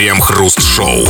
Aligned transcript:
Крем-хруст-шоу. 0.00 1.04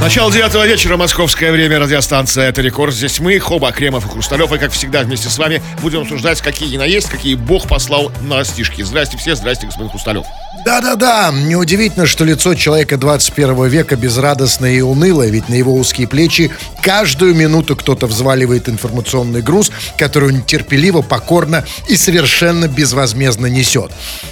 Начало 0.00 0.30
девятого 0.30 0.64
вечера, 0.64 0.96
московское 0.96 1.50
время, 1.50 1.80
радиостанция 1.80 2.48
«Это 2.48 2.62
рекорд». 2.62 2.94
Здесь 2.94 3.18
мы, 3.18 3.36
Хоба, 3.40 3.72
Кремов 3.72 4.06
и 4.06 4.08
Хрусталев, 4.08 4.52
и, 4.52 4.58
как 4.58 4.70
всегда, 4.70 5.02
вместе 5.02 5.28
с 5.28 5.36
вами 5.36 5.60
будем 5.82 6.02
обсуждать, 6.02 6.40
какие 6.40 6.76
наесть, 6.76 7.08
какие 7.08 7.34
Бог 7.34 7.66
послал 7.66 8.12
на 8.22 8.44
стишки. 8.44 8.82
Здрасте 8.82 9.16
все, 9.18 9.34
здрасте, 9.34 9.66
господин 9.66 9.90
Хрусталев. 9.90 10.24
Да-да-да, 10.64 11.32
неудивительно, 11.34 12.06
что 12.06 12.24
лицо 12.24 12.54
человека 12.54 12.96
21 12.96 13.66
века 13.66 13.96
безрадостное 13.96 14.74
и 14.74 14.80
унылое, 14.80 15.30
ведь 15.30 15.48
на 15.48 15.54
его 15.54 15.74
узкие 15.74 16.06
плечи 16.06 16.52
каждую 16.80 17.34
минуту 17.34 17.74
кто-то 17.74 18.06
взваливает 18.06 18.68
информационный 18.68 19.42
груз, 19.42 19.72
который 19.98 20.32
он 20.32 20.42
терпеливо, 20.42 21.02
покорно 21.02 21.64
и 21.88 21.96
совершенно 21.96 22.68
безвозмездно 22.68 23.46
несет. 23.46 23.90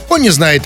Он 0.08 0.22
не 0.22 0.30
знает 0.30 0.62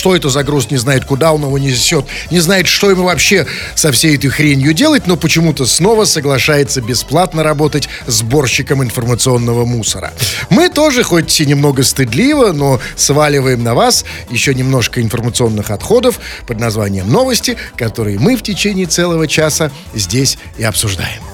что 0.00 0.16
это 0.16 0.30
за 0.30 0.42
груз, 0.44 0.70
не 0.70 0.78
знает, 0.78 1.04
куда 1.04 1.30
он 1.30 1.42
его 1.42 1.58
несет, 1.58 2.06
не 2.30 2.40
знает, 2.40 2.66
что 2.66 2.90
ему 2.90 3.02
вообще 3.02 3.46
со 3.74 3.92
всей 3.92 4.16
этой 4.16 4.30
хренью 4.30 4.72
делать, 4.72 5.06
но 5.06 5.18
почему-то 5.18 5.66
снова 5.66 6.06
соглашается 6.06 6.80
бесплатно 6.80 7.42
работать 7.42 7.90
сборщиком 8.06 8.82
информационного 8.82 9.66
мусора. 9.66 10.14
Мы 10.48 10.70
тоже, 10.70 11.02
хоть 11.02 11.38
и 11.38 11.44
немного 11.44 11.82
стыдливо, 11.82 12.52
но 12.52 12.80
сваливаем 12.96 13.62
на 13.62 13.74
вас 13.74 14.06
еще 14.30 14.54
немножко 14.54 15.02
информационных 15.02 15.70
отходов 15.70 16.18
под 16.46 16.58
названием 16.58 17.06
«Новости», 17.06 17.58
которые 17.76 18.18
мы 18.18 18.36
в 18.36 18.42
течение 18.42 18.86
целого 18.86 19.28
часа 19.28 19.70
здесь 19.92 20.38
и 20.56 20.64
обсуждаем. 20.64 21.29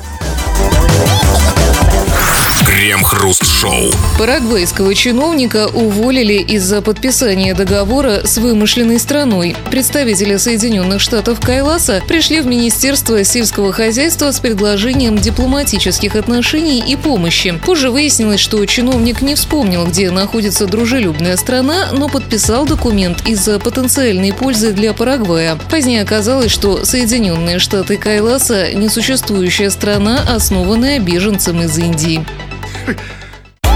Крем-хруст-шоу. 2.76 3.90
Парагвайского 4.18 4.94
чиновника 4.94 5.66
уволили 5.68 6.34
из-за 6.34 6.82
подписания 6.82 7.54
договора 7.54 8.26
с 8.26 8.36
вымышленной 8.36 8.98
страной. 8.98 9.56
Представители 9.70 10.36
Соединенных 10.36 11.00
Штатов 11.00 11.40
Кайласа 11.40 12.02
пришли 12.06 12.42
в 12.42 12.46
Министерство 12.46 13.24
сельского 13.24 13.72
хозяйства 13.72 14.30
с 14.30 14.40
предложением 14.40 15.16
дипломатических 15.16 16.16
отношений 16.16 16.84
и 16.86 16.96
помощи. 16.96 17.58
Позже 17.64 17.90
выяснилось, 17.90 18.40
что 18.40 18.62
чиновник 18.66 19.22
не 19.22 19.36
вспомнил, 19.36 19.86
где 19.86 20.10
находится 20.10 20.66
дружелюбная 20.66 21.38
страна, 21.38 21.92
но 21.92 22.10
подписал 22.10 22.66
документ 22.66 23.26
из-за 23.26 23.58
потенциальной 23.58 24.34
пользы 24.34 24.74
для 24.74 24.92
Парагвая. 24.92 25.58
Позднее 25.70 26.02
оказалось, 26.02 26.50
что 26.50 26.84
Соединенные 26.84 27.58
Штаты 27.58 27.96
Кайласа– 27.96 28.70
несуществующая 28.74 29.70
страна, 29.70 30.20
основанная 30.28 30.98
беженцем 30.98 31.62
из 31.62 31.78
Индии. 31.78 32.22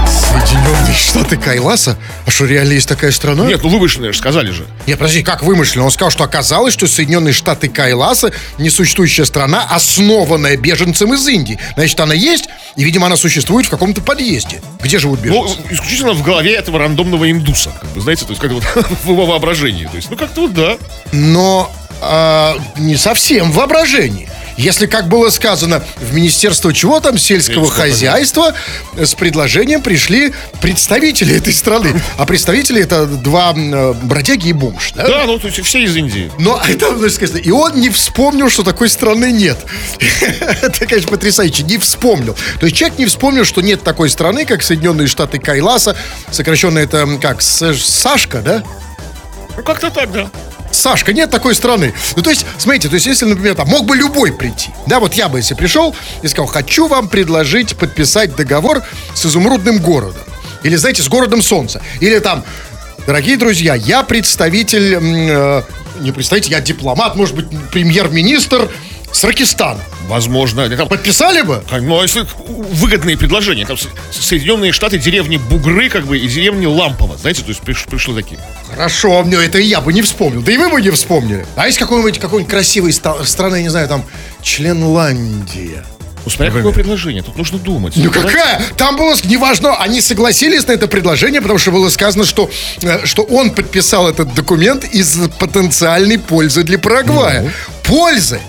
Соединенные 0.07 0.93
Штаты 0.93 1.37
Кайласа? 1.37 1.97
А 2.25 2.31
что, 2.31 2.45
реально 2.45 2.73
есть 2.73 2.87
такая 2.87 3.11
страна? 3.11 3.45
Нет, 3.45 3.61
ну 3.63 3.69
вымышленные 3.69 4.13
же 4.13 4.17
сказали 4.17 4.51
же. 4.51 4.65
Нет, 4.87 4.97
подожди, 4.97 5.23
как 5.23 5.43
вымышленно? 5.43 5.85
Он 5.85 5.91
сказал, 5.91 6.09
что 6.09 6.23
оказалось, 6.23 6.73
что 6.73 6.87
Соединенные 6.87 7.33
Штаты 7.33 7.67
Кайласа 7.67 8.31
несуществующая 8.57 9.25
страна, 9.25 9.67
основанная 9.69 10.55
беженцем 10.55 11.13
из 11.13 11.27
Индии. 11.27 11.59
Значит, 11.75 11.99
она 11.99 12.13
есть, 12.13 12.45
и, 12.77 12.83
видимо, 12.83 13.07
она 13.07 13.17
существует 13.17 13.67
в 13.67 13.69
каком-то 13.69 14.01
подъезде. 14.01 14.61
Где 14.81 14.99
живут 14.99 15.19
Ну, 15.23 15.43
беженцы? 15.43 15.61
исключительно 15.69 16.13
в 16.13 16.23
голове 16.23 16.55
этого 16.55 16.79
рандомного 16.79 17.29
индуса. 17.29 17.71
Как 17.81 17.89
бы, 17.91 17.99
знаете, 18.01 18.23
то 18.25 18.31
есть 18.31 18.41
как 18.41 18.51
вот 18.51 18.63
в 19.03 19.09
его 19.09 19.25
воображении. 19.25 19.85
То 19.85 19.95
есть, 19.97 20.09
ну 20.09 20.15
как-то 20.15 20.41
вот 20.41 20.53
да. 20.53 20.77
Но 21.11 21.69
а, 22.01 22.57
не 22.77 22.95
совсем 22.95 23.51
в 23.51 23.55
воображении. 23.55 24.29
Если, 24.57 24.85
как 24.85 25.07
было 25.07 25.29
сказано, 25.29 25.83
в 25.97 26.13
Министерство 26.13 26.73
чего 26.73 26.99
там, 26.99 27.17
сельского 27.17 27.65
Сельского 27.65 27.71
хозяйства, 27.71 28.53
с 28.97 29.13
предложением 29.15 29.81
пришли 29.81 30.33
представители 30.61 31.35
этой 31.37 31.53
страны. 31.53 31.99
А 32.17 32.25
представители 32.25 32.81
это 32.81 33.05
два 33.05 33.53
э, 33.55 33.93
бродяги 34.03 34.49
и 34.49 34.53
бомж. 34.53 34.91
да? 34.95 35.07
Да, 35.07 35.23
ну 35.25 35.39
то 35.39 35.47
есть 35.47 35.63
все 35.65 35.83
из 35.83 35.95
Индии. 35.95 36.31
Но 36.39 36.61
это, 36.67 36.97
значит, 36.97 37.15
сказано, 37.15 37.37
и 37.39 37.51
он 37.51 37.79
не 37.79 37.89
вспомнил, 37.89 38.49
что 38.49 38.63
такой 38.63 38.89
страны 38.89 39.31
нет. 39.31 39.57
Это, 40.61 40.85
конечно, 40.85 41.09
потрясающе. 41.09 41.63
Не 41.63 41.77
вспомнил. 41.77 42.35
То 42.59 42.65
есть 42.65 42.75
человек 42.77 42.99
не 42.99 43.05
вспомнил, 43.05 43.45
что 43.45 43.61
нет 43.61 43.83
такой 43.83 44.09
страны, 44.09 44.45
как 44.45 44.61
Соединенные 44.63 45.07
Штаты 45.07 45.39
Кайласа. 45.39 45.95
Сокращенно 46.31 46.79
это 46.79 46.99
м, 46.99 47.19
как? 47.19 47.41
С- 47.41 47.75
Сашка, 47.77 48.39
да? 48.41 48.63
Ну 49.57 49.63
как-то 49.63 49.89
так, 49.89 50.11
да. 50.11 50.29
Сашка, 50.81 51.13
нет 51.13 51.29
такой 51.29 51.53
страны. 51.53 51.93
Ну, 52.15 52.23
то 52.23 52.31
есть, 52.31 52.43
смотрите, 52.57 52.89
то 52.89 52.95
есть, 52.95 53.05
если, 53.05 53.25
например, 53.25 53.53
там 53.53 53.67
мог 53.67 53.85
бы 53.85 53.95
любой 53.95 54.33
прийти, 54.33 54.71
да, 54.87 54.99
вот 54.99 55.13
я 55.13 55.29
бы, 55.29 55.37
если 55.37 55.53
пришел 55.53 55.95
и 56.23 56.27
сказал, 56.27 56.47
хочу 56.47 56.87
вам 56.87 57.07
предложить 57.07 57.77
подписать 57.77 58.35
договор 58.35 58.81
с 59.13 59.23
изумрудным 59.25 59.77
городом. 59.77 60.23
Или, 60.63 60.75
знаете, 60.75 61.03
с 61.03 61.07
городом 61.07 61.43
солнца. 61.43 61.83
Или 61.99 62.17
там, 62.17 62.43
дорогие 63.05 63.37
друзья, 63.37 63.75
я 63.75 64.01
представитель, 64.01 64.97
э, 64.99 65.61
не 65.99 66.11
представитель, 66.11 66.53
я 66.53 66.61
дипломат, 66.61 67.15
может 67.15 67.35
быть, 67.35 67.45
премьер-министр 67.71 68.67
с 69.11 69.23
Ракистана. 69.23 69.81
Возможно. 70.11 70.69
Там, 70.69 70.87
Подписали 70.87 71.41
бы? 71.41 71.63
ну, 71.81 71.99
а 71.99 72.03
если 72.03 72.25
выгодные 72.47 73.17
предложения. 73.17 73.65
Там 73.65 73.77
Со- 73.77 73.89
Соединенные 74.11 74.71
Штаты, 74.73 74.97
деревни 74.99 75.37
Бугры, 75.37 75.89
как 75.89 76.05
бы, 76.05 76.17
и 76.19 76.27
деревни 76.27 76.65
Лампово. 76.65 77.17
Знаете, 77.17 77.41
то 77.43 77.49
есть 77.49 77.61
приш- 77.61 77.89
пришло 77.89 78.13
такие. 78.13 78.39
Хорошо, 78.69 79.23
мне 79.23 79.37
это 79.37 79.57
и 79.57 79.65
я 79.65 79.79
бы 79.81 79.93
не 79.93 80.01
вспомнил. 80.01 80.41
Да 80.41 80.51
и 80.51 80.57
вы 80.57 80.69
бы 80.69 80.81
не 80.81 80.89
вспомнили. 80.91 81.45
А 81.55 81.67
есть 81.67 81.77
какой-нибудь 81.79 82.19
какой-нибудь 82.19 82.51
красивой 82.51 82.91
ста- 82.93 83.23
страны, 83.25 83.55
я 83.57 83.63
не 83.63 83.69
знаю, 83.69 83.87
там, 83.87 84.03
Членландия. 84.41 85.83
Ну, 86.23 86.29
смотря 86.29 86.53
какое 86.53 86.71
предложение, 86.71 87.23
тут 87.23 87.35
нужно 87.35 87.57
думать. 87.57 87.93
Ну 87.95 88.11
какая? 88.11 88.61
Там 88.77 88.95
было, 88.95 89.15
неважно, 89.23 89.75
они 89.77 90.01
согласились 90.01 90.67
на 90.67 90.73
это 90.73 90.87
предложение, 90.87 91.41
потому 91.41 91.57
что 91.57 91.71
было 91.71 91.89
сказано, 91.89 92.25
что, 92.25 92.49
э, 92.83 93.05
что 93.05 93.23
он 93.23 93.49
подписал 93.49 94.07
этот 94.07 94.33
документ 94.35 94.83
из 94.83 95.17
потенциальной 95.39 96.19
пользы 96.19 96.61
для 96.63 96.77
Парагвая. 96.77 97.51
Пользы. 97.83 98.39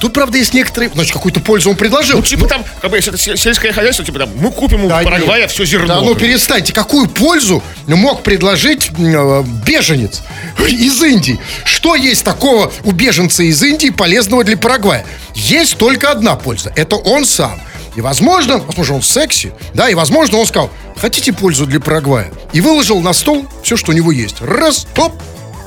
Тут, 0.00 0.12
правда, 0.12 0.38
есть 0.38 0.54
некоторые... 0.54 0.90
Значит, 0.92 1.12
какую-то 1.12 1.40
пользу 1.40 1.70
он 1.70 1.76
предложил. 1.76 2.16
Ну, 2.18 2.22
типа 2.22 2.46
там, 2.46 2.64
как 2.80 2.90
бы, 2.90 2.96
если 2.96 3.12
это 3.12 3.18
се- 3.22 3.36
сельское 3.36 3.72
хозяйство, 3.72 4.04
типа 4.04 4.20
там, 4.20 4.30
мы 4.36 4.50
купим 4.50 4.84
у 4.84 4.88
Да 4.88 5.02
Парагвая 5.02 5.42
нет. 5.42 5.50
все 5.50 5.64
зерно. 5.64 5.86
Да, 5.86 6.00
ну 6.00 6.14
перестаньте. 6.14 6.72
Какую 6.72 7.08
пользу 7.08 7.62
мог 7.86 8.22
предложить 8.22 8.90
э, 8.98 9.42
беженец 9.66 10.22
из 10.68 11.02
Индии? 11.02 11.38
Что 11.64 11.94
есть 11.94 12.24
такого 12.24 12.72
у 12.84 12.92
беженца 12.92 13.42
из 13.42 13.62
Индии 13.62 13.90
полезного 13.90 14.44
для 14.44 14.56
Парагвая? 14.56 15.04
Есть 15.34 15.78
только 15.78 16.10
одна 16.10 16.36
польза. 16.36 16.72
Это 16.76 16.96
он 16.96 17.24
сам. 17.24 17.60
И, 17.94 18.00
возможно, 18.00 18.58
возможно, 18.58 18.96
он 18.96 19.02
секси, 19.02 19.52
да, 19.74 19.90
и, 19.90 19.94
возможно, 19.94 20.38
он 20.38 20.46
сказал, 20.46 20.70
хотите 20.96 21.32
пользу 21.32 21.66
для 21.66 21.78
Парагвая? 21.78 22.30
И 22.54 22.60
выложил 22.62 23.00
на 23.00 23.12
стол 23.12 23.46
все, 23.62 23.76
что 23.76 23.92
у 23.92 23.94
него 23.94 24.10
есть. 24.12 24.36
Раз, 24.40 24.86
топ, 24.94 25.12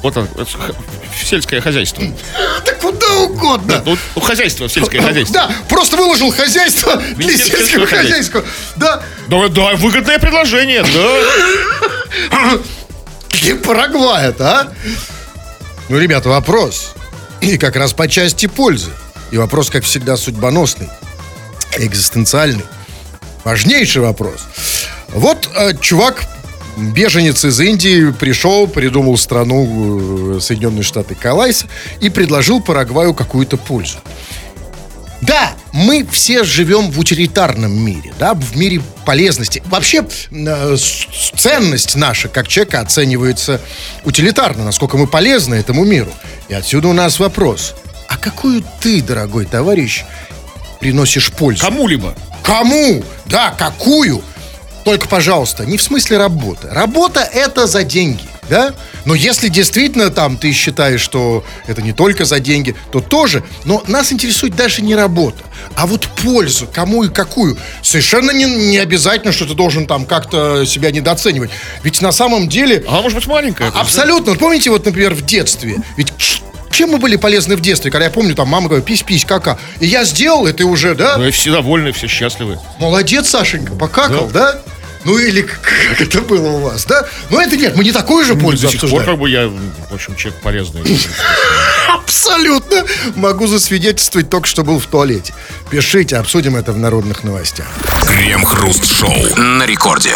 Вот 0.02 0.18
он, 0.18 0.28
сельское 1.24 1.62
хозяйство. 1.62 2.04
да 2.66 2.74
куда 2.74 3.05
угодно. 3.24 3.82
Ну, 3.86 3.98
ну, 4.16 4.22
хозяйство, 4.22 4.68
сельское 4.70 5.02
хозяйство. 5.02 5.34
Да, 5.34 5.52
просто 5.70 5.98
выложил 5.98 6.32
хозяйство 6.32 6.96
для 7.16 7.38
сельского 7.38 7.88
хозяйства. 7.88 8.44
Да, 8.76 9.02
Да, 9.28 9.48
да, 9.48 9.76
выгодное 9.76 10.20
предложение, 10.20 10.84
да. 10.84 12.60
для 13.42 13.56
Парагвая-то, 13.56 14.60
а? 14.60 14.74
Ну, 15.90 16.00
ребята, 16.00 16.30
вопрос. 16.30 16.94
И 17.42 17.58
как 17.58 17.76
раз 17.76 17.94
по 17.94 18.08
части 18.08 18.48
пользы. 18.48 18.92
И 19.32 19.38
вопрос, 19.38 19.70
как 19.70 19.84
всегда, 19.84 20.18
судьбоносный, 20.18 20.90
экзистенциальный. 21.78 22.66
Важнейший 23.44 24.02
вопрос. 24.02 24.42
Вот 25.10 25.50
э, 25.56 25.74
чувак, 25.80 26.24
беженец 26.78 27.44
из 27.46 27.60
Индии, 27.60 28.12
пришел, 28.12 28.68
придумал 28.68 29.18
страну 29.18 30.38
э, 30.38 30.40
Соединенные 30.40 30.84
Штаты 30.84 31.16
Калайс 31.16 31.66
и 32.02 32.10
предложил 32.10 32.62
Парагваю 32.62 33.14
какую-то 33.14 33.58
пользу. 33.58 34.00
Да, 35.22 35.54
мы 35.72 36.06
все 36.12 36.44
живем 36.44 36.92
в 36.92 37.00
утилитарном 37.00 37.72
мире, 37.72 38.14
да, 38.20 38.34
в 38.34 38.56
мире 38.56 38.82
полезности. 39.06 39.64
Вообще, 39.66 40.06
э, 40.32 40.76
ценность 41.36 41.96
наша, 41.96 42.28
как 42.28 42.48
человека, 42.48 42.82
оценивается 42.82 43.62
утилитарно, 44.04 44.64
насколько 44.64 44.98
мы 44.98 45.08
полезны 45.08 45.56
этому 45.56 45.84
миру. 45.86 46.12
И 46.48 46.54
отсюда 46.54 46.90
у 46.90 46.94
нас 46.94 47.20
вопрос. 47.20 47.76
А 48.08 48.18
какую 48.18 48.64
ты, 48.82 49.02
дорогой 49.02 49.46
товарищ, 49.46 50.04
приносишь 50.80 51.32
пользу? 51.32 51.66
Кому-либо. 51.66 52.16
Кому? 52.44 53.04
Да, 53.26 53.52
какую? 53.58 54.22
Только, 54.86 55.08
пожалуйста, 55.08 55.66
не 55.66 55.78
в 55.78 55.82
смысле 55.82 56.18
работы. 56.18 56.68
Работа 56.70 57.20
это 57.20 57.66
за 57.66 57.84
деньги, 57.84 58.24
да? 58.50 58.76
Но 59.04 59.16
если 59.16 59.48
действительно 59.48 60.12
там 60.12 60.38
ты 60.38 60.52
считаешь, 60.52 61.02
что 61.02 61.44
это 61.66 61.82
не 61.82 61.92
только 61.92 62.24
за 62.24 62.40
деньги, 62.40 62.76
то 62.92 63.00
тоже. 63.00 63.44
Но 63.66 63.84
нас 63.88 64.14
интересует 64.14 64.56
даже 64.56 64.84
не 64.84 64.94
работа, 64.94 65.44
а 65.74 65.88
вот 65.88 66.08
пользу, 66.24 66.68
кому 66.72 67.04
и 67.04 67.10
какую. 67.10 67.58
Совершенно 67.82 68.30
не, 68.30 68.46
не 68.46 68.78
обязательно, 68.78 69.34
что 69.34 69.48
ты 69.48 69.56
должен 69.56 69.88
там 69.88 70.06
как-то 70.06 70.66
себя 70.66 70.92
недооценивать. 70.92 71.50
Ведь 71.82 72.02
на 72.02 72.12
самом 72.12 72.48
деле... 72.48 72.86
А 72.88 73.02
может 73.02 73.18
быть 73.18 73.28
маленькая. 73.28 73.70
Абсолютно. 73.70 74.34
Вот 74.34 74.40
помните, 74.40 74.70
вот, 74.70 74.86
например, 74.86 75.16
в 75.16 75.26
детстве. 75.26 75.78
Ведь 75.98 76.14
чем 76.76 76.92
мы 76.92 76.98
были 77.00 77.16
полезны 77.16 77.56
в 77.56 77.62
детстве? 77.62 77.90
Когда 77.90 78.06
я 78.06 78.12
помню, 78.12 78.36
там 78.36 78.50
мама 78.50 78.68
говорит, 78.68 78.86
пись-пись, 78.86 79.26
кака. 79.26 79.58
И 79.80 79.88
я 79.88 80.04
сделал 80.04 80.46
это 80.46 80.66
уже, 80.66 80.94
да? 80.94 81.14
да? 81.14 81.18
Ну 81.18 81.28
и 81.28 81.32
все 81.32 81.52
довольны, 81.52 81.92
все 81.92 82.08
счастливы. 82.08 82.60
Молодец, 82.80 83.30
Сашенька, 83.30 83.74
покакал, 83.74 84.30
да? 84.32 84.62
Ну 85.06 85.20
или 85.20 85.44
как 85.44 86.02
это 86.02 86.22
было 86.22 86.50
у 86.50 86.60
вас, 86.62 86.86
да? 86.86 87.08
Но 87.30 87.40
это 87.40 87.56
нет, 87.56 87.76
мы 87.76 87.84
не 87.84 87.92
такую 87.92 88.26
же 88.26 88.36
пользу 88.36 88.68
До 88.68 88.72
сих 88.72 88.90
пор 88.90 89.04
как 89.04 89.20
бы 89.20 89.30
я, 89.30 89.48
в 89.48 89.94
общем, 89.94 90.16
человек 90.16 90.42
полезный. 90.42 90.82
Абсолютно 91.88 92.84
могу 93.16 93.46
засвидетельствовать 93.46 94.32
только, 94.32 94.48
что 94.48 94.64
был 94.64 94.80
в 94.80 94.88
туалете. 94.88 95.34
Пишите, 95.70 96.18
обсудим 96.18 96.56
это 96.56 96.74
в 96.74 96.80
народных 96.80 97.24
новостях. 97.24 97.68
Крем-хруст-шоу 98.08 99.36
на 99.38 99.66
рекорде. 99.68 100.10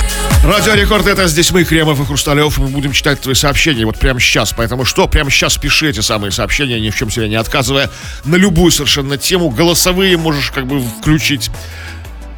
Радио 0.43 0.73
Рекорд, 0.73 1.05
это 1.05 1.27
здесь 1.27 1.51
мы, 1.51 1.63
Кремов 1.65 1.99
и 1.99 2.05
Хрусталев. 2.05 2.57
Мы 2.57 2.67
будем 2.67 2.91
читать 2.91 3.21
твои 3.21 3.35
сообщения 3.35 3.85
вот 3.85 3.99
прямо 3.99 4.19
сейчас. 4.19 4.53
Поэтому 4.57 4.85
что, 4.85 5.07
прямо 5.07 5.29
сейчас 5.29 5.57
пиши 5.57 5.89
эти 5.89 5.99
самые 5.99 6.31
сообщения, 6.31 6.79
ни 6.79 6.89
в 6.89 6.95
чем 6.95 7.11
себе 7.11 7.29
не 7.29 7.35
отказывая, 7.35 7.91
на 8.25 8.35
любую 8.35 8.71
совершенно 8.71 9.17
тему. 9.17 9.49
Голосовые 9.49 10.17
можешь 10.17 10.49
как 10.49 10.65
бы 10.65 10.81
включить. 10.81 11.51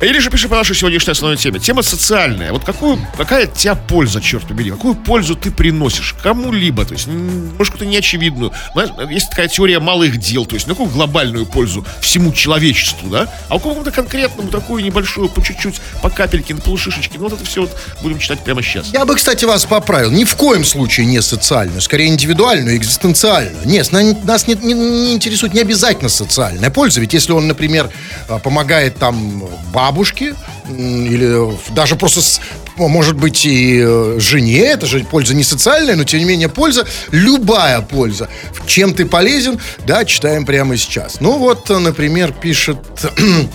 Или 0.01 0.19
же 0.19 0.29
пиши 0.31 0.49
по 0.49 0.55
нашей 0.55 0.75
сегодняшней 0.75 1.11
основной 1.11 1.37
теме. 1.37 1.59
Тема 1.59 1.83
социальная. 1.83 2.51
Вот 2.51 2.63
какую, 2.63 2.97
какая 3.17 3.43
от 3.43 3.53
тебя 3.53 3.75
польза, 3.75 4.19
черт 4.19 4.47
побери? 4.47 4.71
Какую 4.71 4.95
пользу 4.95 5.35
ты 5.35 5.51
приносишь 5.51 6.15
кому-либо? 6.23 6.85
То 6.85 6.93
есть, 6.93 7.07
может, 7.07 7.73
какую-то 7.73 7.85
неочевидную. 7.85 8.51
Знаешь, 8.73 8.89
есть 9.11 9.29
такая 9.29 9.47
теория 9.47 9.79
малых 9.79 10.17
дел. 10.17 10.45
То 10.45 10.55
есть, 10.55 10.65
ну, 10.67 10.73
какую 10.73 10.89
глобальную 10.89 11.45
пользу 11.45 11.85
всему 12.01 12.33
человечеству, 12.33 13.09
да? 13.09 13.31
А 13.47 13.55
у 13.55 13.59
кого-то 13.59 13.91
конкретному 13.91 14.49
такую 14.49 14.83
небольшую, 14.83 15.29
по 15.29 15.43
чуть-чуть, 15.43 15.79
по 16.01 16.09
капельке, 16.09 16.55
на 16.55 16.61
полушишечке. 16.61 17.17
Ну, 17.17 17.25
вот 17.25 17.33
это 17.33 17.45
все 17.45 17.61
вот 17.61 17.77
будем 18.01 18.17
читать 18.17 18.39
прямо 18.43 18.63
сейчас. 18.63 18.91
Я 18.93 19.05
бы, 19.05 19.15
кстати, 19.15 19.45
вас 19.45 19.65
поправил. 19.65 20.09
Ни 20.11 20.23
в 20.23 20.35
коем 20.35 20.65
случае 20.65 21.05
не 21.05 21.21
социальную, 21.21 21.79
скорее 21.81 22.07
индивидуальную, 22.07 22.75
экзистенциальную. 22.77 23.67
Нет, 23.67 23.91
на- 23.91 24.01
нас 24.23 24.47
не, 24.47 24.55
не- 24.55 24.73
не 24.73 25.13
интересует 25.13 25.53
не 25.53 25.61
обязательно 25.61 26.09
социальная 26.09 26.71
польза. 26.71 26.99
Ведь 27.01 27.13
если 27.13 27.33
он, 27.33 27.47
например, 27.47 27.89
а, 28.27 28.39
помогает 28.39 28.97
там 28.97 29.43
бабушке, 29.91 30.35
или 30.69 31.51
даже 31.73 31.95
просто, 31.95 32.21
с- 32.21 32.39
может 32.77 33.17
быть, 33.17 33.45
и 33.45 33.83
э, 33.85 34.15
жене, 34.19 34.59
это 34.59 34.85
же 34.85 35.01
польза 35.01 35.35
не 35.35 35.43
социальная, 35.43 35.95
но, 35.95 36.05
тем 36.05 36.19
не 36.19 36.25
менее, 36.25 36.47
польза, 36.47 36.87
любая 37.11 37.81
польза. 37.81 38.29
Чем 38.65 38.93
ты 38.93 39.05
полезен, 39.05 39.59
да, 39.85 40.05
читаем 40.05 40.45
прямо 40.45 40.77
сейчас. 40.77 41.19
Ну 41.19 41.37
вот, 41.37 41.69
э, 41.69 41.77
например, 41.77 42.31
пишет... 42.31 42.77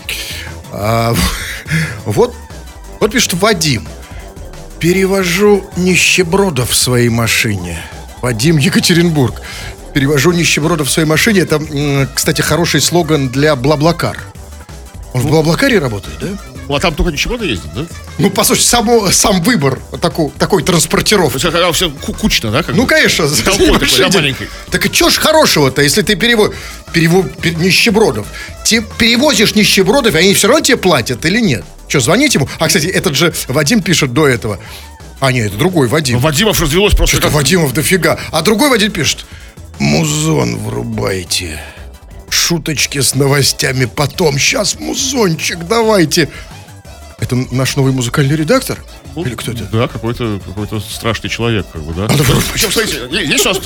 а, 0.73 1.15
вот, 2.05 2.35
вот 3.01 3.13
пишет 3.13 3.33
Вадим. 3.35 3.89
Перевожу 4.79 5.65
нищебродов 5.77 6.71
в 6.71 6.77
своей 6.77 7.09
машине. 7.09 7.83
Вадим 8.21 8.59
Екатеринбург. 8.59 9.41
Перевожу 9.95 10.33
нищебродов 10.33 10.89
в 10.89 10.91
своей 10.91 11.09
машине. 11.09 11.41
Это, 11.41 12.07
кстати, 12.15 12.43
хороший 12.43 12.83
слоган 12.83 13.31
для 13.31 13.57
Блаблакар. 13.57 14.19
Он 15.15 15.21
в 15.23 15.27
Блаблакаре 15.31 15.79
работает, 15.79 16.19
да? 16.21 16.29
Ну, 16.69 16.75
а 16.75 16.81
там 16.81 16.95
только 16.95 17.13
ничего 17.13 17.37
ездит, 17.37 17.73
да? 17.75 17.87
Ну, 18.19 18.29
по 18.29 18.43
сути, 18.45 18.61
само, 18.61 19.11
сам 19.13 19.41
выбор 19.43 19.79
такой, 20.01 20.31
такой 20.39 20.63
То 20.63 20.73
транспортировки. 20.73 21.35
есть, 21.37 21.45
когда 21.45 21.71
все 21.73 21.91
ку- 21.91 22.13
кучно, 22.13 22.51
да? 22.51 22.63
Как 22.63 22.75
Ну, 22.75 22.83
бы? 22.83 22.89
конечно. 22.89 23.29
Толпой 23.29 23.79
такой, 23.79 23.99
да, 23.99 24.09
маленькой. 24.19 24.49
Так 24.71 24.85
и 24.85 24.93
что 24.93 25.09
ж 25.09 25.17
хорошего-то, 25.17 25.81
если 25.81 26.03
ты 26.03 26.17
перево... 26.17 26.53
перево... 26.93 27.23
пер- 27.23 27.55
нищебродов? 27.59 28.27
Ты 28.65 28.83
перевозишь 28.99 29.55
нищебродов, 29.55 30.15
и 30.15 30.19
они 30.19 30.35
все 30.35 30.49
равно 30.49 30.61
тебе 30.63 30.77
платят 30.77 31.25
или 31.25 31.41
нет? 31.41 31.65
Что, 31.89 32.01
звонить 32.01 32.35
ему? 32.35 32.49
А, 32.59 32.67
кстати, 32.67 32.87
этот 32.87 33.15
же 33.17 33.33
Вадим 33.47 33.81
пишет 33.81 34.13
до 34.13 34.27
этого. 34.27 34.59
А, 35.21 35.31
нет, 35.33 35.47
это 35.47 35.57
другой 35.57 35.87
Вадим. 35.89 36.17
Ну, 36.17 36.21
Вадимов 36.23 36.61
развелось 36.61 36.95
просто 36.95 37.17
Что-то 37.17 37.29
как... 37.29 37.37
Вадимов 37.37 37.73
дофига. 37.73 38.19
А 38.33 38.43
другой 38.43 38.69
Вадим 38.71 38.91
пишет. 38.91 39.25
Музон 39.79 40.57
врубайте. 40.59 41.63
Шуточки 42.37 43.01
с 43.01 43.15
новостями 43.15 43.87
потом. 43.87 44.39
Сейчас 44.39 44.79
музончик 44.79 45.67
давайте. 45.67 46.29
Это 47.19 47.35
наш 47.51 47.77
новый 47.77 47.93
музыкальный 47.93 48.37
редактор? 48.37 48.79
Или 49.17 49.35
кто 49.35 49.53
это? 49.53 49.65
Да, 49.65 49.89
какой-то 49.89 50.39
какой 50.45 50.81
страшный 50.83 51.31
человек, 51.31 51.65
как 51.73 51.83
бы, 51.83 51.95
да. 51.95 52.07
да, 52.07 52.25
Причем, 52.53 52.71
смотрите, 52.71 53.09
есть 53.11 53.47
у 53.47 53.49
нас 53.49 53.59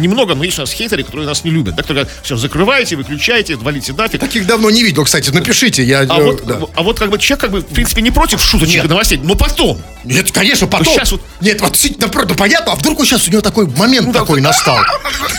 немного, 0.00 0.34
но 0.34 0.42
есть 0.42 0.58
у 0.58 0.62
нас 0.62 0.72
хейтеры, 0.72 1.04
которые 1.04 1.28
нас 1.28 1.44
не 1.44 1.52
любят. 1.52 1.76
Да, 1.76 1.82
которые 1.82 2.04
говорят, 2.04 2.24
все, 2.24 2.36
закрывайте, 2.36 2.96
выключайте, 2.96 3.54
валите 3.54 3.92
нафиг. 3.92 4.20
Таких 4.20 4.46
давно 4.46 4.68
не 4.70 4.82
видел, 4.82 5.04
кстати. 5.04 5.30
Напишите. 5.30 5.84
Я, 5.84 6.00
А 6.00 6.18
э, 6.20 6.24
вот, 6.24 6.44
да. 6.44 6.60
а 6.74 6.82
вот 6.82 6.98
как 6.98 7.10
бы 7.10 7.18
человек, 7.18 7.40
как 7.40 7.50
бы, 7.52 7.60
в 7.60 7.66
принципе, 7.66 8.02
не 8.02 8.10
против 8.10 8.42
шуточек 8.42 8.74
Нет. 8.74 8.84
и 8.86 8.88
новостей, 8.88 9.20
но 9.22 9.36
потом. 9.36 9.80
Нет, 10.02 10.32
конечно, 10.32 10.66
потом. 10.66 10.92
щас 10.92 11.12
вот- 11.12 11.22
Нет, 11.40 11.60
вот 11.60 11.70
действительно, 11.70 12.08
правда, 12.08 12.34
понятно. 12.34 12.72
А 12.72 12.74
вдруг 12.74 12.98
вот 12.98 13.06
сейчас 13.06 13.28
у 13.28 13.30
него 13.30 13.42
такой 13.42 13.68
момент 13.68 14.12
такой 14.12 14.40
настал? 14.40 14.78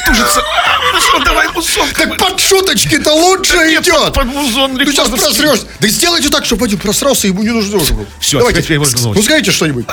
Тужится. 0.06 0.42
Ну, 1.14 1.26
давай 1.26 1.50
музон. 1.50 1.88
Так 1.98 2.18
под 2.18 2.40
шуточки-то 2.52 3.14
лучше 3.14 3.58
Нет, 3.58 3.84
идет. 3.84 4.26
музон 4.26 4.78
Ты 4.78 4.86
сейчас 4.92 5.10
просрешь. 5.10 5.62
Да 5.80 5.88
сделайте 5.88 6.30
так, 6.30 6.46
чтобы 6.46 6.62
Вадим 6.62 6.80
просрался, 6.80 7.28
ему 7.28 7.44
не 7.44 7.50
нужно 7.50 7.78
уже 7.78 7.94
было. 7.94 8.06
Всё, 8.20 8.40
Давайте. 8.40 8.62
теперь 8.62 8.80
можно. 8.80 9.14
Ну, 9.14 9.24
скажите 9.24 9.52
что-нибудь. 9.52 9.86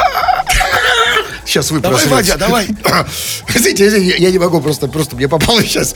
Сейчас 1.44 1.70
вы 1.70 1.80
Давай. 1.80 2.06
Вадя, 2.06 2.36
давай. 2.36 2.68
Извините, 3.54 4.16
я 4.18 4.30
не 4.30 4.38
могу, 4.38 4.60
просто, 4.60 4.86
просто 4.86 5.16
мне 5.16 5.28
попало 5.28 5.62
сейчас 5.62 5.94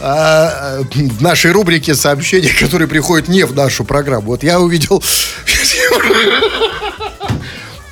а, 0.00 0.80
в 0.94 1.22
нашей 1.22 1.52
рубрике 1.52 1.94
сообщения, 1.94 2.50
которые 2.58 2.88
приходят 2.88 3.28
не 3.28 3.44
в 3.44 3.54
нашу 3.54 3.84
программу. 3.84 4.28
Вот 4.28 4.42
я 4.42 4.58
увидел 4.58 5.00
в 5.00 5.54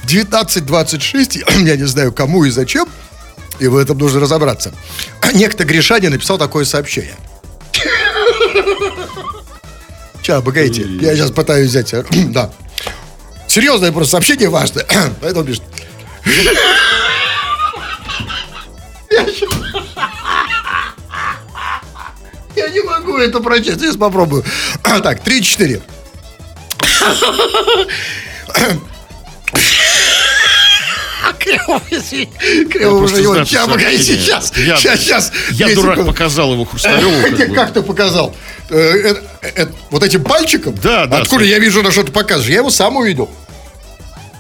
19.26, 0.07 1.63
я 1.67 1.77
не 1.77 1.85
знаю 1.85 2.13
кому 2.13 2.45
и 2.45 2.51
зачем, 2.51 2.89
и 3.59 3.67
в 3.67 3.77
этом 3.77 3.99
нужно 3.99 4.21
разобраться. 4.21 4.73
Некто 5.35 5.65
Гришаня 5.65 6.09
написал 6.09 6.39
такое 6.39 6.65
сообщение. 6.65 7.17
Сейчас, 10.25 10.43
погодите, 10.43 10.87
я 11.03 11.15
сейчас 11.15 11.31
пытаюсь 11.33 11.69
взять. 11.69 11.93
а, 11.93 12.03
Да. 12.31 12.51
Серьезное 13.47 13.93
просто 13.93 14.13
сообщение 14.13 14.49
важное. 14.49 14.87
Поэтому 15.21 15.45
пишет. 15.45 15.63
Я 22.57 22.71
не 22.71 22.81
могу 22.83 23.19
это 23.19 23.41
прочесть, 23.41 23.81
сейчас 23.81 23.97
попробую. 23.99 24.45
Так, 25.03 25.23
3-4. 25.27 25.83
Криво, 31.45 32.95
уже 33.03 33.17
знаю 33.17 33.31
очень. 33.43 34.03
Сейчас. 34.03 34.53
Я- 34.57 34.77
Сейчас, 34.77 35.01
сейчас. 35.01 35.33
Я 35.51 35.75
дурак 35.75 36.05
показал 36.07 36.53
его 36.53 36.65
Хрусталеву. 36.65 37.55
Как 37.55 37.73
ты 37.73 37.83
показал? 37.83 38.35
Э, 38.71 38.77
э, 38.77 39.15
э, 39.57 39.67
Вот 39.91 40.03
этим 40.03 40.25
пальчиком? 40.25 40.75
Да, 40.83 41.07
да, 41.07 41.19
Откуда 41.19 41.45
я 41.45 41.59
вижу, 41.59 41.83
на 41.83 41.91
что 41.91 42.03
ты 42.05 42.13
показываешь? 42.13 42.51
Я 42.51 42.57
его 42.59 42.71
сам 42.71 42.97
увидел. 42.97 43.31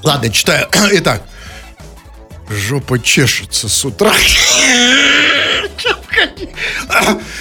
Ладно, 0.02 0.30
читаю. 0.30 0.66
Итак. 0.92 1.22
Жопа 2.48 2.98
чешется 2.98 3.68
с 3.68 3.84
утра. 3.84 4.12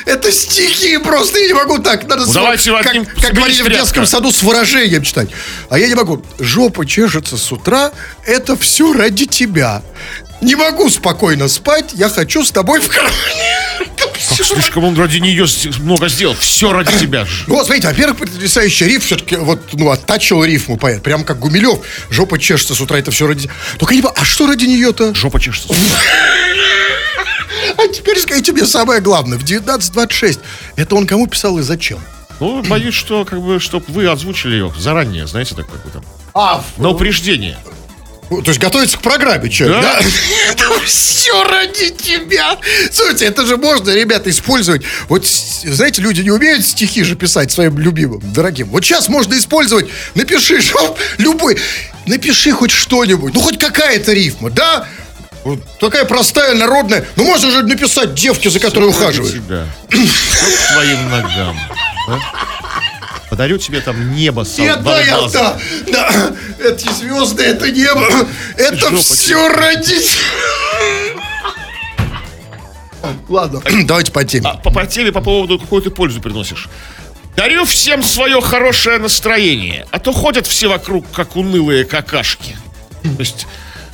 Это 0.05 0.31
стихи 0.31 0.97
просто, 0.97 1.39
я 1.39 1.47
не 1.47 1.53
могу 1.53 1.79
так. 1.79 2.07
Надо 2.07 2.25
Ну, 2.25 2.31
с- 2.31 2.33
давайте, 2.33 2.71
как, 2.71 2.85
Вадим, 2.85 3.05
как 3.05 3.33
говорили 3.33 3.61
в 3.61 3.69
детском 3.69 4.05
саду 4.05 4.31
с 4.31 4.41
выражением 4.43 5.03
читать. 5.03 5.29
А 5.69 5.79
я 5.79 5.87
не 5.87 5.95
могу. 5.95 6.23
Жопа 6.39 6.85
чешется 6.85 7.37
с 7.37 7.51
утра, 7.51 7.91
это 8.25 8.57
все 8.57 8.93
ради 8.93 9.25
тебя. 9.25 9.81
Не 10.41 10.55
могу 10.55 10.89
спокойно 10.89 11.47
спать, 11.47 11.91
я 11.93 12.09
хочу 12.09 12.43
с 12.43 12.51
тобой 12.51 12.81
в 12.81 12.89
кровать. 12.89 13.13
Как 13.97 14.17
слишком 14.45 14.83
он 14.83 14.97
ради 14.97 15.17
нее 15.17 15.45
много 15.79 16.09
сделал. 16.09 16.35
Все 16.35 16.73
ради 16.73 16.97
тебя. 16.99 17.25
вот, 17.47 17.65
смотрите, 17.65 17.87
во-первых, 17.87 18.17
потрясающий 18.19 18.85
риф 18.85 19.05
все-таки, 19.05 19.37
вот, 19.37 19.61
ну, 19.73 19.89
оттачил 19.89 20.43
рифму, 20.43 20.77
понятно, 20.77 21.03
прям 21.03 21.23
как 21.23 21.39
Гумилев. 21.39 21.79
Жопа 22.09 22.37
чешется 22.39 22.75
с 22.75 22.81
утра, 22.81 22.99
это 22.99 23.11
все 23.11 23.27
ради... 23.27 23.49
Только 23.77 23.95
не 23.95 24.01
а 24.03 24.25
что 24.25 24.47
ради 24.47 24.65
нее-то? 24.65 25.13
Жопа 25.15 25.39
чешется. 25.39 25.73
А 27.83 27.87
теперь 27.87 28.19
скажите 28.19 28.51
мне 28.51 28.65
самое 28.65 29.01
главное. 29.01 29.37
В 29.37 29.43
19.26 29.43 30.39
это 30.75 30.95
он 30.95 31.05
кому 31.07 31.27
писал 31.27 31.59
и 31.59 31.61
зачем? 31.63 31.99
Ну, 32.39 32.61
боюсь, 32.63 32.95
что, 32.95 33.25
как 33.25 33.41
бы, 33.41 33.59
чтобы 33.59 33.85
вы 33.89 34.07
озвучили 34.07 34.53
ее 34.53 34.73
заранее, 34.77 35.27
знаете, 35.27 35.55
так 35.55 35.69
как 35.69 35.83
бы 35.83 35.89
там. 35.91 36.03
А, 36.33 36.63
На 36.77 36.89
упреждение. 36.89 37.57
то 38.29 38.41
есть 38.47 38.59
готовится 38.59 38.97
к 38.97 39.01
программе, 39.01 39.49
человек, 39.49 39.81
Да. 39.81 39.99
да? 40.57 40.73
Все 40.85 41.43
ради 41.43 41.89
тебя. 41.91 42.57
Слушайте, 42.91 43.25
это 43.25 43.45
же 43.45 43.57
можно, 43.57 43.91
ребята, 43.91 44.29
использовать. 44.29 44.81
Вот, 45.09 45.25
знаете, 45.25 46.01
люди 46.01 46.21
не 46.21 46.31
умеют 46.31 46.65
стихи 46.65 47.03
же 47.03 47.15
писать 47.15 47.51
своим 47.51 47.77
любимым, 47.77 48.21
дорогим. 48.33 48.69
Вот 48.69 48.83
сейчас 48.83 49.07
можно 49.09 49.37
использовать. 49.37 49.87
Напиши 50.15 50.59
любой. 51.19 51.59
Напиши 52.07 52.51
хоть 52.51 52.71
что-нибудь. 52.71 53.33
Ну, 53.33 53.39
хоть 53.41 53.57
какая-то 53.59 54.11
рифма, 54.13 54.49
да? 54.49 54.87
Вот 55.43 55.59
такая 55.79 56.05
простая, 56.05 56.55
народная. 56.55 57.05
Ну, 57.15 57.25
можно 57.25 57.51
же 57.51 57.63
написать 57.63 58.13
девке, 58.13 58.49
за 58.49 58.59
которой 58.59 58.89
ухаживаешь. 58.89 59.33
к 59.33 60.73
твоим 60.73 61.09
ногам. 61.09 61.57
а? 62.09 62.19
Подарю 63.29 63.57
тебе 63.57 63.81
там 63.81 64.13
небо 64.13 64.45
с 64.45 64.57
Нет, 64.59 64.83
да, 64.83 65.01
я, 65.01 65.21
да, 65.33 65.57
да, 65.91 66.31
эти 66.63 66.87
звезды, 66.93 67.41
это 67.43 67.71
небо, 67.71 68.27
это 68.55 68.89
Жопа 68.91 69.01
все 69.01 69.49
ради... 69.49 69.95
Ладно, 73.27 73.61
давайте 73.85 74.11
по 74.11 74.23
теме. 74.23 74.47
А, 74.47 74.57
по, 74.57 74.71
по 74.71 74.85
теме 74.85 75.11
по 75.11 75.21
поводу 75.21 75.57
какую 75.57 75.81
ты 75.81 75.89
пользу 75.89 76.21
приносишь. 76.21 76.69
Дарю 77.35 77.65
всем 77.65 78.03
свое 78.03 78.39
хорошее 78.39 78.99
настроение, 78.99 79.87
а 79.89 79.99
то 79.99 80.13
ходят 80.13 80.45
все 80.45 80.67
вокруг, 80.67 81.09
как 81.11 81.35
унылые 81.35 81.85
какашки. 81.85 82.55
То 83.01 83.19
есть 83.19 83.47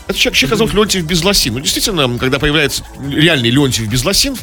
это 0.10 0.18
человек, 0.18 0.38
человека 0.40 0.56
зовут 0.58 0.74
Леонтьев 0.74 1.06
Безлосин. 1.06 1.54
Ну, 1.54 1.60
действительно, 1.60 2.18
когда 2.18 2.40
появляется 2.40 2.84
реальный 3.10 3.52
Леонтьев 3.52 3.88
Безлосин, 3.88 4.36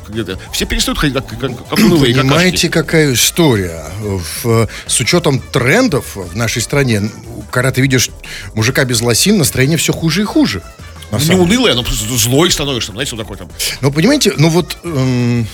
все 0.53 0.65
перестают 0.65 0.97
ходить 0.99 1.17
как, 1.17 1.29
как, 1.29 1.69
как 1.69 1.79
унылые 1.79 2.15
Понимаете, 2.15 2.69
какая 2.69 3.13
история? 3.13 3.85
В- 4.01 4.69
с 4.87 5.01
учетом 5.01 5.41
трендов 5.41 6.15
в 6.15 6.37
нашей 6.37 6.63
стране, 6.63 7.11
когда 7.51 7.73
ты 7.73 7.81
видишь 7.81 8.11
мужика 8.55 8.85
без 8.85 9.01
лосин, 9.01 9.39
настроение 9.39 9.77
все 9.77 9.93
хуже 9.93 10.23
и 10.23 10.25
хуже. 10.25 10.63
на 11.11 11.17
Не 11.17 11.35
унылые, 11.35 11.75
но 11.75 11.83
просто 11.83 12.17
злой 12.17 12.49
становишься, 12.53 12.93
знаете, 12.93 13.17
вот 13.17 13.23
такой 13.23 13.37
там. 13.37 13.49
Ну, 13.81 13.91
понимаете, 13.91 14.35
ну 14.37 14.49
вот, 14.51 14.77
эм, 14.85 15.49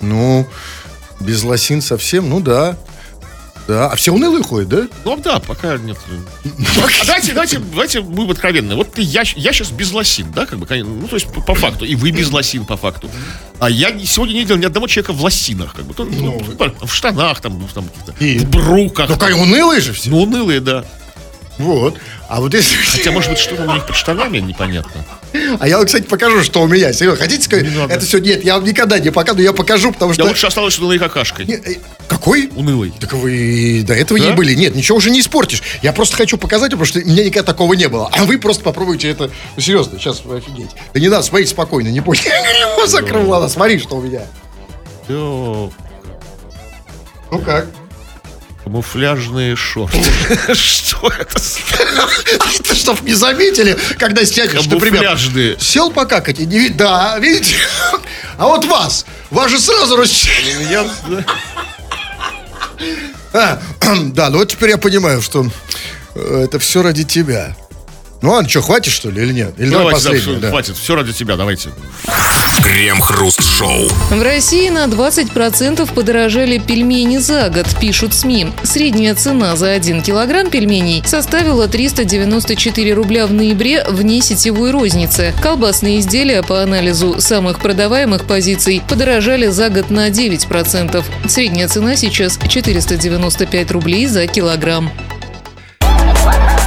ну, 0.00 0.44
без 1.20 1.44
лосин 1.44 1.82
совсем, 1.82 2.28
ну 2.28 2.40
да. 2.40 2.76
Да, 3.66 3.88
а 3.88 3.96
все 3.96 4.12
унылые 4.12 4.44
ходят, 4.44 4.68
да? 4.68 4.88
Ну 5.04 5.16
да, 5.16 5.38
пока 5.40 5.76
нет. 5.76 5.98
А 7.00 7.04
давайте, 7.04 7.32
давайте, 7.32 7.58
давайте 7.58 8.00
будем 8.00 8.30
откровенны. 8.30 8.74
Вот 8.74 8.92
ты, 8.92 9.02
я, 9.02 9.22
я 9.34 9.52
сейчас 9.52 9.70
без 9.70 9.92
лосин, 9.92 10.30
да, 10.32 10.46
как 10.46 10.58
бы, 10.58 10.66
ну, 10.82 11.08
то 11.08 11.16
есть 11.16 11.26
по, 11.32 11.40
по 11.40 11.54
факту, 11.54 11.84
и 11.84 11.94
вы 11.94 12.10
без 12.10 12.30
лосин 12.30 12.64
по 12.64 12.76
факту. 12.76 13.10
А 13.58 13.68
я 13.68 13.98
сегодня 13.98 14.34
не 14.34 14.40
видел 14.40 14.56
ни 14.56 14.64
одного 14.64 14.86
человека 14.86 15.12
в 15.12 15.22
лосинах, 15.22 15.74
как 15.74 15.84
бы, 15.84 15.94
то, 15.94 16.04
ну, 16.04 16.42
в 16.80 16.94
штанах, 16.94 17.40
там, 17.40 17.58
ну, 17.58 17.68
там 17.72 17.88
в 18.18 18.44
бруках. 18.50 19.08
Ну, 19.10 19.16
как 19.16 19.36
унылые 19.36 19.80
же 19.80 19.92
все. 19.92 20.10
Ну, 20.10 20.22
унылые, 20.22 20.60
да. 20.60 20.84
Вот. 21.58 21.96
А 22.28 22.40
вот 22.40 22.52
если... 22.52 22.76
Хотя, 22.76 23.10
может 23.12 23.30
быть, 23.30 23.38
что-то 23.38 23.62
у 23.62 23.72
них 23.72 23.86
под 23.86 23.96
штанами 23.96 24.38
непонятно. 24.38 25.04
А 25.58 25.68
я 25.68 25.78
вам, 25.78 25.86
кстати, 25.86 26.04
покажу, 26.04 26.42
что 26.42 26.62
у 26.62 26.66
меня. 26.66 26.92
Серьезно, 26.92 27.22
хотите 27.22 27.42
сказать? 27.42 27.66
Не. 27.66 27.84
Это 27.84 28.00
все, 28.04 28.18
нет, 28.18 28.44
я 28.44 28.54
вам 28.56 28.64
никогда 28.64 28.98
не 28.98 29.10
покажу, 29.10 29.40
я 29.40 29.52
покажу, 29.52 29.92
потому 29.92 30.12
Я 30.12 30.14
что... 30.14 30.24
лучше 30.24 30.46
осталось 30.46 30.78
унылой 30.78 30.98
какашкой. 30.98 31.46
Не, 31.46 31.54
э, 31.54 31.76
Какой? 32.08 32.50
Унылый. 32.54 32.92
Так 32.98 33.12
вы 33.14 33.82
до 33.86 33.94
этого 33.94 34.18
Да? 34.20 34.26
не 34.26 34.32
были. 34.32 34.54
Нет, 34.54 34.74
ничего 34.74 34.98
уже 34.98 35.10
не 35.10 35.20
испортишь. 35.20 35.62
Я 35.82 35.92
просто 35.92 36.16
хочу 36.16 36.36
показать, 36.38 36.70
потому 36.70 36.86
что 36.86 37.00
у 37.00 37.02
меня 37.02 37.24
никогда 37.24 37.52
такого 37.52 37.74
не 37.74 37.88
было. 37.88 38.10
А 38.12 38.24
вы 38.24 38.38
просто 38.38 38.62
попробуйте 38.62 39.08
это. 39.08 39.30
Ну, 39.56 39.62
серьезно, 39.62 39.98
сейчас 39.98 40.24
вы 40.24 40.36
офигеть. 40.36 40.70
Да 40.94 41.00
не 41.00 41.08
надо, 41.08 41.22
смотрите 41.22 41.50
спокойно, 41.52 41.88
не 41.88 42.00
бойся. 42.00 42.28
Я 42.78 42.86
закрыл, 42.86 43.28
ладно, 43.28 43.48
смотри, 43.48 43.78
что 43.78 43.96
у 43.96 44.02
меня. 44.02 44.22
Ну 45.08 45.72
как? 47.44 47.66
Камуфляжные 48.76 49.54
шорты. 49.54 49.96
Что 50.54 51.06
это? 51.06 51.40
Это 52.58 52.74
чтоб 52.74 53.00
не 53.02 53.14
заметили, 53.14 53.78
когда 53.96 54.24
сядешь, 54.26 54.66
например. 54.66 55.16
Сел 55.60 55.92
покакать 55.92 56.40
и 56.40 56.46
не 56.46 56.58
видно. 56.58 56.76
Да, 56.78 57.18
видите? 57.20 57.54
А 58.38 58.48
вот 58.48 58.66
вас. 58.66 59.06
Вас 59.30 59.50
же 59.50 59.58
сразу 59.58 59.96
расч... 59.96 60.28
Я- 60.68 60.84
А, 63.32 63.58
да, 64.12 64.28
ну 64.30 64.38
вот 64.38 64.50
теперь 64.50 64.70
я 64.70 64.78
понимаю, 64.78 65.22
что 65.22 65.46
э, 66.14 66.42
это 66.44 66.58
все 66.58 66.82
ради 66.82 67.04
тебя. 67.04 67.56
Ну 68.26 68.32
ладно, 68.32 68.50
что, 68.50 68.60
хватит 68.60 68.92
что 68.92 69.08
ли 69.08 69.22
или 69.22 69.32
нет? 69.32 69.54
Или 69.56 69.70
давай 69.70 69.94
Давайте, 70.02 70.32
да, 70.32 70.38
да. 70.40 70.50
хватит, 70.50 70.76
все 70.76 70.96
ради 70.96 71.12
тебя, 71.12 71.36
давайте. 71.36 71.70
Крем-хруст-шоу. 72.60 73.88
В 74.10 74.20
России 74.20 74.68
на 74.68 74.86
20% 74.86 75.94
подорожали 75.94 76.58
пельмени 76.58 77.18
за 77.18 77.48
год, 77.50 77.68
пишут 77.80 78.14
СМИ. 78.14 78.48
Средняя 78.64 79.14
цена 79.14 79.54
за 79.54 79.70
1 79.70 80.02
килограмм 80.02 80.50
пельменей 80.50 81.04
составила 81.06 81.68
394 81.68 82.94
рубля 82.94 83.28
в 83.28 83.32
ноябре 83.32 83.84
вне 83.88 84.20
сетевой 84.20 84.72
розницы. 84.72 85.32
Колбасные 85.40 86.00
изделия 86.00 86.42
по 86.42 86.64
анализу 86.64 87.20
самых 87.20 87.60
продаваемых 87.60 88.24
позиций 88.24 88.82
подорожали 88.88 89.46
за 89.46 89.68
год 89.68 89.90
на 89.90 90.08
9%. 90.08 91.04
Средняя 91.28 91.68
цена 91.68 91.94
сейчас 91.94 92.40
495 92.48 93.70
рублей 93.70 94.08
за 94.08 94.26
килограмм. 94.26 94.90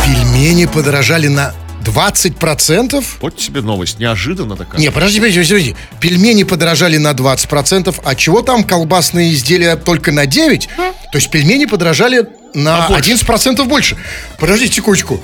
Пельмени 0.09 0.65
подорожали 0.65 1.27
на 1.27 1.53
20%? 1.85 3.03
Вот 3.21 3.37
тебе 3.37 3.61
новость, 3.61 3.99
неожиданно 3.99 4.55
такая. 4.55 4.81
Не, 4.81 4.89
подожди, 4.89 5.19
подожди, 5.19 5.43
подожди. 5.43 5.75
Пельмени 5.99 6.43
подорожали 6.43 6.97
на 6.97 7.11
20%, 7.11 7.95
а 8.03 8.15
чего 8.15 8.41
там 8.41 8.63
колбасные 8.63 9.31
изделия 9.33 9.75
только 9.75 10.11
на 10.11 10.25
9%? 10.25 10.67
То 10.77 10.93
есть 11.13 11.29
пельмени 11.29 11.65
подорожали 11.65 12.27
на 12.55 12.85
А 12.85 12.89
больше? 12.89 13.11
11% 13.11 13.63
больше. 13.65 13.97
Подождите 14.39 14.77
секундочку. 14.77 15.21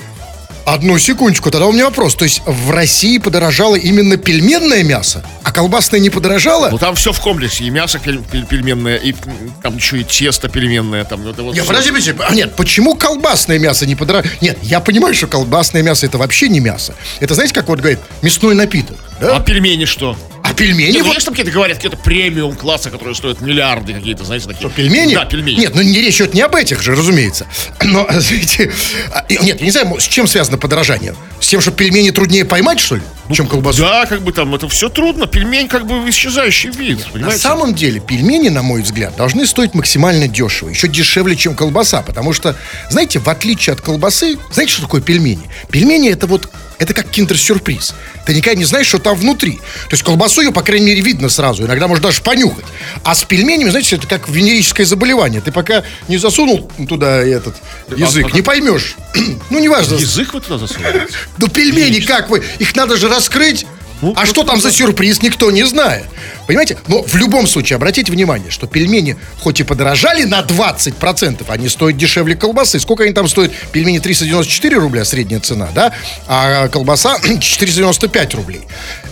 Одну 0.66 0.98
секундочку, 0.98 1.52
тогда 1.52 1.68
у 1.68 1.72
меня 1.72 1.86
вопрос. 1.86 2.16
То 2.16 2.24
есть 2.26 2.42
в 2.46 2.72
России 2.72 3.20
подорожало 3.20 3.76
именно 3.76 4.18
пельменное 4.18 4.84
мясо, 4.84 5.24
а 5.44 5.52
колбасное 5.52 6.00
не 6.00 6.10
подорожало? 6.10 6.70
Ну 6.72 6.80
там 6.80 6.96
все 6.96 7.12
в 7.14 7.20
комплексе, 7.20 7.66
и 7.66 7.70
мясо 7.70 8.00
пель- 8.04 8.24
пель- 8.32 8.48
пельменное, 8.48 8.96
и 8.98 9.14
там 9.62 9.78
еще 9.78 10.00
и 10.02 10.04
тесто 10.04 10.50
пельменное. 10.50 11.04
Там, 11.04 11.22
вот 11.22 11.38
Не, 11.38 11.60
всё. 11.60 11.66
подожди, 11.66 11.92
подожди. 11.92 12.14
А, 12.28 12.34
нет, 12.34 12.56
почему 12.56 12.96
колбасное 12.96 13.60
мясо 13.60 13.86
не 13.86 13.96
подорожало? 13.96 14.34
Нет, 14.42 14.58
я 14.64 14.80
понимаю, 14.80 15.14
что 15.14 15.28
колбасное 15.28 15.84
мясо 15.84 16.08
это 16.08 16.18
вообще 16.18 16.50
не 16.50 16.60
мясо. 16.60 16.96
Это, 17.20 17.36
знаете, 17.36 17.54
как 17.54 17.68
вот 17.68 17.80
говорит, 17.80 18.00
мясной 18.24 18.56
напиток. 18.56 18.98
Да? 19.22 19.38
А 19.38 19.40
пельмени 19.42 19.86
что? 19.86 20.18
А, 20.48 20.54
пельмени 20.54 20.92
Нет, 20.92 21.02
ну, 21.02 21.08
вот... 21.08 21.14
есть 21.16 21.26
там 21.26 21.34
какие-то, 21.34 21.52
говорят, 21.52 21.78
какие-то 21.78 21.98
премиум 21.98 22.56
класса, 22.56 22.92
которые 22.92 23.16
стоят 23.16 23.42
миллиарды 23.42 23.94
какие-то, 23.94 24.24
знаете, 24.26 24.46
такие. 24.48 24.70
Что, 24.70 24.70
пельмени? 24.70 25.16
Да, 25.16 25.26
пельмени. 25.26 25.60
Нет, 25.60 25.74
ну 25.74 25.82
не 25.82 26.00
речь 26.00 26.18
идет 26.18 26.36
не 26.36 26.42
об 26.42 26.56
этих 26.56 26.84
же, 26.84 26.92
разумеется. 26.92 27.48
Но, 27.84 28.08
знаете, 28.20 28.72
а, 29.12 29.26
нет, 29.30 29.60
я 29.60 29.66
не 29.66 29.72
знаю, 29.72 30.00
с 30.00 30.08
чем 30.08 30.28
связано 30.28 30.60
подорожание. 30.60 31.16
С 31.40 31.48
тем, 31.48 31.62
что 31.62 31.72
пельмени 31.72 32.12
труднее 32.12 32.46
поймать, 32.46 32.80
что 32.80 32.98
ли, 32.98 33.02
чем 33.34 33.48
колбасу? 33.48 33.82
Да, 33.82 34.06
как 34.06 34.22
бы 34.22 34.32
там, 34.32 34.54
это 34.54 34.68
все 34.70 34.90
трудно. 34.90 35.26
Пельмень 35.28 35.68
как 35.68 35.86
бы 35.86 36.08
исчезающий 36.10 36.70
вид, 36.70 37.00
На 37.08 37.12
понимаете? 37.12 37.40
самом 37.40 37.74
деле, 37.74 38.00
пельмени, 38.00 38.50
на 38.50 38.62
мой 38.62 38.82
взгляд, 38.82 39.16
должны 39.16 39.48
стоить 39.48 39.74
максимально 39.74 40.28
дешево. 40.28 40.70
Еще 40.70 40.88
дешевле, 40.88 41.36
чем 41.36 41.56
колбаса. 41.56 42.02
Потому 42.02 42.34
что, 42.34 42.56
знаете, 42.90 43.20
в 43.20 43.28
отличие 43.28 43.74
от 43.74 43.82
колбасы, 43.82 44.38
знаете, 44.52 44.74
что 44.74 44.84
такое 44.84 45.02
пельмени? 45.02 45.50
Пельмени 45.70 46.12
это 46.12 46.28
вот, 46.28 46.50
это 46.78 46.94
как 46.94 47.10
киндер-сюрприз. 47.10 47.94
Ты 48.26 48.34
никогда 48.34 48.58
не 48.58 48.66
знаешь, 48.66 48.88
что 48.88 48.98
там 48.98 49.16
внутри. 49.16 49.54
То 49.54 49.92
есть 49.92 50.04
колбасу 50.04 50.42
ее, 50.42 50.52
по 50.52 50.62
крайней 50.64 50.88
мере, 50.88 51.02
видно 51.02 51.30
сразу. 51.30 51.64
Иногда 51.64 51.88
можно 51.88 52.06
даже 52.06 52.22
понюхать. 52.22 52.66
А 53.04 53.14
с 53.14 53.24
пельменями, 53.24 53.70
знаете, 53.70 53.98
это 53.98 54.08
как 54.08 54.28
венерическое 54.28 54.86
заболевание. 54.86 55.42
Ты 55.42 55.52
пока 55.52 55.84
не 56.08 56.18
засунул 56.18 56.72
туда 56.90 57.18
этот 57.24 57.56
язык, 57.96 58.28
а 58.32 58.36
не 58.36 58.42
поймешь. 58.42 58.96
ну, 59.50 59.60
неважно. 59.60 59.96
Язык 59.96 60.34
вы 60.34 60.42
туда 60.42 60.58
засунули? 60.58 61.08
Ну, 61.38 61.48
пельмени, 61.48 62.00
как 62.00 62.30
вы? 62.30 62.44
Их 62.60 62.76
надо 62.76 62.98
же 62.98 63.10
раскрыть. 63.16 63.66
Ну, 64.02 64.14
а 64.16 64.26
что 64.26 64.44
там 64.44 64.60
за 64.60 64.72
сюрприз, 64.72 65.22
никто 65.22 65.50
не 65.52 65.64
знает. 65.64 66.06
Понимаете? 66.48 66.78
Но 66.88 67.02
в 67.02 67.16
любом 67.16 67.48
случае, 67.48 67.78
обратите 67.78 68.12
внимание, 68.12 68.52
что 68.52 68.68
пельмени 68.68 69.16
хоть 69.42 69.62
и 69.62 69.64
подорожали 69.64 70.26
на 70.26 70.42
20%, 70.42 71.46
они 71.48 71.70
стоят 71.70 71.98
дешевле 71.98 72.36
колбасы. 72.36 72.80
Сколько 72.80 73.04
они 73.04 73.14
там 73.14 73.28
стоят? 73.30 73.52
Пельмени 73.72 74.00
394 74.00 74.78
рубля, 74.78 75.06
средняя 75.06 75.40
цена, 75.40 75.70
да? 75.74 75.94
А 76.28 76.68
колбаса 76.68 77.18
495 77.40 78.36
рублей. 78.36 78.62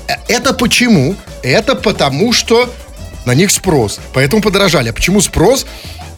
Э, 0.07 0.15
Это 0.27 0.53
почему? 0.53 1.15
Это 1.41 1.75
потому, 1.75 2.33
что 2.33 2.71
на 3.25 3.33
них 3.33 3.51
спрос. 3.51 3.99
Поэтому 4.13 4.41
подорожали. 4.41 4.89
А 4.89 4.93
почему 4.93 5.21
спрос? 5.21 5.65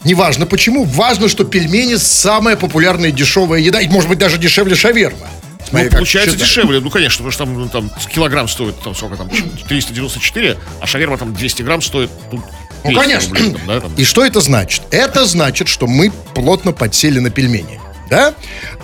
Неважно 0.04 0.44
почему. 0.44 0.84
Важно, 0.84 1.28
что 1.28 1.44
пельмени 1.44 1.94
самая 1.94 2.56
популярная 2.56 3.12
дешевая 3.12 3.60
еда. 3.60 3.80
И, 3.80 3.88
может 3.88 4.08
быть, 4.08 4.18
даже 4.18 4.38
дешевле 4.38 4.74
шаверма. 4.74 5.28
Ну, 5.72 5.78
как 5.80 5.90
получается 5.92 6.36
считать. 6.36 6.48
дешевле, 6.48 6.80
ну, 6.80 6.90
конечно, 6.90 7.18
потому 7.18 7.32
что 7.32 7.44
там, 7.44 7.54
ну, 7.54 7.68
там 7.68 7.90
килограмм 8.12 8.48
стоит, 8.48 8.78
там, 8.80 8.94
сколько 8.94 9.16
там, 9.16 9.28
394, 9.68 10.56
а 10.80 10.86
шаверма 10.86 11.18
там 11.18 11.34
200 11.34 11.62
грамм 11.62 11.82
стоит, 11.82 12.10
ну, 12.32 12.42
Ну, 12.84 12.90
200 12.90 13.00
конечно. 13.00 13.34
рублей, 13.34 13.52
там, 13.52 13.66
да, 13.66 13.80
там. 13.80 13.94
И 13.96 14.04
что 14.04 14.24
это 14.24 14.40
значит? 14.40 14.82
Это 14.90 15.24
значит, 15.26 15.68
что 15.68 15.86
мы 15.86 16.12
плотно 16.34 16.72
подсели 16.72 17.18
на 17.18 17.30
пельмени. 17.30 17.80
Да? 18.08 18.34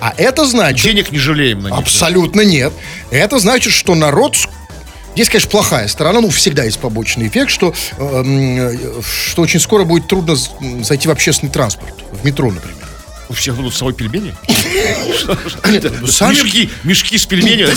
А 0.01 0.13
это 0.17 0.45
значит... 0.45 0.85
Денег 0.85 1.13
не 1.13 1.19
жалеем 1.19 1.63
на 1.63 1.69
них. 1.69 1.79
Абсолютно 1.79 2.41
нет. 2.41 2.73
Это 3.11 3.39
значит, 3.39 3.73
что 3.73 3.95
народ... 3.95 4.37
Есть, 5.15 5.31
конечно, 5.31 5.51
плохая 5.51 5.87
сторона, 5.89 6.21
ну, 6.23 6.31
всегда 6.31 6.65
есть 6.65 6.79
побочный 6.81 7.29
эффект, 7.29 7.51
что, 7.51 7.75
эм, 7.99 8.57
э, 8.59 8.77
что 9.03 9.43
очень 9.43 9.61
скоро 9.61 9.85
будет 9.85 10.09
трудно 10.09 10.35
зайти 10.83 11.07
в 11.07 11.11
общественный 11.11 11.53
транспорт, 11.53 11.95
в 12.11 12.25
метро, 12.25 12.51
например. 12.51 12.82
У 13.33 13.35
всех 13.35 13.57
будут 13.57 13.73
с 13.73 13.79
собой 13.79 13.95
пельмени? 13.95 14.35
ну, 16.01 16.07
сами- 16.07 16.35
Мешки, 16.35 16.71
мешки 16.85 17.17
с 17.17 17.25
пельменями, 17.25 17.71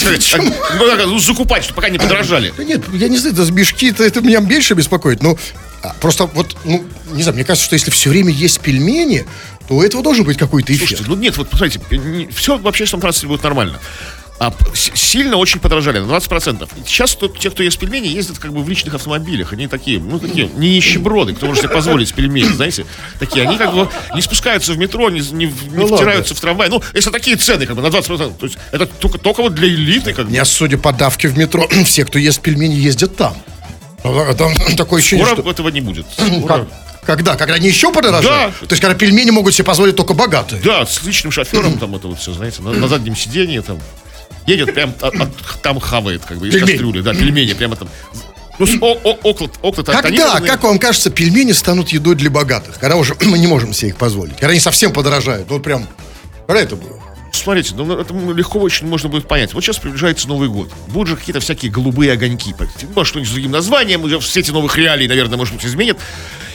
ну, 0.78 1.06
ну, 1.08 1.20
закупать, 1.20 1.64
чтобы 1.64 1.78
пока 1.78 1.88
не 1.88 1.98
подорожали. 1.98 2.54
Да 2.58 2.64
нет, 2.66 2.82
я 2.92 3.08
не 3.08 3.18
знаю, 3.18 3.54
мешки, 3.54 3.94
это, 3.98 4.20
меня 4.20 4.42
меньше 4.42 4.74
беспокоит. 4.74 5.24
Ну, 5.24 5.40
а, 5.82 5.96
просто 6.02 6.26
вот, 6.26 6.58
ну, 6.66 6.86
не 7.14 7.24
знаю, 7.24 7.36
мне 7.36 7.46
кажется, 7.46 7.66
что 7.68 7.76
если 7.76 7.90
все 7.90 8.10
время 8.10 8.32
есть 8.32 8.60
пельмени, 8.60 9.26
то 9.70 9.76
у 9.76 9.82
этого 9.82 10.04
должен 10.04 10.26
быть 10.26 10.38
какой-то 10.38 10.74
эффект. 10.74 10.90
Слушайте, 10.90 11.10
ну 11.10 11.16
нет, 11.16 11.38
вот 11.38 11.50
посмотрите, 11.50 11.80
все 12.36 12.58
в 12.58 12.68
общественном 12.68 13.00
транспорте 13.00 13.28
будет 13.28 13.44
нормально. 13.44 13.80
А 14.38 14.54
сильно 14.74 15.38
очень 15.38 15.62
подорожали, 15.62 16.00
на 16.00 16.12
20%. 16.12 16.68
И 16.76 16.86
сейчас 16.86 17.16
тут 17.16 17.40
те, 17.40 17.50
кто 17.50 17.64
ест 17.64 17.80
пельмени, 17.80 18.08
ездят 18.08 18.38
как 18.38 18.52
бы 18.52 18.62
в 18.62 18.68
личных 18.68 18.94
автомобилях. 18.94 19.54
Они 19.54 19.68
такие, 19.68 19.98
ну, 20.00 20.20
такие, 20.20 20.50
не 20.58 20.76
нищеброды, 20.76 21.34
кто 21.34 21.46
может 21.46 21.64
себе 21.64 21.74
позволить 21.74 22.14
пельмени, 22.14 22.50
знаете. 22.50 22.86
Такие, 23.18 23.48
они 23.48 23.58
как 23.58 23.74
бы 23.74 23.90
не 24.14 24.22
спускаются 24.22 24.74
в 24.74 24.78
метро, 24.78 25.10
не, 25.10 25.22
не, 25.22 25.46
не 25.46 25.54
Ну, 25.72 25.96
втираются 25.96 26.36
в 26.36 26.40
трамвай. 26.42 26.68
Ну, 26.68 26.84
если 26.94 27.12
такие 27.12 27.38
цены, 27.38 27.66
как 27.66 27.78
бы, 27.78 27.82
на 27.82 27.88
20%. 27.88 28.38
То 28.38 28.46
есть 28.46 28.58
это 28.74 28.86
только, 28.86 29.20
только 29.20 29.42
вот 29.42 29.56
для 29.56 29.70
элиты, 29.70 30.14
как 30.14 30.26
бы. 30.26 30.32
меня, 30.32 30.44
судя 30.44 30.78
по 30.78 30.92
давке 30.92 31.30
в 31.30 31.38
метро, 31.38 31.66
все, 31.86 32.04
кто 32.04 32.20
ест 32.20 32.42
пельмени, 32.42 32.74
ездят 32.76 33.16
там. 33.16 33.38
А, 34.04 34.34
Там 34.34 34.54
такое 34.78 35.00
ощущение, 35.00 35.26
Скоро 35.26 35.42
что... 35.42 35.50
этого 35.50 35.70
не 35.70 35.80
будет. 35.80 36.06
Как? 36.18 36.42
Скоро. 36.44 36.68
Когда? 37.06 37.36
Когда 37.36 37.54
они 37.54 37.68
еще 37.68 37.92
подорожают? 37.94 38.54
Да. 38.60 38.68
То 38.68 38.74
есть, 38.74 38.82
когда 38.82 38.96
пельмени 38.96 39.30
могут 39.30 39.54
себе 39.54 39.64
позволить 39.64 39.96
только 39.96 40.14
богатые. 40.14 40.62
Да, 40.62 40.86
с 40.86 41.04
личным 41.04 41.32
шофером 41.32 41.78
там 41.78 41.96
это 41.96 42.08
вот 42.08 42.20
все, 42.20 42.34
знаете, 42.34 42.62
на, 42.62 42.72
на 42.72 42.88
заднем 42.88 43.16
сиденье 43.16 43.62
там. 43.62 43.80
Едет 44.46 44.74
прям 44.74 44.94
от- 45.02 45.16
от- 45.16 45.62
там 45.62 45.80
хавает, 45.80 46.24
как 46.26 46.38
бы, 46.38 46.48
из 46.48 46.54
Пельмень. 46.54 46.70
кастрюли, 46.70 47.02
да, 47.02 47.14
пельмени 47.14 47.54
прямо 47.54 47.76
там. 47.76 47.90
Ну, 48.58 48.66
о- 48.82 48.94
о- 49.04 49.20
окна, 49.24 49.48
окна-то 49.62 49.92
Когда, 49.92 50.40
как 50.40 50.64
вам 50.64 50.80
кажется, 50.80 51.10
пельмени 51.10 51.52
станут 51.52 51.90
едой 51.90 52.16
для 52.16 52.30
богатых? 52.30 52.80
Когда 52.80 52.96
уже 52.96 53.16
мы 53.22 53.38
не 53.38 53.48
можем 53.48 53.74
себе 53.74 53.90
их 53.90 53.98
позволить. 53.98 54.36
Когда 54.36 54.50
они 54.50 54.60
совсем 54.60 54.94
подорожают. 54.94 55.50
Вот 55.50 55.64
прям... 55.64 55.88
Когда 56.48 56.62
это 56.62 56.76
было? 56.76 57.02
Смотрите, 57.32 57.76
ну 57.76 58.00
это 58.00 58.14
легко 58.14 58.60
очень 58.60 58.88
можно 58.88 59.10
будет 59.10 59.28
понять. 59.28 59.54
Вот 59.54 59.62
сейчас 59.62 59.78
приближается 59.78 60.28
Новый 60.30 60.48
год. 60.48 60.72
Будут 60.88 61.10
же 61.10 61.16
какие-то 61.18 61.42
всякие 61.42 61.70
голубые 61.70 62.14
огоньки. 62.14 62.56
Может, 62.96 63.10
что-нибудь 63.10 63.30
с 63.30 63.34
другим 63.34 63.52
названием, 63.52 64.04
уже 64.04 64.20
в 64.20 64.26
свете 64.26 64.54
новых 64.54 64.78
реалий, 64.78 65.08
наверное, 65.08 65.38
может 65.38 65.54
быть, 65.54 65.66
изменят. 65.66 65.98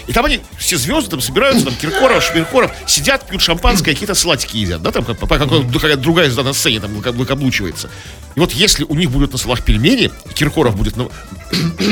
И 0.07 0.12
там 0.12 0.25
они, 0.25 0.40
все 0.59 0.76
звезды 0.76 1.11
там 1.11 1.21
собираются, 1.21 1.64
там 1.66 1.75
Киркоров, 1.75 2.23
Шмиркоров, 2.25 2.73
сидят, 2.87 3.26
пьют 3.26 3.42
шампанское, 3.42 3.92
какие-то 3.92 4.14
салатики 4.14 4.57
едят, 4.57 4.83
да, 4.83 4.90
там 4.90 5.04
как- 5.04 5.19
какая-то 5.19 5.97
другая 5.97 6.26
звезда 6.26 6.42
на 6.42 6.52
сцене 6.52 6.80
там 6.80 6.92
выка- 6.92 7.12
выкаблучивается. 7.12 7.90
И 8.37 8.40
вот 8.40 8.52
если 8.52 8.85
у 8.85 8.95
них 8.95 9.11
будут 9.11 9.33
на 9.33 9.38
столах 9.38 9.62
пельмени, 9.62 10.11
и 10.28 10.33
Киркоров 10.35 10.76
будет 10.76 10.97
ну, 10.97 11.11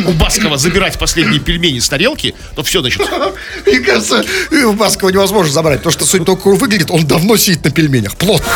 у 0.06 0.12
Баскова 0.12 0.56
забирать 0.56 0.98
последние 0.98 1.40
пельмени 1.40 1.78
с 1.78 1.88
тарелки, 1.88 2.34
то 2.54 2.62
все, 2.62 2.80
значит, 2.80 3.02
Мне 3.66 3.80
кажется, 3.80 4.24
э, 4.50 4.70
Баскова 4.72 5.10
невозможно 5.10 5.52
забрать. 5.52 5.82
То, 5.82 5.90
что 5.90 6.04
сегодня 6.04 6.26
только 6.26 6.48
выглядит, 6.48 6.90
он 6.90 7.06
давно 7.06 7.36
сидит 7.36 7.64
на 7.64 7.70
пельменях. 7.70 8.16
Плотно. 8.16 8.46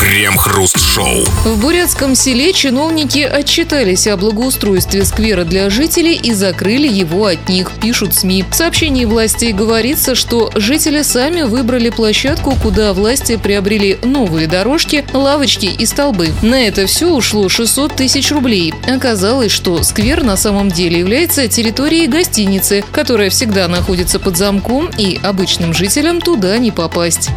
Крем-хруст-шоу. 0.00 1.24
В 1.44 1.60
Бурятском 1.60 2.14
селе 2.14 2.52
чиновники 2.52 3.18
отчитались 3.18 4.06
о 4.06 4.16
благоустройстве 4.16 5.04
сквера 5.04 5.44
для 5.44 5.70
жителей 5.70 6.14
и 6.14 6.32
закрыли 6.32 6.88
его 6.88 7.26
от 7.26 7.48
них, 7.48 7.70
пишут 7.80 8.14
СМИ. 8.14 8.44
В 8.50 8.54
сообщении 8.96 9.04
властей 9.04 9.52
говорится, 9.52 10.14
что 10.14 10.50
жители 10.54 11.02
сами 11.02 11.42
выбрали 11.42 11.90
площадку, 11.90 12.56
куда 12.62 12.94
власти 12.94 13.36
приобрели 13.36 13.98
новые 14.02 14.46
дорожки, 14.46 15.04
лавочки 15.12 15.66
и 15.66 15.84
столбы. 15.84 16.30
На 16.40 16.66
это 16.66 16.86
все 16.86 17.12
ушло 17.12 17.50
600 17.50 17.94
тысяч 17.94 18.30
рублей. 18.32 18.72
Оказалось, 18.88 19.52
что 19.52 19.82
сквер 19.82 20.22
на 20.22 20.36
самом 20.36 20.70
деле 20.70 20.98
является 20.98 21.46
территорией 21.46 22.06
гостиницы, 22.06 22.84
которая 22.90 23.28
всегда 23.28 23.68
находится 23.68 24.18
под 24.18 24.38
замком, 24.38 24.88
и 24.96 25.20
обычным 25.22 25.74
жителям 25.74 26.22
туда 26.22 26.56
не 26.56 26.70
попасть. 26.70 27.28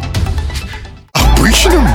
Обычным? 1.12 1.86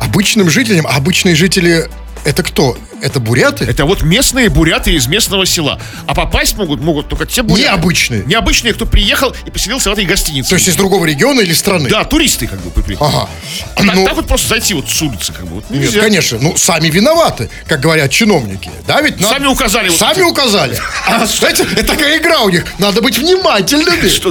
Обычным 0.00 0.48
жителям? 0.48 0.86
А 0.86 0.96
обычные 0.96 1.34
жители 1.34 1.88
это 2.24 2.44
кто? 2.44 2.76
Это 3.02 3.20
буряты? 3.20 3.64
это 3.64 3.84
вот 3.84 4.02
местные 4.02 4.48
буряты 4.48 4.92
из 4.92 5.06
местного 5.06 5.46
села. 5.46 5.80
А 6.06 6.14
попасть 6.14 6.56
могут, 6.56 6.80
могут 6.80 7.08
только 7.08 7.26
те 7.26 7.42
буряты. 7.42 7.62
Необычные. 7.70 8.24
Необычные, 8.26 8.74
кто 8.74 8.86
приехал 8.86 9.34
и 9.46 9.50
поселился 9.50 9.90
в 9.90 9.92
этой 9.92 10.04
гостинице. 10.04 10.50
То 10.50 10.54
есть 10.56 10.68
из 10.68 10.76
другого 10.76 11.06
региона 11.06 11.40
или 11.40 11.52
страны? 11.52 11.88
Да, 11.88 12.04
туристы 12.04 12.46
как 12.46 12.60
бы 12.60 12.70
приехали. 12.70 13.08
Ага. 13.08 13.28
А 13.76 13.82
так, 13.84 13.94
Ну, 13.94 14.04
так 14.04 14.14
вот 14.16 14.26
просто 14.26 14.48
зайти 14.48 14.74
вот 14.74 14.88
с 14.88 15.02
улицы 15.02 15.32
как 15.32 15.46
бы. 15.46 15.56
Вот, 15.56 15.70
Нет, 15.70 15.82
нельзя. 15.82 16.00
конечно. 16.00 16.38
Ну, 16.40 16.56
сами 16.56 16.88
виноваты, 16.88 17.48
как 17.66 17.80
говорят 17.80 18.10
чиновники. 18.10 18.70
Да, 18.86 19.00
ведь 19.00 19.20
надо- 19.20 19.34
Сами 19.34 19.46
указали 19.46 19.88
вот 19.88 19.98
Сами 19.98 20.12
эти- 20.18 20.30
указали. 20.30 20.78
А, 21.06 21.26
знаете, 21.26 21.64
это 21.72 21.84
такая 21.86 22.18
игра 22.18 22.40
у 22.40 22.50
них. 22.50 22.64
Надо 22.78 23.00
быть 23.02 23.18
внимательными. 23.18 24.08
Что 24.10 24.30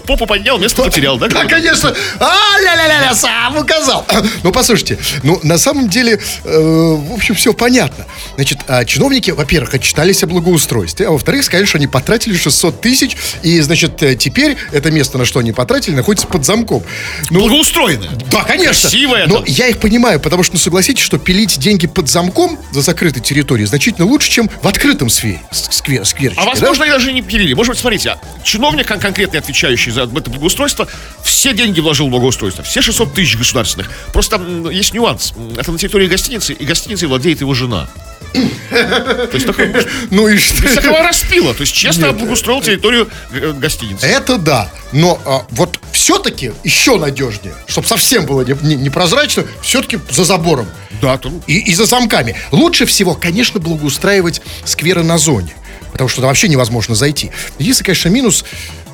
попу 0.00 0.26
поднял, 0.26 0.58
место 0.58 0.82
потерял, 0.82 1.18
да? 1.18 1.28
Да, 1.28 1.44
конечно. 1.44 1.94
А, 2.18 2.60
ля-ля-ля-ля, 2.60 3.14
сам 3.14 3.56
указал. 3.56 4.06
Ну, 4.42 4.50
послушайте, 4.50 4.98
ну, 5.22 5.38
на 5.42 5.58
самом 5.58 5.88
деле, 5.88 6.18
э, 6.44 6.58
в 6.58 7.12
общем, 7.14 7.34
все 7.34 7.52
понятно. 7.52 7.91
Значит, 8.36 8.58
а, 8.68 8.84
чиновники, 8.84 9.30
во-первых, 9.30 9.74
отчитались 9.74 10.22
о 10.22 10.26
благоустройстве, 10.26 11.08
а 11.08 11.10
во-вторых, 11.10 11.44
сказали, 11.44 11.66
что 11.66 11.78
они 11.78 11.86
потратили 11.86 12.36
600 12.36 12.80
тысяч, 12.80 13.16
и, 13.42 13.60
значит, 13.60 14.02
э, 14.02 14.14
теперь 14.16 14.56
это 14.72 14.90
место, 14.90 15.18
на 15.18 15.24
что 15.24 15.40
они 15.40 15.52
потратили, 15.52 15.94
находится 15.94 16.26
под 16.26 16.44
замком. 16.44 16.82
Ну, 17.30 17.40
Благоустроено. 17.40 18.08
да, 18.30 18.42
конечно. 18.44 18.88
Красивое 18.88 19.26
Но 19.26 19.36
там. 19.36 19.44
я 19.46 19.68
их 19.68 19.78
понимаю, 19.78 20.20
потому 20.20 20.42
что, 20.42 20.54
ну, 20.54 20.60
согласитесь, 20.60 21.02
что 21.02 21.18
пилить 21.18 21.58
деньги 21.58 21.86
под 21.86 22.08
замком 22.08 22.58
за 22.72 22.80
закрытой 22.82 23.20
территорией 23.20 23.66
значительно 23.66 24.06
лучше, 24.06 24.30
чем 24.30 24.48
в 24.62 24.66
открытом 24.68 25.10
сфере, 25.10 25.40
сквер, 25.50 26.04
скверчике, 26.04 26.40
А 26.40 26.44
да? 26.44 26.50
возможно, 26.50 26.84
они 26.84 26.92
даже 26.92 27.12
не 27.12 27.22
пилили. 27.22 27.54
Может 27.54 27.72
быть, 27.72 27.78
смотрите, 27.80 28.10
а 28.10 28.18
чиновник, 28.44 28.86
кон- 28.88 29.00
конкретно 29.00 29.38
отвечающий 29.38 29.92
за 29.92 30.02
это 30.02 30.30
благоустройство, 30.30 30.88
все 31.32 31.52
деньги 31.54 31.80
вложил 31.80 32.08
в 32.08 32.10
благоустройство. 32.10 32.62
Все 32.62 32.82
600 32.82 33.14
тысяч 33.14 33.36
государственных. 33.36 33.90
Просто 34.12 34.40
есть 34.70 34.92
нюанс. 34.94 35.32
Это 35.56 35.72
на 35.72 35.78
территории 35.78 36.06
гостиницы, 36.06 36.52
и 36.52 36.64
гостиницей 36.64 37.08
владеет 37.08 37.40
его 37.40 37.54
жена. 37.54 37.88
То 38.32 39.30
есть 39.34 39.46
такой, 39.46 39.74
Ну 40.10 40.28
и 40.28 40.38
что? 40.38 40.66
всякого 40.66 41.02
распила. 41.02 41.52
То 41.54 41.62
есть 41.62 41.74
честно 41.74 42.08
облагоустроил 42.08 42.62
территорию 42.62 43.08
э, 43.32 43.52
гостиницы. 43.52 44.06
Это 44.06 44.38
да. 44.38 44.70
Но 44.92 45.20
а, 45.26 45.44
вот 45.50 45.78
все-таки 45.92 46.52
еще 46.64 46.98
надежнее, 46.98 47.54
чтобы 47.66 47.86
совсем 47.86 48.24
было 48.26 48.42
не- 48.42 48.56
не- 48.66 48.76
непрозрачно, 48.76 49.44
все-таки 49.62 49.98
за 50.10 50.24
забором. 50.24 50.66
Да, 51.02 51.18
там 51.18 51.42
И, 51.46 51.58
и 51.58 51.74
за 51.74 51.84
замками. 51.84 52.36
Лучше 52.52 52.86
всего, 52.86 53.14
конечно, 53.14 53.60
благоустраивать 53.60 54.40
скверы 54.64 55.02
на 55.02 55.18
зоне. 55.18 55.54
Потому 55.92 56.08
что 56.08 56.16
туда 56.16 56.28
вообще 56.28 56.48
невозможно 56.48 56.94
зайти. 56.94 57.30
Единственный, 57.58 57.86
конечно, 57.86 58.08
минус, 58.08 58.44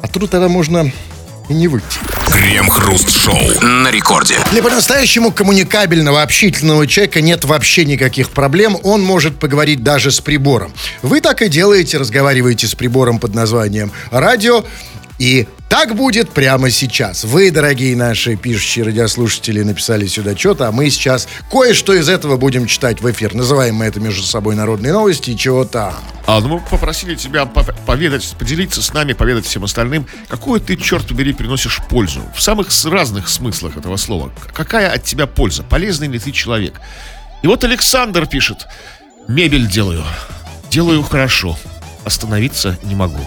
оттуда 0.03 0.27
тогда 0.27 0.49
можно 0.49 0.91
и 1.49 1.55
не 1.55 1.69
выйти. 1.69 1.99
Крем-хруст-шоу 2.31 3.61
на 3.63 3.91
рекорде. 3.91 4.37
Для 4.53 4.63
по-настоящему 4.63 5.33
коммуникабельного, 5.33 6.23
общительного 6.23 6.87
человека 6.87 7.21
нет 7.21 7.45
вообще 7.45 7.85
никаких 7.85 8.31
проблем. 8.31 8.77
Он 8.83 9.03
может 9.03 9.39
поговорить 9.39 9.83
даже 9.83 10.11
с 10.11 10.21
прибором. 10.21 10.73
Вы 11.03 11.21
так 11.21 11.43
и 11.43 11.49
делаете, 11.49 11.99
разговариваете 11.99 12.67
с 12.67 12.75
прибором 12.75 13.19
под 13.19 13.35
названием 13.35 13.93
радио. 14.11 14.65
И 15.19 15.49
так 15.69 15.97
будет 15.97 16.31
прямо 16.31 16.71
сейчас. 16.71 17.25
Вы, 17.25 17.51
дорогие 17.51 17.97
наши 17.97 18.37
пишущие 18.37 18.85
радиослушатели, 18.85 19.63
написали 19.63 20.07
сюда 20.07 20.37
что-то, 20.37 20.69
а 20.69 20.73
мы 20.73 20.89
сейчас 20.91 21.29
кое-что 21.51 21.93
из 21.95 22.09
этого 22.09 22.37
будем 22.37 22.67
читать 22.67 23.01
в 23.01 23.11
эфир. 23.11 23.35
Называем 23.35 23.75
мы 23.75 23.87
это 23.87 23.99
между 24.01 24.23
собой 24.23 24.55
народные 24.55 24.93
новости 24.93 25.31
и 25.31 25.37
чего 25.37 25.65
там. 25.65 25.95
А, 26.27 26.41
ну 26.41 26.49
мы 26.49 26.61
попросили 26.61 27.17
тебя 27.17 27.47
по- 27.47 27.65
поведать, 27.65 28.35
поделиться 28.39 28.81
с 28.81 28.93
нами, 28.93 29.13
поведать 29.13 29.45
всем 29.45 29.65
остальным, 29.65 30.07
какую 30.29 30.61
ты, 30.61 30.77
черт 30.77 31.07
побери, 31.09 31.33
приносишь 31.33 31.81
пользу. 31.89 32.23
В 32.35 32.41
самых 32.41 32.69
разных 32.85 33.29
смыслах 33.29 33.77
этого 33.77 33.97
слова. 33.97 34.33
Какая 34.55 34.91
от 34.91 35.03
тебя 35.03 35.27
польза? 35.27 35.65
Полезный 35.65 36.07
ли 36.09 36.19
ты 36.19 36.31
человек? 36.31 36.81
И 37.43 37.47
вот 37.47 37.65
Александр 37.65 38.27
пишет. 38.27 38.67
Мебель 39.27 39.67
делаю. 39.69 40.05
Делаю 40.71 41.03
хорошо. 41.03 41.59
Остановиться 42.05 42.79
не 42.85 42.95
могу. 42.95 43.21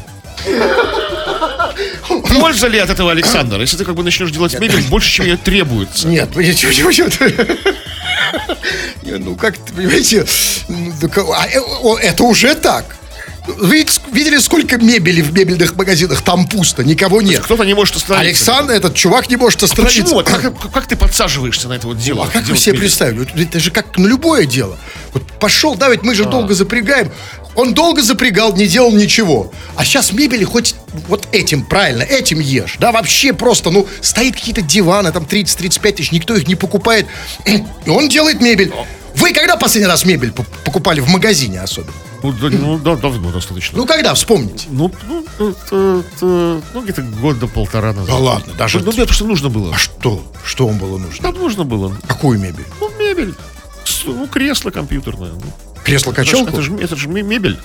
Польза 2.19 2.67
ли 2.67 2.79
от 2.79 2.89
этого, 2.89 3.11
Александр? 3.11 3.59
Если 3.61 3.77
ты 3.77 3.85
как 3.85 3.95
бы 3.95 4.03
начнешь 4.03 4.31
делать 4.31 4.59
мебель 4.59 4.81
больше, 4.89 5.09
чем 5.11 5.25
ее 5.25 5.37
требуется. 5.37 6.07
Нет, 6.07 6.29
чего 6.33 6.91
Не, 9.03 9.17
Ну, 9.17 9.35
как, 9.35 9.55
понимаете, 9.75 10.25
ну, 10.67 10.93
а, 11.33 11.47
э, 11.47 11.59
это 12.03 12.23
уже 12.23 12.55
так. 12.55 12.97
Видите, 13.59 13.93
ск- 13.99 14.13
видели, 14.13 14.37
сколько 14.37 14.77
мебели 14.77 15.21
в 15.21 15.33
мебельных 15.33 15.75
магазинах? 15.75 16.21
Там 16.21 16.47
пусто, 16.47 16.83
никого 16.83 17.21
нет. 17.23 17.41
Кто-то 17.41 17.63
не 17.63 17.73
может 17.73 17.95
остановиться. 17.95 18.29
Александр, 18.53 18.73
этот 18.73 18.93
чувак 18.93 19.29
не 19.31 19.35
может 19.35 19.63
остановиться. 19.63 20.03
Почему? 20.03 20.15
Вот 20.17 20.27
Как, 20.27 20.71
как- 20.71 20.85
ты 20.87 20.95
подсаживаешься 20.95 21.67
на 21.67 21.73
это 21.73 21.87
вот 21.87 21.97
дело? 21.97 22.25
А 22.25 22.27
как 22.27 22.47
вы 22.47 22.55
себе 22.55 22.73
мебель? 22.73 22.81
представили? 22.81 23.43
Это 23.43 23.59
же 23.59 23.71
как 23.71 23.97
на 23.97 24.05
любое 24.05 24.45
дело. 24.45 24.77
Вот 25.13 25.23
пошел, 25.39 25.73
да, 25.75 25.89
ведь 25.89 26.03
мы 26.03 26.11
А. 26.11 26.15
же 26.15 26.25
долго 26.25 26.53
запрягаем. 26.53 27.11
Он 27.55 27.73
долго 27.73 28.01
запрягал, 28.01 28.55
не 28.55 28.67
делал 28.67 28.91
ничего. 28.91 29.51
А 29.75 29.83
сейчас 29.83 30.13
мебели 30.13 30.43
хоть 30.43 30.75
вот 31.07 31.27
этим, 31.31 31.63
правильно, 31.65 32.03
этим 32.03 32.39
ешь. 32.39 32.77
Да, 32.79 32.91
вообще 32.91 33.33
просто, 33.33 33.71
ну, 33.71 33.87
стоит 34.01 34.35
какие-то 34.35 34.61
диваны, 34.61 35.11
там 35.11 35.23
30-35 35.23 35.91
тысяч, 35.93 36.11
никто 36.11 36.35
их 36.35 36.47
не 36.47 36.55
покупает. 36.55 37.07
И 37.45 37.63
он 37.89 38.07
делает 38.09 38.41
мебель. 38.41 38.71
Вы 39.15 39.33
когда 39.33 39.57
последний 39.57 39.87
раз 39.87 40.05
мебель 40.05 40.31
по- 40.31 40.43
покупали 40.63 41.01
в 41.01 41.09
магазине 41.09 41.59
особенно? 41.59 41.91
Ну, 42.23 42.31
да, 42.31 42.49
ну, 42.49 42.77
да, 42.77 42.95
давно 42.95 43.31
достаточно. 43.31 43.77
Ну, 43.77 43.85
когда, 43.85 44.13
вспомните. 44.13 44.67
Ну, 44.69 44.91
ну, 45.07 45.25
это- 45.49 46.03
это- 46.15 46.61
ну, 46.73 46.81
где-то 46.83 47.01
года 47.01 47.47
полтора 47.47 47.91
назад. 47.93 48.07
Да 48.07 48.15
ладно, 48.17 48.53
даже- 48.53 48.79
Ну, 48.79 48.91
мне 48.93 49.05
просто 49.05 49.25
нужно 49.25 49.49
было. 49.49 49.73
А 49.73 49.77
что? 49.77 50.23
Что 50.45 50.67
вам 50.67 50.77
было 50.77 50.97
нужно? 50.97 51.21
Там 51.23 51.33
нужно 51.41 51.65
было. 51.65 51.93
Какую 52.07 52.39
мебель? 52.39 52.65
Ну, 52.79 52.89
мебель. 52.99 53.33
Ну, 54.05 54.27
кресло 54.27 54.69
компьютерное. 54.71 55.31
Ну, 55.31 55.41
Кресло-качалку? 55.83 56.49
Это 56.51 56.61
же, 56.61 56.75
это 56.77 56.95
же 56.95 57.07
ме- 57.07 57.21
мебель. 57.23 57.59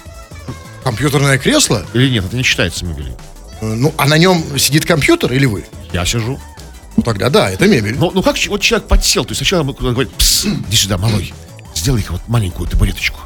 Компьютерное 0.84 1.38
кресло? 1.38 1.84
Или 1.94 2.10
нет, 2.10 2.24
это 2.26 2.36
не 2.36 2.42
считается 2.42 2.84
мебелью. 2.84 3.16
Э, 3.60 3.66
Ну, 3.66 3.92
а 3.96 4.06
на 4.06 4.18
нем 4.18 4.58
сидит 4.58 4.84
компьютер 4.86 5.32
или 5.32 5.46
вы? 5.46 5.66
Я 5.92 6.04
сижу. 6.04 6.38
Ну, 6.96 7.02
тогда 7.02 7.28
да, 7.28 7.50
это 7.50 7.66
мебель. 7.66 7.96
Ну, 7.98 8.10
ну 8.14 8.22
как 8.22 8.36
вот 8.48 8.60
человек 8.60 8.88
подсел? 8.88 9.24
То 9.24 9.30
есть 9.32 9.38
сначала 9.38 9.62
мы 9.64 9.74
куда-то 9.74 9.92
говорим, 9.94 10.12
«Пс, 10.16 10.44
иди 10.46 10.76
сюда, 10.76 10.96
малой, 10.96 11.34
сделай-ка 11.74 12.12
вот 12.12 12.22
маленькую 12.28 12.68
табуреточку. 12.68 13.20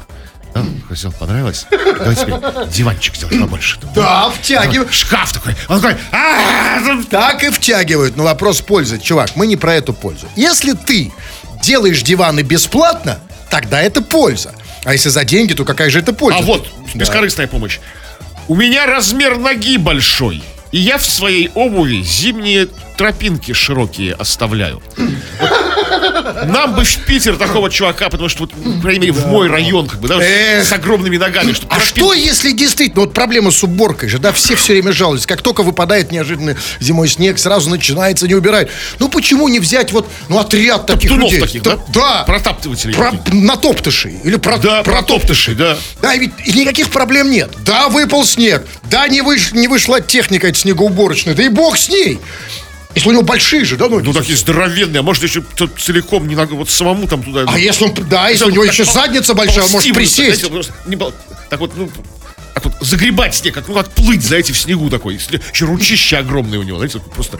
Да, 0.53 0.65
хотел, 0.89 1.13
понравилось? 1.13 1.65
Давай 1.71 2.13
теперь 2.15 2.33
диванчик 2.73 3.15
сделать 3.15 3.39
побольше. 3.39 3.79
Да, 3.95 4.29
втягивают. 4.31 4.91
Шкаф 4.93 5.31
такой. 5.31 5.55
Он 5.69 5.79
такой, 5.79 5.97
«А, 6.11 6.81
Так 7.09 7.41
и 7.45 7.49
втягивают. 7.49 8.17
Но 8.17 8.23
вопрос 8.23 8.59
пользы. 8.59 8.99
Чувак, 8.99 9.37
мы 9.37 9.47
не 9.47 9.55
про 9.55 9.75
эту 9.75 9.93
пользу. 9.93 10.27
Если 10.35 10.73
ты 10.73 11.13
делаешь 11.63 12.01
диваны 12.01 12.41
бесплатно, 12.41 13.19
тогда 13.49 13.81
это 13.81 14.01
польза. 14.01 14.53
А 14.83 14.93
если 14.93 15.09
за 15.09 15.23
деньги, 15.23 15.53
то 15.53 15.63
какая 15.65 15.89
же 15.89 15.99
это 15.99 16.13
польза? 16.13 16.39
А 16.39 16.41
вот, 16.41 16.67
Да. 16.93 16.99
бескорыстная 16.99 17.47
помощь. 17.47 17.79
У 18.47 18.55
меня 18.55 18.85
размер 18.85 19.37
ноги 19.37 19.77
большой. 19.77 20.43
И 20.71 20.79
я 20.79 20.97
в 20.97 21.05
своей 21.05 21.49
обуви 21.53 22.01
зимние 22.01 22.67
тропинки 23.01 23.51
широкие 23.53 24.13
оставляю. 24.13 24.79
Нам 26.45 26.75
бы 26.75 26.83
в 26.83 26.97
Питер 27.05 27.35
такого 27.35 27.69
чувака, 27.71 28.09
потому 28.09 28.29
что, 28.29 28.41
вот, 28.43 28.51
по 28.51 28.81
крайней 28.81 28.99
мере, 28.99 29.11
в 29.11 29.25
мой 29.25 29.47
район, 29.47 29.87
как 29.87 29.99
бы, 29.99 30.07
да, 30.07 30.19
Эх. 30.21 30.63
с 30.63 30.71
огромными 30.71 31.17
ногами. 31.17 31.51
чтобы 31.53 31.73
А 31.73 31.79
что, 31.79 32.13
если 32.13 32.51
действительно, 32.51 33.01
вот 33.01 33.13
проблема 33.13 33.49
с 33.51 33.63
уборкой 33.63 34.07
же, 34.07 34.19
да, 34.19 34.31
все 34.31 34.55
все 34.55 34.73
время 34.73 34.91
жалуются, 34.91 35.27
как 35.27 35.41
только 35.41 35.63
выпадает 35.63 36.11
неожиданно 36.11 36.55
зимой 36.79 37.07
снег, 37.07 37.39
сразу 37.39 37.69
начинается, 37.71 38.27
не 38.27 38.35
убирать. 38.35 38.69
Ну 38.99 39.09
почему 39.09 39.47
не 39.47 39.59
взять 39.59 39.91
вот, 39.91 40.07
ну, 40.29 40.39
отряд 40.39 40.85
таких 40.85 41.11
людей? 41.11 41.41
таких, 41.41 41.63
да? 41.63 41.79
Да. 41.93 42.23
Протаптывателей. 42.25 42.93
Про, 42.93 43.13
натоптышей. 43.31 44.19
Или 44.23 44.35
про, 44.37 44.57
Да, 44.57 44.83
протоптышей, 44.83 45.55
да. 45.55 45.75
Да, 46.01 46.15
ведь 46.15 46.31
никаких 46.55 46.89
проблем 46.91 47.31
нет. 47.31 47.51
Да, 47.65 47.89
выпал 47.89 48.25
снег. 48.25 48.65
Да, 48.83 49.07
не, 49.07 49.21
выш- 49.21 49.55
не 49.57 49.67
вышла 49.67 50.01
техника 50.01 50.47
эта 50.47 50.57
снегоуборочная. 50.59 51.33
Да 51.33 51.43
и 51.43 51.49
бог 51.49 51.77
с 51.77 51.89
ней. 51.89 52.19
Если 52.95 53.07
у 53.09 53.11
него 53.11 53.21
большие 53.23 53.63
же, 53.65 53.77
да, 53.77 53.87
ноги? 53.87 54.05
Ну, 54.05 54.13
такие 54.13 54.37
здоровенные, 54.37 54.99
а 54.99 55.03
может 55.03 55.23
еще 55.23 55.43
целиком, 55.79 56.27
не 56.27 56.35
надо, 56.35 56.55
вот 56.55 56.69
самому 56.69 57.07
там 57.07 57.23
туда... 57.23 57.45
А 57.47 57.57
если 57.57 57.85
он, 57.85 57.93
да, 58.09 58.29
если 58.29 58.45
у 58.45 58.49
него 58.49 58.63
еще 58.63 58.83
задница 58.85 59.33
большая, 59.33 59.65
он 59.65 59.71
может 59.71 59.93
присесть. 59.93 60.41
знаете, 60.41 60.47
просто 60.47 60.73
не 60.85 60.97
так 61.49 61.59
вот, 61.59 61.71
ну, 61.75 61.89
так 62.53 62.65
вот 62.65 62.73
загребать 62.81 63.33
снег, 63.33 63.53
как, 63.53 63.67
ну, 63.67 63.73
как 63.75 63.89
плыть, 63.91 64.23
знаете, 64.23 64.51
в 64.53 64.57
снегу 64.57 64.89
такой. 64.89 65.13
Если- 65.15 65.41
Еще 65.53 65.65
ручище 65.65 66.17
огромное 66.17 66.59
у 66.59 66.63
него, 66.63 66.77
знаете, 66.77 66.99
просто 66.99 67.37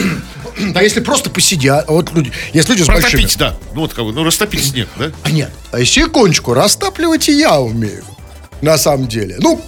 Да, 0.73 0.81
если 0.81 1.01
просто 1.01 1.29
посидят, 1.29 1.87
вот 1.89 2.13
люди, 2.13 2.31
есть 2.53 2.69
люди 2.69 2.83
с 2.83 2.87
большими. 2.87 3.11
протопить, 3.11 3.37
да. 3.37 3.57
Ну, 3.73 3.81
вот 3.81 3.93
как 3.93 4.05
бы, 4.05 4.13
ну, 4.13 4.23
растопить 4.23 4.63
снег, 4.65 4.87
да? 4.97 5.11
А 5.23 5.31
нет, 5.31 5.51
а 5.71 5.83
секундочку, 5.83 6.53
растапливать 6.53 7.27
и 7.29 7.37
я 7.37 7.59
умею. 7.59 8.03
На 8.61 8.77
самом 8.77 9.07
деле. 9.07 9.35
Ну, 9.39 9.61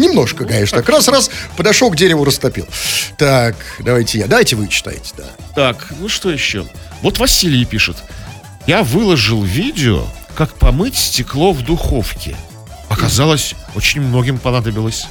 немножко, 0.00 0.44
конечно. 0.44 0.78
Так 0.78 0.88
раз-раз 0.88 1.30
подошел 1.56 1.90
к 1.90 1.96
дереву, 1.96 2.24
растопил. 2.24 2.66
Так, 3.16 3.56
давайте 3.78 4.18
я. 4.18 4.26
Давайте 4.26 4.56
вы 4.56 4.68
читаете, 4.68 5.12
да. 5.16 5.24
Так, 5.54 5.86
ну 5.98 6.08
что 6.08 6.30
еще? 6.30 6.66
Вот 7.02 7.18
Василий 7.18 7.64
пишет. 7.64 7.96
Я 8.66 8.82
выложил 8.82 9.42
видео, 9.42 10.04
как 10.34 10.54
помыть 10.54 10.96
стекло 10.96 11.52
в 11.52 11.62
духовке. 11.62 12.36
Оказалось, 12.88 13.54
очень 13.74 14.00
многим 14.00 14.38
понадобилось. 14.38 15.06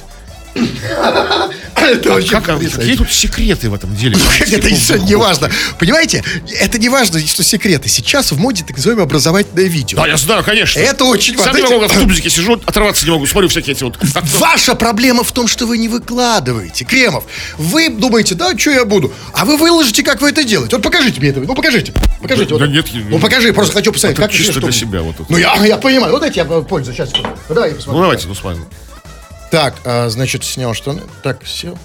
Это 1.90 2.14
очень 2.14 2.30
Как, 2.30 2.48
а 2.48 2.54
какие 2.54 2.68
потрясающе. 2.68 2.96
тут 2.98 3.12
секреты 3.12 3.70
в 3.70 3.74
этом 3.74 3.94
деле? 3.94 4.16
Это 4.40 4.98
не 4.98 5.14
важно. 5.16 5.50
Понимаете, 5.78 6.22
это 6.60 6.78
не 6.78 6.88
важно, 6.88 7.20
что 7.20 7.42
секреты. 7.42 7.88
Сейчас 7.88 8.32
в 8.32 8.38
моде 8.38 8.64
так 8.66 8.76
называемое 8.76 9.04
образовательное 9.04 9.64
видео. 9.66 9.98
Да, 9.98 10.06
я 10.06 10.16
знаю, 10.16 10.44
конечно. 10.44 10.78
Это 10.80 11.04
очень 11.04 11.36
Сам 11.36 11.46
важно. 11.46 11.58
не 11.58 11.74
могу, 11.74 11.86
в 11.86 11.98
тубзике 11.98 12.30
сижу, 12.30 12.54
оторваться 12.54 13.04
не 13.04 13.12
могу, 13.12 13.26
смотрю 13.26 13.48
всякие 13.48 13.74
эти 13.74 13.84
вот... 13.84 13.98
Ваша 14.38 14.74
проблема 14.74 15.24
в 15.24 15.32
том, 15.32 15.48
что 15.48 15.66
вы 15.66 15.78
не 15.78 15.88
выкладываете. 15.88 16.84
Кремов, 16.84 17.24
вы 17.58 17.88
думаете, 17.88 18.34
да, 18.34 18.56
что 18.56 18.70
я 18.70 18.84
буду? 18.84 19.12
А 19.32 19.44
вы 19.44 19.56
выложите, 19.56 20.02
как 20.02 20.20
вы 20.20 20.30
это 20.30 20.44
делаете. 20.44 20.76
Вот 20.76 20.82
покажите 20.82 21.20
мне 21.20 21.30
это. 21.30 21.40
Ну, 21.40 21.54
покажите. 21.54 21.92
Покажите. 22.20 22.56
Да 22.56 22.66
нет, 22.66 22.86
Ну, 22.92 23.18
покажи, 23.18 23.52
просто 23.52 23.74
хочу 23.74 23.92
посмотреть. 23.92 24.18
Как 24.18 24.32
чисто 24.32 24.60
для 24.60 24.72
себя 24.72 25.02
вот. 25.02 25.16
Ну, 25.28 25.36
я, 25.36 25.76
понимаю. 25.76 26.12
Вот 26.12 26.20
дайте 26.20 26.40
я 26.40 26.44
пользуюсь. 26.44 26.96
Сейчас, 26.96 27.10
давай 27.48 27.70
я 27.70 27.74
посмотрю. 27.76 27.98
Ну, 27.98 28.02
давайте, 28.02 28.26
ну, 28.26 28.34
с 28.34 28.42
вами. 28.42 28.64
Так, 29.50 29.74
а, 29.84 30.08
значит, 30.08 30.44
снял 30.44 30.74
штаны. 30.74 31.02
Так, 31.22 31.46
сел. 31.46 31.76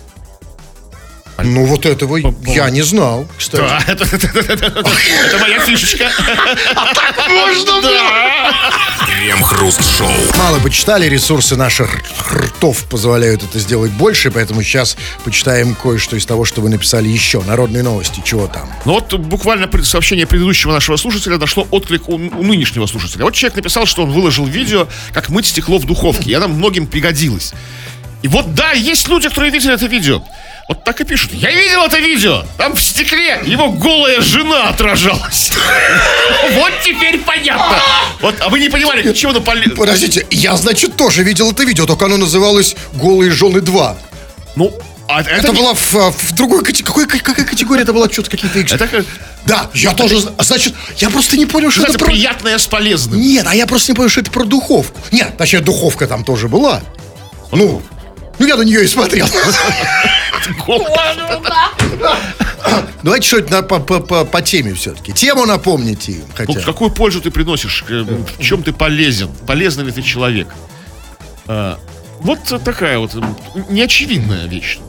Ну, 1.43 1.65
вот 1.65 1.86
этого 1.86 2.17
я 2.45 2.69
не 2.69 2.82
знал, 2.82 3.28
кстати. 3.38 3.62
Да, 3.62 3.84
это, 3.88 4.04
это- 4.06 4.28
это- 4.28 4.54
это- 4.54 4.84
это 5.26 5.38
моя 5.39 5.60
фишечка. 5.60 6.10
Можно 7.30 7.82
Крем-хруст-шоу. 9.06 10.10
Мало 10.38 10.60
почитали, 10.60 11.08
ресурсы 11.08 11.56
наших 11.56 11.98
ртов 12.32 12.86
позволяют 12.89 13.43
это 13.43 13.60
сделать 13.60 13.91
больше, 13.91 14.32
поэтому 14.32 14.63
сейчас 14.63 14.98
почитаем 15.24 15.76
кое-что 15.76 16.15
из 16.15 16.26
того, 16.26 16.45
что 16.45 16.62
вы 16.62 16.69
написали 16.69 17.08
еще. 17.08 17.41
Народные 17.41 17.84
новости, 17.84 18.21
чего 18.24 18.48
там? 18.48 18.69
Ну 18.86 18.93
вот 18.93 19.13
буквально 19.13 19.69
сообщение 19.84 20.26
предыдущего 20.28 20.71
нашего 20.71 20.95
слушателя 20.98 21.38
дошло 21.38 21.67
отклик 21.71 22.08
у, 22.10 22.15
у 22.15 22.43
нынешнего 22.43 22.86
слушателя. 22.86 23.24
Вот 23.26 23.34
человек 23.34 23.58
написал, 23.58 23.86
что 23.86 24.04
он 24.04 24.12
выложил 24.12 24.45
видео, 24.45 24.88
как 25.13 25.30
мыть 25.30 25.48
стекло 25.48 25.78
в 25.78 25.86
духовке, 25.86 26.30
и 26.32 26.34
оно 26.34 26.48
многим 26.48 26.88
пригодилось. 26.88 27.54
И 28.21 28.28
вот 28.28 28.56
да, 28.56 28.71
есть 28.71 29.08
люди, 29.08 29.28
которые 29.30 29.52
видели 29.52 29.74
это 29.74 29.86
видео. 29.86 30.24
Вот 30.67 30.84
так 30.84 30.99
и 30.99 31.04
пишут. 31.04 31.32
Я 31.34 31.51
видел 31.51 31.84
это 31.86 31.99
видео. 31.99 32.43
Там 32.58 32.75
в 32.75 32.82
стекле 32.82 33.39
его 33.45 33.71
голая 33.71 34.19
жена 34.21 34.69
отражалась. 34.69 35.51
Вот 36.54 36.71
теперь 36.84 37.19
понятно. 37.19 37.78
Вот, 38.21 38.36
а 38.39 38.49
вы 38.49 38.60
не 38.60 38.69
понимали, 38.69 39.13
чего 39.13 39.39
полезно. 39.41 39.75
Подождите, 39.75 40.25
я, 40.32 40.56
значит, 40.56 40.95
тоже 40.95 41.23
видел 41.23 41.51
это 41.51 41.63
видео, 41.63 41.86
только 41.86 42.06
оно 42.06 42.17
называлось 42.17 42.75
«Голые 42.93 43.32
жены 43.32 43.60
2». 43.60 43.95
Ну, 44.56 44.71
а 45.08 45.21
это, 45.21 45.30
Это 45.32 45.51
не- 45.51 45.58
была 45.60 45.73
в, 45.73 45.95
а, 45.95 46.12
в 46.12 46.32
другой 46.34 46.63
категории. 46.63 47.06
Какой, 47.06 47.19
какая 47.19 47.45
категория 47.45 47.82
это 47.84 47.93
была? 47.93 48.10
Что-то 48.10 48.32
какие-то... 48.32 48.75
Это 48.75 49.06
Да, 49.45 49.69
я 49.73 49.93
тоже... 49.93 50.19
зна- 50.19 50.32
Значит, 50.39 50.73
я 50.97 51.10
просто 51.10 51.38
не 51.38 51.45
понял, 51.45 51.69
что 51.71 51.82
Знаете, 51.82 51.97
это 51.97 52.06
про... 52.06 52.12
приятное 52.12 52.58
с 52.58 52.65
полезным. 52.67 53.19
Нет, 53.19 53.45
а 53.47 53.54
я 53.56 53.67
просто 53.67 53.91
не 53.91 53.95
понял, 53.95 54.10
что 54.10 54.21
это 54.21 54.32
про 54.32 54.43
духовку. 54.45 54.99
Нет, 55.12 55.38
точнее, 55.38 55.60
духовка 55.62 56.08
там 56.08 56.23
тоже 56.23 56.47
была. 56.47 56.82
Ну, 57.51 57.82
ну 58.39 58.45
я 58.45 58.56
на 58.58 58.62
нее 58.63 58.84
и 58.84 58.88
смотрел. 58.88 59.28
Давайте 63.04 63.28
что-нибудь 63.28 63.67
по, 63.67 63.80
по- 63.80 64.00
по- 64.00 64.26
по 64.26 64.41
теме 64.41 64.74
все-таки. 64.74 65.13
Тему 65.13 65.45
напомните 65.45 66.13
им. 66.13 66.24
Ну, 66.39 66.54
какую 66.65 66.89
пользу 66.91 67.21
ты 67.21 67.30
приносишь? 67.32 67.84
Э, 67.88 68.04
В 68.04 68.41
чем 68.41 68.63
ты 68.63 68.74
полезен? 68.74 69.30
Полезный 69.45 69.86
ли 69.86 69.91
ты 69.91 70.02
человек? 70.02 70.48
А, 71.48 71.78
вот 72.19 72.39
такая 72.63 72.98
вот 72.98 73.12
неочевидная 73.69 74.48
вещь. 74.48 74.80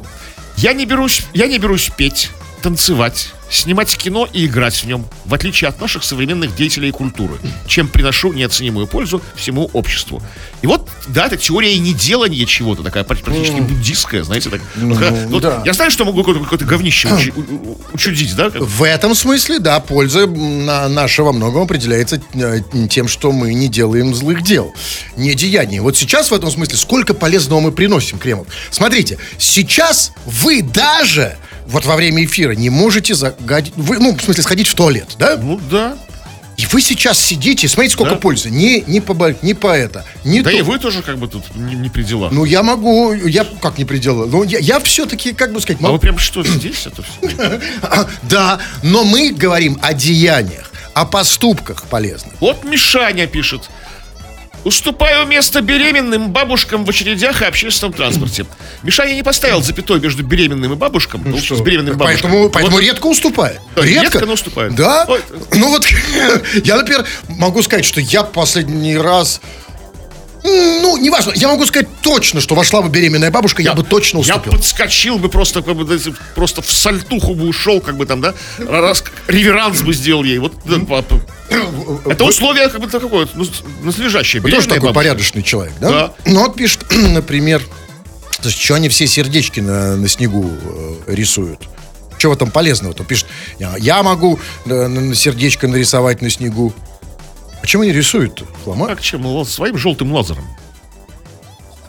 Я 0.56 0.72
не 0.72 0.86
берусь, 0.86 1.22
я 1.34 1.46
не 1.46 1.58
берусь 1.58 1.90
петь, 1.94 2.30
танцевать, 2.66 3.28
снимать 3.48 3.96
кино 3.96 4.26
и 4.32 4.46
играть 4.46 4.74
в 4.74 4.84
нем, 4.88 5.06
в 5.24 5.32
отличие 5.32 5.68
от 5.68 5.80
наших 5.80 6.02
современных 6.02 6.56
деятелей 6.56 6.90
культуры, 6.90 7.34
чем 7.68 7.86
приношу 7.86 8.32
неоценимую 8.32 8.88
пользу 8.88 9.22
всему 9.36 9.70
обществу. 9.72 10.20
И 10.62 10.66
вот, 10.66 10.88
да, 11.06 11.26
это 11.26 11.36
теория 11.36 11.78
неделания 11.78 12.44
чего-то, 12.44 12.82
такая 12.82 13.04
пр- 13.04 13.18
практически 13.18 13.60
буддистская, 13.60 14.24
знаете, 14.24 14.50
так. 14.50 14.60
Вот 14.74 14.98
когда- 14.98 15.26
вот 15.28 15.42
да. 15.42 15.62
Я 15.64 15.74
знаю, 15.74 15.92
что 15.92 16.04
могу 16.04 16.24
какое-то, 16.24 16.64
говнище 16.64 17.06
учи- 17.06 17.32
у- 17.36 17.40
у- 17.70 17.78
учудить, 17.92 18.34
да? 18.34 18.50
В 18.50 18.82
этом 18.82 19.14
смысле, 19.14 19.60
да, 19.60 19.78
польза 19.78 20.26
наша 20.26 21.22
во 21.22 21.30
многом 21.32 21.62
определяется 21.62 22.20
э, 22.34 22.58
тем, 22.90 23.06
что 23.06 23.30
мы 23.30 23.54
не 23.54 23.68
делаем 23.68 24.12
злых 24.12 24.42
дел, 24.42 24.74
не 25.16 25.34
деяний. 25.36 25.78
Вот 25.78 25.96
сейчас 25.96 26.32
в 26.32 26.34
этом 26.34 26.50
смысле 26.50 26.76
сколько 26.76 27.14
полезного 27.14 27.60
мы 27.60 27.70
приносим, 27.70 28.18
Кремов. 28.18 28.48
Смотрите, 28.72 29.18
сейчас 29.38 30.10
вы 30.24 30.62
даже 30.62 31.38
вот 31.66 31.84
во 31.84 31.96
время 31.96 32.24
эфира 32.24 32.52
не 32.52 32.70
можете 32.70 33.14
загадить, 33.14 33.72
вы, 33.76 33.98
ну, 33.98 34.14
в 34.16 34.22
смысле, 34.22 34.42
сходить 34.42 34.68
в 34.68 34.74
туалет, 34.74 35.16
да? 35.18 35.36
Ну 35.36 35.60
да. 35.70 35.96
И 36.56 36.64
вы 36.72 36.80
сейчас 36.80 37.18
сидите, 37.18 37.68
смотрите, 37.68 37.92
сколько 37.92 38.14
Да. 38.14 38.18
пользы. 38.18 38.48
Не, 38.50 38.80
не, 38.86 39.00
по, 39.02 39.34
не 39.42 39.52
по 39.52 39.66
это, 39.76 40.06
не 40.24 40.40
Да 40.40 40.50
то. 40.50 40.56
и 40.56 40.62
вы 40.62 40.78
тоже 40.78 41.02
как 41.02 41.18
бы 41.18 41.28
тут 41.28 41.54
не, 41.54 41.74
не 41.74 41.90
при 41.90 42.02
делах. 42.02 42.32
Ну, 42.32 42.46
я 42.46 42.62
могу, 42.62 43.12
я 43.12 43.44
как 43.60 43.76
не 43.76 43.84
предела, 43.84 44.24
ну, 44.24 44.42
я, 44.42 44.58
я 44.58 44.80
все-таки, 44.80 45.32
как 45.34 45.52
бы 45.52 45.60
сказать, 45.60 45.80
а 45.82 45.84
вы 45.84 45.88
могу- 45.92 46.00
прям 46.00 46.16
что, 46.18 46.42
здесь 46.44 46.86
это 46.86 47.02
все? 47.02 47.60
А, 47.82 48.08
да, 48.22 48.58
но 48.82 49.04
мы 49.04 49.32
говорим 49.32 49.78
о 49.82 49.92
деяниях, 49.92 50.70
о 50.94 51.04
поступках 51.04 51.82
полезных. 51.84 52.32
Вот 52.40 52.64
Мишаня 52.64 53.26
пишет. 53.26 53.68
Уступаю 54.66 55.28
место 55.28 55.60
беременным 55.60 56.32
бабушкам 56.32 56.84
в 56.84 56.90
очередях 56.90 57.40
и 57.40 57.44
общественном 57.44 57.92
транспорте. 57.92 58.46
Мишаня 58.82 59.12
не 59.12 59.22
поставил 59.22 59.62
запятой 59.62 60.00
между 60.00 60.24
беременным 60.24 60.72
и 60.72 60.74
бабушкам. 60.74 61.22
Ну, 61.24 61.38
с 61.38 61.60
беременным 61.60 61.96
бабушкам. 61.96 62.30
Поэтому, 62.32 62.50
поэтому 62.50 62.76
Вот 62.78 62.82
редко 62.82 63.06
уступает. 63.06 63.60
Да, 63.76 63.82
редко, 63.84 64.26
но 64.26 64.32
уступает. 64.32 64.74
Да? 64.74 65.04
Ой. 65.06 65.20
Ну 65.54 65.68
вот, 65.68 65.86
я, 66.64 66.78
например, 66.78 67.06
могу 67.28 67.62
сказать, 67.62 67.84
что 67.84 68.00
я 68.00 68.24
последний 68.24 68.96
раз... 68.96 69.40
Ну, 70.46 70.96
неважно, 70.96 71.32
я 71.34 71.48
могу 71.48 71.66
сказать 71.66 71.88
точно, 72.02 72.40
что 72.40 72.54
вошла 72.54 72.80
бы 72.82 72.88
беременная 72.88 73.30
бабушка, 73.30 73.62
я, 73.62 73.74
бы 73.74 73.82
точно 73.82 74.18
Я 74.18 74.36
уступил. 74.36 74.52
подскочил 74.52 75.18
бы 75.18 75.28
просто, 75.28 75.62
как 75.62 75.74
бы, 75.74 75.98
просто 76.34 76.62
в 76.62 76.70
сальтуху 76.70 77.34
бы 77.34 77.46
ушел, 77.48 77.80
как 77.80 77.96
бы 77.96 78.06
там, 78.06 78.20
да, 78.20 78.34
раз, 78.58 79.02
реверанс 79.26 79.82
бы 79.82 79.92
сделал 79.92 80.22
ей. 80.22 80.38
Вот, 80.38 80.54
это 82.06 82.24
условие, 82.24 82.68
как 82.68 82.80
бы, 82.80 82.86
такое, 82.86 83.28
ну, 83.34 83.44
надлежащее. 83.82 84.40
Вы 84.40 84.50
тоже 84.50 84.68
такой 84.68 84.80
бабушка. 84.80 84.94
порядочный 84.94 85.42
человек, 85.42 85.74
да? 85.80 85.90
Да. 85.90 86.12
Ну 86.24 86.40
вот 86.40 86.54
пишет, 86.54 86.84
например, 86.90 87.62
то 88.40 88.48
есть, 88.48 88.60
что 88.60 88.74
они 88.74 88.88
все 88.88 89.06
сердечки 89.06 89.60
на, 89.60 89.96
на 89.96 90.08
снегу 90.08 90.48
э, 90.48 91.14
рисуют? 91.14 91.68
В 92.18 92.32
этом 92.32 92.50
полезного? 92.50 92.92
То 92.92 93.04
пишет, 93.04 93.26
я, 93.60 93.76
я 93.78 94.02
могу 94.02 94.40
э, 94.64 95.12
сердечко 95.14 95.68
нарисовать 95.68 96.22
на 96.22 96.30
снегу. 96.30 96.72
Почему 97.66 97.82
они 97.82 97.90
рисуют 97.90 98.44
фломастер? 98.62 98.94
Как 98.94 99.02
чем? 99.04 99.44
Своим 99.44 99.76
желтым 99.76 100.12
лазером. 100.12 100.46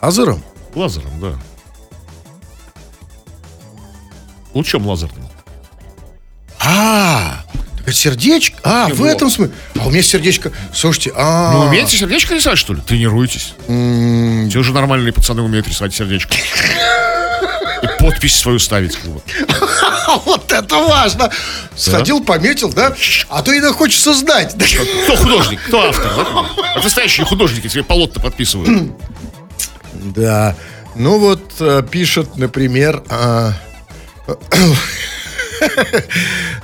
Азером? 0.00 0.42
Лазером, 0.74 1.20
да. 1.20 1.38
Лучом 4.54 4.84
лазерным. 4.84 5.28
А, 6.58 7.44
это 7.80 7.92
сердечко? 7.92 8.58
А, 8.64 8.88
в 8.88 9.04
этом 9.04 9.30
смысле. 9.30 9.54
А 9.78 9.86
у 9.86 9.90
меня 9.90 10.02
сердечко. 10.02 10.50
Слушайте, 10.74 11.12
а. 11.14 11.52
Ну, 11.52 11.60
умеете 11.68 11.96
сердечко 11.96 12.34
рисовать, 12.34 12.58
что 12.58 12.74
ли? 12.74 12.80
Тренируйтесь. 12.80 13.54
Все 13.68 14.58
уже 14.58 14.72
нормальные 14.72 15.12
пацаны 15.12 15.42
умеют 15.42 15.68
рисовать 15.68 15.94
сердечко. 15.94 16.34
И 17.82 17.86
подпись 18.02 18.36
свою 18.36 18.58
ставить. 18.58 18.98
бы. 19.04 19.20
Вот 20.24 20.50
это 20.52 20.76
важно. 20.76 21.30
Сходил, 21.76 22.22
пометил, 22.24 22.72
да? 22.72 22.94
А 23.28 23.42
то 23.42 23.52
иногда 23.52 23.72
хочется 23.72 24.14
знать. 24.14 24.54
Кто 25.04 25.16
художник, 25.16 25.60
кто 25.66 25.88
автор? 25.88 26.10
Вот 26.74 26.84
настоящие 26.84 27.26
художники 27.26 27.68
себе 27.68 27.84
полотна 27.84 28.22
подписывают. 28.22 28.92
Да. 29.92 30.54
Ну 30.94 31.18
вот 31.18 31.54
э, 31.60 31.82
пишет, 31.90 32.36
например, 32.36 33.02
а, 33.08 33.52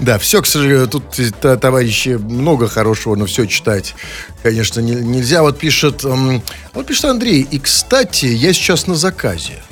Да, 0.01 0.19
все, 0.19 0.43
к 0.43 0.47
сожалению, 0.47 0.89
тут, 0.89 1.05
товарищи, 1.61 2.11
много 2.11 2.69
хорошего, 2.69 3.15
но 3.17 3.27
все 3.27 3.47
читать, 3.47 3.95
конечно, 4.43 4.81
не- 4.81 4.95
нельзя. 4.95 5.43
Вот 5.43 5.59
пишет, 5.59 6.05
вот 6.05 6.87
пишет 6.87 7.05
Андрей, 7.07 7.43
и, 7.43 7.59
кстати, 7.59 8.27
я 8.27 8.53
сейчас 8.53 8.87
на 8.87 8.95
заказе. 8.95 9.63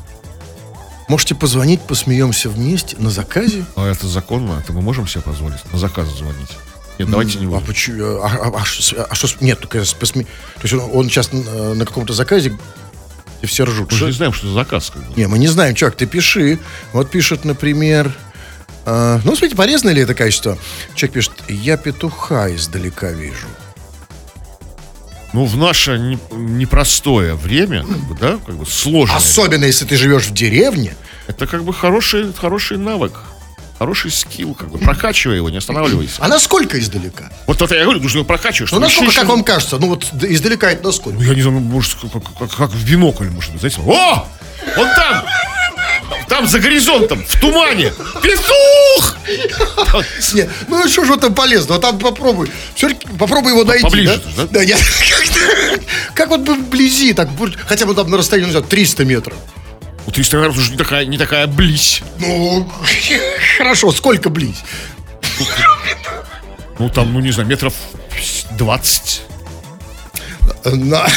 Можете 1.13 1.35
позвонить, 1.35 1.83
посмеемся 1.83 2.49
вместе 2.49 2.97
на 2.97 3.11
заказе? 3.11 3.67
А 3.77 3.87
это 3.87 4.09
законно? 4.09 4.59
Это 4.59 4.73
мы 4.73 4.81
можем 4.81 5.07
себе 5.07 5.21
позволить 5.21 5.59
на 5.71 5.79
заказ 5.79 6.09
звонить? 6.09 6.49
Нет, 6.99 7.11
давайте 7.11 7.39
не 7.39 7.45
А 7.45 7.49
будем. 7.51 7.67
почему? 7.67 8.05
А, 8.23 8.29
а- 8.29 8.49
а 8.49 8.63
а 9.11 9.15
что 9.15 9.27
с- 9.27 9.39
Нет, 9.43 9.61
только 9.61 9.81
посме- 9.81 10.25
То 10.25 10.63
есть 10.63 10.73
он, 10.73 10.81
он 10.91 11.11
сейчас 11.11 11.29
э, 11.31 11.75
на 11.75 11.85
каком-то 11.85 12.15
заказе, 12.15 12.57
и 13.43 13.47
все 13.47 13.67
ржут. 13.67 13.93
Мы 13.93 13.99
же 13.99 14.07
не 14.07 14.13
знаем, 14.13 14.33
что 14.33 14.47
это 14.47 14.55
заказ. 14.55 14.89
Как 14.89 15.03
бы. 15.07 15.13
Не, 15.21 15.27
мы 15.27 15.39
не 15.39 15.49
знаем, 15.49 15.75
чувак, 15.75 15.97
ты 15.97 16.07
пиши. 16.07 16.59
Вот 16.95 17.11
пишет, 17.11 17.45
например... 17.45 18.17
э, 18.87 19.17
ну, 19.23 19.33
смотрите, 19.37 19.55
полезно 19.55 19.91
ли 19.91 20.01
это 20.01 20.15
качество? 20.15 20.57
Человек 20.95 21.13
пишет, 21.17 21.33
я 21.47 21.77
петуха 21.77 22.49
издалека 22.57 23.11
вижу. 23.13 23.49
Ну, 25.35 25.45
в 25.45 25.57
наше 25.59 25.99
не- 25.99 26.19
непростое 26.35 27.35
время, 27.35 27.85
как 27.85 27.99
бы, 27.99 28.15
да, 28.19 28.39
как 28.47 28.55
бы 28.57 28.65
сложное. 28.65 29.17
Особенно, 29.19 29.65
если 29.67 29.85
ты 29.85 29.97
живешь 29.99 30.25
в 30.27 30.33
деревне. 30.33 30.95
Это 31.29 31.47
как 31.47 31.65
бы 31.65 31.73
хороший, 31.73 32.33
хороший 32.33 32.79
навык. 32.79 33.13
Хороший 33.79 34.11
скилл, 34.13 34.55
как 34.55 34.71
бы. 34.71 34.79
Прокачивай 34.79 35.37
его, 35.37 35.51
не 35.51 35.57
останавливайся. 35.57 36.17
А 36.21 36.29
насколько 36.29 36.79
издалека? 36.79 37.33
Вот 37.49 37.61
это 37.63 37.75
я 37.75 37.83
говорю, 37.85 38.01
нужно 38.01 38.19
его 38.19 38.27
прокачивать. 38.27 38.71
Ну, 38.71 38.79
насколько, 38.79 39.11
еще- 39.11 39.21
как 39.21 39.29
вам 39.29 39.43
кажется? 39.43 39.79
Ну, 39.79 39.89
вот 39.89 40.07
издалека 40.23 40.71
это 40.71 40.85
насколько? 40.85 41.19
Ну, 41.19 41.25
я 41.25 41.35
не 41.35 41.43
знаю, 41.43 41.59
ну, 41.59 41.67
может, 41.67 41.97
как, 42.01 42.23
как- 42.39 42.55
как- 42.57 42.71
в 42.71 42.89
бинокль, 42.89 43.29
может 43.31 43.51
быть, 43.53 43.61
знаете. 43.61 43.81
О! 43.85 44.29
Он 44.77 44.87
там! 44.95 45.25
Там 46.29 46.47
за 46.47 46.61
горизонтом, 46.61 47.25
в 47.27 47.41
тумане! 47.41 47.93
Петух! 48.23 49.17
Не, 50.33 50.49
ну, 50.69 50.89
что 50.89 51.05
же 51.05 51.17
там 51.17 51.35
полезно? 51.35 51.79
Там 51.79 51.99
попробуй. 51.99 52.51
Все 52.75 52.95
попробуй 53.19 53.53
его 53.53 53.65
найти, 53.65 53.83
Поближе 53.83 54.23
да? 54.37 54.47
да? 54.51 54.65
Нет. 54.65 54.79
Как 56.15 56.29
вот 56.29 56.41
бы 56.41 56.55
вблизи, 56.55 57.13
так, 57.15 57.29
хотя 57.67 57.87
бы 57.87 57.95
там 57.95 58.11
на 58.11 58.17
расстоянии, 58.17 58.47
не 58.47 58.53
знаю, 58.53 58.67
300 58.67 59.05
метров. 59.05 59.37
У 60.07 60.11
300 60.11 60.37
метров 60.37 60.57
уже 60.59 60.71
не 60.73 60.77
такая, 60.77 61.05
не 61.07 61.19
такая 61.19 61.47
близь. 61.47 62.03
Ну, 62.19 62.71
хорошо, 63.59 63.93
сколько 63.93 64.31
близь? 64.31 64.63
Ну, 66.79 66.89
там, 66.91 67.13
ну, 67.13 67.21
не 67.21 67.31
знаю, 67.31 67.49
метров 67.49 67.75
20. 68.53 69.23
На- 70.65 71.09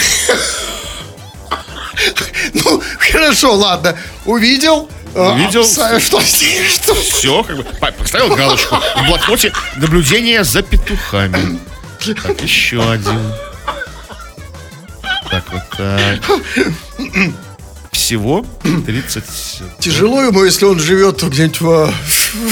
Ну, 2.54 2.82
хорошо, 3.00 3.54
ладно. 3.56 3.98
Увидел? 4.26 4.90
А, 5.16 5.32
Увидел. 5.34 5.62
а, 5.82 6.00
Что? 6.00 6.22
Что? 6.22 6.94
Все, 6.96 7.44
как 7.44 7.58
бы, 7.58 7.64
поставил 7.64 8.36
галочку 8.36 8.76
в 8.76 9.08
блокноте 9.08 9.54
наблюдение 9.78 10.44
за 10.44 10.62
петухами. 10.62 11.60
Так, 12.24 12.42
еще 12.42 12.82
один. 12.92 13.20
Так, 15.30 15.44
вот 15.52 15.64
так. 15.78 16.20
Всего 18.06 18.46
30... 18.86 19.24
Тяжело 19.80 20.22
ему, 20.22 20.44
если 20.44 20.66
он 20.66 20.78
живет 20.80 21.24
где-нибудь 21.24 21.60
в, 21.60 21.92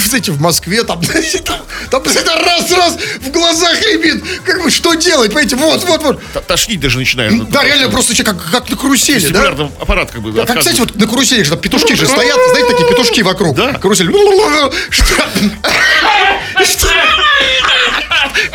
знаете, 0.04 0.32
в 0.32 0.40
Москве, 0.40 0.82
там, 0.82 1.00
там, 1.90 2.02
там 2.02 2.44
раз-раз 2.44 2.96
в 3.20 3.30
глазах 3.30 3.80
ребит. 3.82 4.24
Как 4.44 4.64
бы, 4.64 4.70
что 4.72 4.94
делать, 4.94 5.28
понимаете? 5.28 5.54
Вот, 5.54 5.84
вот, 5.84 6.02
вот. 6.02 6.20
Т- 6.32 6.40
Тошнить 6.40 6.80
даже 6.80 6.98
начинает. 6.98 7.50
Да, 7.50 7.62
реально 7.62 7.88
просто 7.88 8.16
че- 8.16 8.24
как, 8.24 8.50
как 8.50 8.68
на 8.68 8.76
карусели, 8.76 9.28
да? 9.28 9.50
Аппарат 9.80 10.10
как 10.10 10.22
бы 10.22 10.32
Как, 10.32 10.58
кстати, 10.58 10.80
вот 10.80 10.96
на 10.96 11.06
карусели 11.06 11.44
же 11.44 11.50
там 11.50 11.60
петушки 11.60 11.92
же 11.92 12.08
стоят, 12.08 12.36
знаете, 12.50 12.70
такие 12.72 12.88
петушки 12.88 13.20
вокруг. 13.20 13.54
Да. 13.54 13.74
Карусель. 13.74 14.10
Что? 14.90 15.04
Что? 16.64 16.88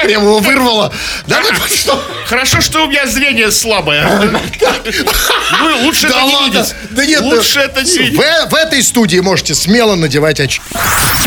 Прямо 0.03 0.25
его 0.25 0.39
вырвало. 0.39 0.93
Да, 1.27 1.41
ну, 1.41 1.67
что? 1.67 2.01
Хорошо, 2.25 2.61
что 2.61 2.83
у 2.85 2.87
меня 2.87 3.07
зрение 3.07 3.51
слабое. 3.51 4.31
Ну, 5.59 5.77
лучше 5.83 6.07
Да 6.07 6.09
это 6.09 6.25
не 6.27 6.33
ладно. 6.33 6.57
видеть. 6.57 6.75
Да 6.91 7.05
нет, 7.05 7.21
Лучше 7.21 7.59
это 7.59 7.83
не 7.83 7.97
видеть. 7.97 8.17
В, 8.19 8.49
в 8.51 8.55
этой 8.55 8.83
студии 8.83 9.19
можете 9.19 9.55
смело 9.55 9.95
надевать 9.95 10.39
очки. 10.39 10.61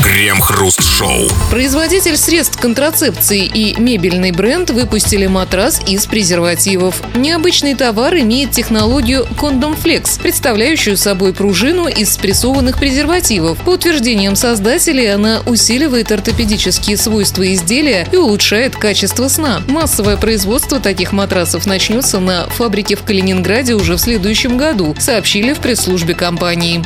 Крем-хруст-шоу. 0.03 1.29
Производитель 1.51 2.17
средств 2.17 2.59
контрацепции 2.61 3.45
и 3.45 3.79
мебельный 3.81 4.31
бренд 4.31 4.71
выпустили 4.71 5.27
матрас 5.27 5.81
из 5.87 6.07
презервативов. 6.07 6.97
Необычный 7.15 7.75
товар 7.75 8.15
имеет 8.17 8.51
технологию 8.53 9.27
Condom 9.39 9.77
Flex, 9.81 10.21
представляющую 10.21 10.97
собой 10.97 11.33
пружину 11.33 11.89
из 11.89 12.13
спрессованных 12.15 12.79
презервативов. 12.79 13.59
По 13.59 13.71
утверждениям 13.71 14.37
создателей, 14.37 15.13
она 15.13 15.41
усиливает 15.47 16.11
ортопедические 16.13 16.97
свойства 16.97 17.53
изделия 17.53 18.07
и 18.13 18.17
улучшает 18.17 18.77
качество 18.77 19.29
сна. 19.29 19.63
Массовое 19.69 20.17
производство 20.17 20.79
таких 20.79 21.13
матрасов 21.13 21.67
начнется 21.67 22.21
на 22.21 22.49
фабрике 22.49 22.97
в 22.97 23.03
Калининграде 23.03 23.75
уже 23.75 23.97
в 23.97 23.99
следующем 23.99 24.57
году, 24.57 24.95
сообщили 24.99 25.53
в 25.55 25.61
пресс-службе 25.61 26.15
компании. 26.15 26.85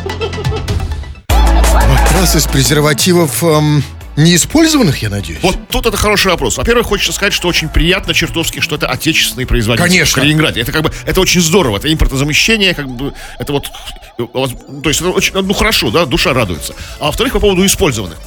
Раз 2.13 2.37
из 2.37 2.47
презервативов 2.47 3.43
эм, 3.45 3.83
неиспользованных, 4.17 5.03
я 5.03 5.11
надеюсь. 5.11 5.43
Вот 5.43 5.57
тут 5.69 5.87
это 5.87 5.97
хороший 5.97 6.31
вопрос. 6.31 6.57
Во-первых, 6.57 6.87
хочется 6.87 7.13
сказать, 7.13 7.35
что 7.35 7.49
очень 7.49 7.69
приятно 7.69 8.15
чертовски, 8.15 8.61
что 8.61 8.77
это 8.77 8.89
отечественные 8.89 9.47
производители 9.47 9.89
Конечно. 9.89 10.13
в 10.13 10.15
Калининграде. 10.15 10.61
Это 10.63 10.73
как 10.73 10.83
бы, 10.83 10.93
это 11.05 11.21
очень 11.21 11.41
здорово. 11.41 11.77
Это 11.77 11.93
импортозамещение, 11.93 12.75
как 12.75 12.89
бы, 12.89 13.13
это 13.39 13.53
вот, 13.53 13.71
э, 14.19 14.25
то 14.33 14.89
есть, 14.89 15.01
это 15.01 15.11
очень, 15.11 15.35
ну, 15.35 15.53
хорошо, 15.53 15.91
да, 15.91 16.07
душа 16.07 16.33
радуется. 16.33 16.75
А 16.99 17.07
во-вторых, 17.07 17.35
по 17.35 17.41
поводу 17.41 17.65
использованных. 17.67 18.19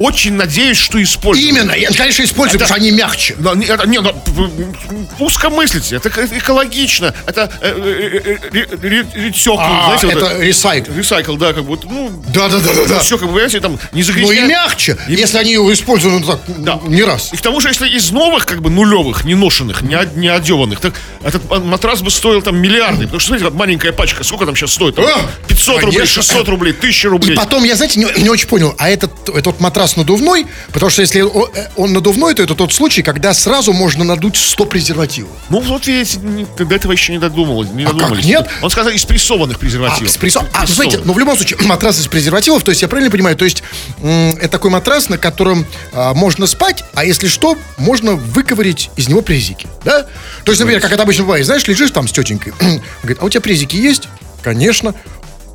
Очень 0.00 0.32
надеюсь, 0.32 0.78
что 0.78 1.00
использованные. 1.02 1.50
Именно, 1.62 1.72
я, 1.72 1.90
конечно, 1.92 2.22
использую, 2.24 2.56
Это- 2.58 2.64
потому 2.64 2.80
что 2.80 2.88
они 2.88 2.90
мягче. 2.90 3.36
Да, 3.38 3.52
это, 3.52 3.86
не, 3.86 4.00
ну, 4.00 4.12
п- 4.14 4.30
п- 4.32 5.22
узко 5.22 5.50
мыслите, 5.50 5.96
это 5.96 6.08
эко- 6.08 6.26
экологично, 6.38 7.14
это 7.26 7.52
э, 7.60 8.18
э, 8.24 8.36
э, 8.50 9.04
ретёкл, 9.14 9.60
А, 9.60 9.96
знаете, 9.98 10.06
вот 10.06 10.30
это 10.32 10.40
ресайкл. 10.42 10.92
Ресайкл, 10.94 11.34
да, 11.36 11.52
как 11.52 11.64
вот, 11.64 11.84
ну, 11.84 12.10
Да, 12.32 12.48
да, 12.48 12.60
да, 12.60 12.72
да, 12.72 12.84
да. 12.86 12.98
все, 13.00 13.18
как 13.18 13.28
бы, 13.28 13.34
понимаете, 13.34 13.60
там, 13.60 13.72
не 13.72 13.78
Ну 13.92 13.98
и 13.98 14.02
загрязняет. 14.02 14.48
мягче, 14.48 14.96
если 15.06 15.36
они 15.36 15.52
его 15.52 15.70
используют 15.70 16.24
ну, 16.26 16.26
так, 16.32 16.40
Да. 16.64 16.80
не 16.88 17.02
раз. 17.04 17.28
И 17.34 17.36
к 17.36 17.42
тому 17.42 17.60
же, 17.60 17.68
если 17.68 17.86
из 17.86 18.10
новых, 18.10 18.46
как 18.46 18.62
бы, 18.62 18.70
нулевых, 18.70 19.24
не 19.26 19.34
ношенных, 19.34 19.82
не, 19.82 19.98
не 20.16 20.28
одеванных, 20.28 20.80
так 20.80 20.94
этот 21.22 21.42
матрас 21.62 22.00
бы 22.00 22.10
стоил 22.10 22.40
там 22.40 22.56
миллиарды. 22.56 23.02
Потому 23.04 23.20
что, 23.20 23.28
смотрите, 23.36 23.50
маленькая 23.50 23.92
пачка, 23.92 24.24
сколько 24.24 24.46
там 24.46 24.56
сейчас 24.56 24.72
стоит? 24.72 24.94
Там, 24.94 25.04
А, 25.04 25.20
500 25.46 25.82
рублей, 25.82 25.96
конечно. 25.98 26.22
600 26.22 26.48
рублей, 26.48 26.72
1000 26.72 27.08
И 27.08 27.10
рублей. 27.10 27.36
потом, 27.36 27.64
я, 27.64 27.76
знаете, 27.76 28.00
не, 28.00 28.06
не 28.22 28.30
очень 28.30 28.48
понял, 28.48 28.74
а 28.78 28.88
этот, 28.88 29.28
этот 29.28 29.60
матрас 29.60 29.89
надувной, 29.96 30.46
потому 30.72 30.90
что 30.90 31.02
если 31.02 31.22
э, 31.22 31.68
он 31.76 31.92
надувной, 31.92 32.34
то 32.34 32.42
это 32.42 32.54
тот 32.54 32.72
случай, 32.72 33.02
когда 33.02 33.32
сразу 33.34 33.72
можно 33.72 34.04
надуть 34.04 34.36
100 34.36 34.64
презервативов. 34.66 35.30
Ну, 35.48 35.60
вот 35.60 35.86
видите, 35.86 36.18
не- 36.18 36.46
до 36.58 36.74
этого 36.74 36.92
еще 36.92 37.12
не 37.12 37.18
додумалось. 37.18 37.68
Не 37.70 37.84
А 37.84 37.92
как, 37.92 38.24
нет? 38.24 38.48
Он 38.62 38.70
сказал, 38.70 38.92
из 38.92 39.04
прессованных 39.04 39.56
А, 39.56 39.60
презервативов. 39.60 40.10
с 40.10 40.16
прессо- 40.16 40.46
а, 40.52 40.66
знаете, 40.66 41.00
ну 41.04 41.12
в 41.12 41.18
любом 41.18 41.36
случае, 41.36 41.58
матрас 41.66 41.98
из 41.98 42.06
презервативов, 42.08 42.62
то 42.62 42.70
есть 42.70 42.82
я 42.82 42.88
правильно 42.88 43.10
понимаю, 43.10 43.36
то 43.36 43.44
есть 43.44 43.62
это 44.02 44.48
такой 44.48 44.70
матрас, 44.70 45.08
на 45.08 45.18
котором 45.18 45.66
а, 45.92 46.14
можно 46.14 46.46
спать, 46.46 46.84
а 46.94 47.04
если 47.04 47.28
что, 47.28 47.56
можно 47.76 48.14
выковырить 48.14 48.90
из 48.96 49.08
него 49.08 49.22
презики, 49.22 49.66
да? 49.84 50.02
То 50.44 50.52
есть, 50.52 50.60
например, 50.60 50.80
как 50.80 50.92
это 50.92 51.02
обычно 51.02 51.24
бывает, 51.24 51.46
знаешь, 51.46 51.66
лежишь 51.66 51.90
там 51.90 52.08
с 52.08 52.12
тетенькой, 52.12 52.52
говорит, 53.02 53.18
а 53.20 53.24
у 53.24 53.28
тебя 53.28 53.40
презики 53.40 53.76
есть? 53.76 54.08
Конечно. 54.42 54.94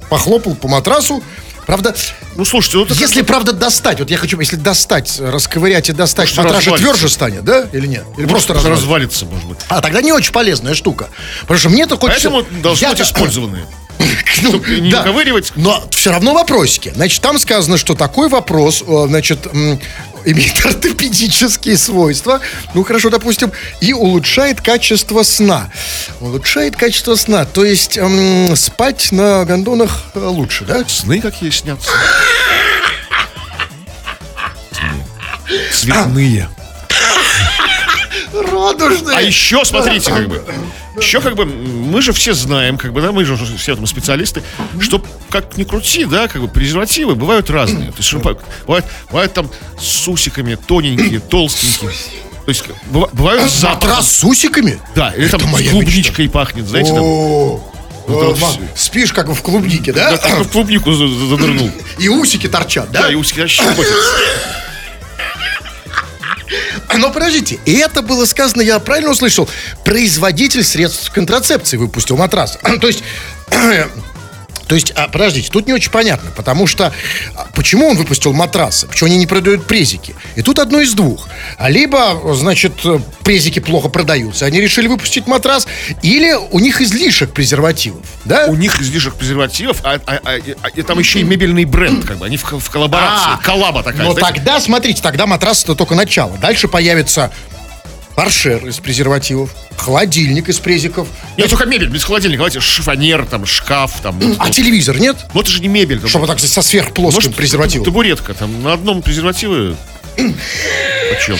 Похлопал 0.10 0.54
по 0.56 0.68
матрасу, 0.68 1.24
Правда, 1.66 1.96
Ну, 2.36 2.46
слушайте, 2.46 2.78
ну, 2.78 2.86
это 2.86 2.94
если 2.94 3.22
правда 3.22 3.52
достать, 3.54 4.00
вот 4.00 4.12
я 4.12 4.18
хочу, 4.18 4.40
если 4.40 4.56
достать, 4.56 5.20
расковырять 5.20 5.90
и 5.90 5.94
достать, 5.94 6.36
Может, 6.38 6.62
же 6.64 6.72
тверже 6.76 7.10
станет, 7.10 7.44
да? 7.44 7.68
Или 7.74 7.88
нет? 7.88 8.04
Или 8.18 8.26
просто 8.28 8.54
просто 8.54 8.54
развалится? 8.54 8.82
развалится, 8.82 9.26
может 9.26 9.48
быть. 9.48 9.58
А, 9.70 9.82
тогда 9.82 10.02
не 10.02 10.12
очень 10.12 10.32
полезная 10.32 10.74
штука. 10.76 11.10
Потому 11.42 11.60
что 11.60 11.70
мне-то 11.70 11.98
хочется... 11.98 12.30
Поэтому 12.30 12.62
должны 12.62 12.88
быть 12.90 13.00
Я-то- 13.00 13.10
использованные. 13.10 13.66
Ну, 14.42 14.62
не 14.66 14.92
выковыривать. 14.94 15.54
Но 15.56 15.88
все 15.92 16.12
равно 16.12 16.34
вопросики. 16.34 16.92
Значит, 16.94 17.22
там 17.22 17.40
сказано, 17.40 17.78
что 17.78 17.96
такой 17.96 18.28
вопрос, 18.30 18.84
э, 18.86 19.06
значит, 19.08 19.48
имеет 20.26 20.66
ортопедические 20.66 21.78
свойства. 21.78 22.42
Ну, 22.74 22.84
хорошо, 22.84 23.10
допустим, 23.10 23.52
и 23.80 23.94
улучшает 23.94 24.62
качество 24.62 25.24
сна. 25.24 25.70
Улучшает 26.20 26.76
качество 26.76 27.16
сна. 27.16 27.46
То 27.46 27.64
есть 27.64 27.98
м, 27.98 28.56
спать 28.56 29.12
на 29.12 29.46
гондонах 29.46 30.04
э, 30.14 30.20
лучше, 30.20 30.66
да? 30.66 30.84
Сны 30.88 31.22
какие 31.22 31.50
снятся. 31.50 31.90
Цветные. 35.72 36.50
Радужные. 38.56 39.18
А 39.18 39.22
еще, 39.22 39.64
смотрите, 39.66 40.10
как 40.12 40.28
бы, 40.28 40.44
еще 41.00 41.22
как 41.22 41.36
бы, 41.36 41.46
мы 41.46 42.02
же 42.02 42.14
все 42.14 42.34
знаем, 42.34 42.78
как 42.78 42.94
бы, 42.94 43.02
да, 43.02 43.12
мы 43.12 43.26
же 43.26 43.38
все 43.58 43.76
там 43.76 43.86
специалисты, 43.86 44.42
что, 44.80 45.02
как 45.30 45.58
ни 45.58 45.64
крути, 45.64 46.06
да, 46.06 46.28
как 46.28 46.42
бы, 46.42 46.48
презервативы 46.48 47.16
бывают 47.16 47.50
разные. 47.50 47.92
То 47.92 47.98
есть, 47.98 48.14
бывают, 48.14 48.86
бывают 49.10 49.34
там 49.34 49.50
с 49.80 50.08
усиками, 50.08 50.56
тоненькие, 50.56 51.20
толстенькие. 51.20 51.92
То 52.46 52.50
есть, 52.50 52.64
быва- 52.92 53.10
бывают 53.12 53.50
с 53.50 53.56
запахом. 53.56 53.90
Матрас 53.90 54.12
с 54.12 54.24
усиками? 54.24 54.80
Да, 54.94 55.12
или 55.18 55.28
там 55.28 55.42
Это 55.42 55.64
с 55.64 55.70
клубничкой 55.70 56.30
пахнет, 56.30 56.68
знаете, 56.68 56.92
там. 56.94 57.04
Вот 57.04 58.38
вот. 58.38 58.60
Спишь 58.76 59.12
как 59.14 59.30
в 59.30 59.42
клубнике, 59.42 59.92
да? 59.92 60.12
Да, 60.12 60.18
как 60.18 60.42
в 60.42 60.52
клубнику 60.52 60.94
за- 60.94 61.08
за- 61.08 61.26
занырнул. 61.26 61.72
И 61.98 62.08
усики 62.08 62.48
торчат, 62.48 62.92
да? 62.92 63.02
Да, 63.04 63.12
и 63.12 63.16
усики 63.16 63.48
щекотят. 63.48 63.92
Но 66.98 67.12
подождите, 67.12 67.60
и 67.66 67.74
это 67.74 68.02
было 68.02 68.26
сказано, 68.26 68.62
я 68.62 68.80
правильно 68.80 69.12
услышал, 69.12 69.50
производитель 69.84 70.64
средств 70.64 71.12
контрацепции 71.12 71.78
выпустил 71.78 72.18
матрас. 72.18 72.58
То 72.82 72.88
есть... 72.88 73.04
То 74.68 74.76
есть, 74.76 74.92
а, 74.96 75.08
подождите, 75.08 75.50
тут 75.52 75.68
не 75.68 75.74
очень 75.74 75.92
понятно, 75.92 76.32
потому 76.32 76.68
что 76.68 76.92
а, 77.36 77.48
почему 77.54 77.88
он 77.88 77.98
выпустил 77.98 78.34
матрасы, 78.34 78.88
почему 78.88 79.08
они 79.08 79.18
не 79.18 79.28
продают 79.28 79.68
презики? 79.68 80.16
И 80.36 80.42
тут 80.42 80.60
одно 80.60 80.80
из 80.82 80.94
двух. 80.94 81.28
А 81.58 81.70
Либо, 81.70 82.34
значит, 82.34 82.74
презики 83.24 83.60
плохо 83.60 83.90
продаются, 83.90 84.46
они 84.46 84.60
решили 84.62 84.88
выпустить 84.88 85.28
матрас, 85.28 85.68
или 86.02 86.34
у 86.34 86.60
них 86.60 86.82
излишек 86.82 87.32
презервативов, 87.34 88.06
да? 88.26 88.46
У 88.48 88.56
них 88.56 88.82
излишек 88.82 89.16
презервативов, 89.16 89.82
а, 89.84 90.00
а- 90.06 90.20
а- 90.24 90.40
а- 90.62 90.84
там 90.84 91.00
еще 91.00 91.20
и 91.20 91.24
мебельный 91.24 91.66
бренд, 91.66 92.06
как 92.06 92.18
бы, 92.18 92.26
они 92.26 92.38
в, 92.38 92.44
в 92.44 92.70
коллаборации. 92.70 93.34
А, 93.34 93.38
Коллаба 93.38 93.84
такая. 93.84 94.04
Но 94.04 94.14
знаете. 94.14 94.36
тогда, 94.36 94.60
смотрите, 94.60 95.02
тогда 95.02 95.26
матрас 95.28 95.64
это 95.64 95.76
только 95.76 95.96
начало. 95.96 96.38
Дальше 96.38 96.68
появится 96.68 97.32
торшер 98.16 98.66
из 98.68 98.80
презервативов, 98.80 99.54
холодильник 99.78 100.50
из 100.50 100.60
презиков. 100.60 101.08
Нет, 101.38 101.50
только 101.50 101.66
мебель, 101.66 101.90
без 101.90 102.04
холодильника. 102.04 102.40
Давайте 102.40 102.60
шифонер, 102.60 103.26
там, 103.26 103.46
шкаф, 103.46 104.00
там. 104.02 104.18
ну, 104.20 104.36
А 104.40 104.50
телевизор 104.50 105.00
нет? 105.00 105.18
ну, 105.34 105.42
это 105.42 105.50
же 105.50 105.62
не 105.62 105.68
мебель. 105.68 106.00
там. 106.00 106.10
Чтобы 106.10 106.28
так 106.28 106.40
со 106.40 106.62
сверхплоским 106.62 107.18
Может, 107.18 107.36
презервативом. 107.36 107.86
табуретка, 107.86 108.34
там, 108.34 108.64
на 108.64 108.74
одном 108.74 109.02
презервативе. 109.02 109.76
Почем? 110.16 111.38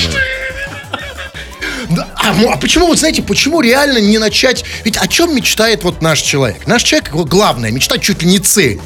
А, 2.16 2.34
ну, 2.34 2.50
а 2.52 2.58
почему, 2.58 2.88
вот 2.88 2.98
знаете, 2.98 3.22
почему 3.22 3.62
реально 3.62 4.00
не 4.00 4.18
начать? 4.18 4.66
Ведь 4.84 4.98
о 4.98 5.08
чем 5.08 5.36
мечтает 5.36 5.84
вот 5.84 6.02
наш 6.02 6.20
человек? 6.22 6.66
Наш 6.66 6.82
человек, 6.84 7.10
его 7.10 7.24
главная 7.26 7.70
мечта, 7.72 8.00
чуть 8.00 8.24
ли 8.24 8.28
не 8.30 8.40
цель. 8.40 8.82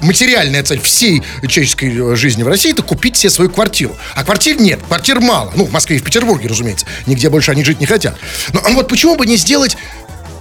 Материальная 0.00 0.62
цель 0.62 0.80
всей 0.80 1.22
человеческой 1.46 2.12
э, 2.12 2.16
жизни 2.16 2.42
в 2.42 2.48
России 2.48 2.72
это 2.72 2.82
купить 2.82 3.16
себе 3.16 3.30
свою 3.30 3.50
квартиру. 3.50 3.96
А 4.14 4.24
квартир 4.24 4.60
нет, 4.60 4.80
квартир 4.86 5.20
мало. 5.20 5.52
Ну, 5.56 5.64
в 5.64 5.72
Москве 5.72 5.96
и 5.96 5.98
в 5.98 6.04
Петербурге, 6.04 6.48
разумеется. 6.48 6.86
Нигде 7.06 7.30
больше 7.30 7.50
они 7.50 7.64
жить 7.64 7.80
не 7.80 7.86
хотят. 7.86 8.16
Но 8.52 8.60
а 8.64 8.70
вот 8.70 8.88
почему 8.88 9.16
бы 9.16 9.26
не 9.26 9.36
сделать 9.36 9.76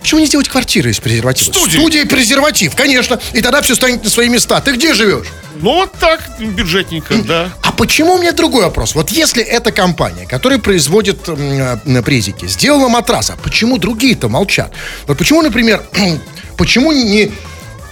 Почему 0.07 0.21
не 0.21 0.27
сделать 0.27 0.47
квартиры 0.47 0.91
из 0.91 1.01
презерватива? 1.01 1.51
Студия 1.51 2.03
и 2.03 2.07
презерватив, 2.07 2.75
конечно. 2.75 3.19
И 3.33 3.41
тогда 3.41 3.61
все 3.61 3.75
станет 3.75 4.05
на 4.05 4.09
свои 4.09 4.29
места. 4.29 4.61
Ты 4.61 4.71
где 4.71 4.93
живешь? 4.93 5.27
Ну, 5.55 5.73
вот 5.73 5.91
так, 5.99 6.21
бюджетненько, 6.39 7.15
да. 7.23 7.49
А 7.61 7.73
почему 7.73 8.13
у 8.13 8.17
меня 8.17 8.31
другой 8.31 8.63
вопрос? 8.63 8.95
Вот 8.95 9.09
если 9.09 9.43
эта 9.43 9.73
компания, 9.73 10.25
которая 10.25 10.59
производит 10.59 11.27
э, 11.27 12.01
презики, 12.03 12.45
сделала 12.47 12.87
матрас, 12.87 13.31
а 13.31 13.35
почему 13.35 13.77
другие-то 13.77 14.29
молчат? 14.29 14.71
Вот 15.07 15.17
почему, 15.17 15.41
например, 15.41 15.83
почему 16.57 16.91
не... 16.91 17.31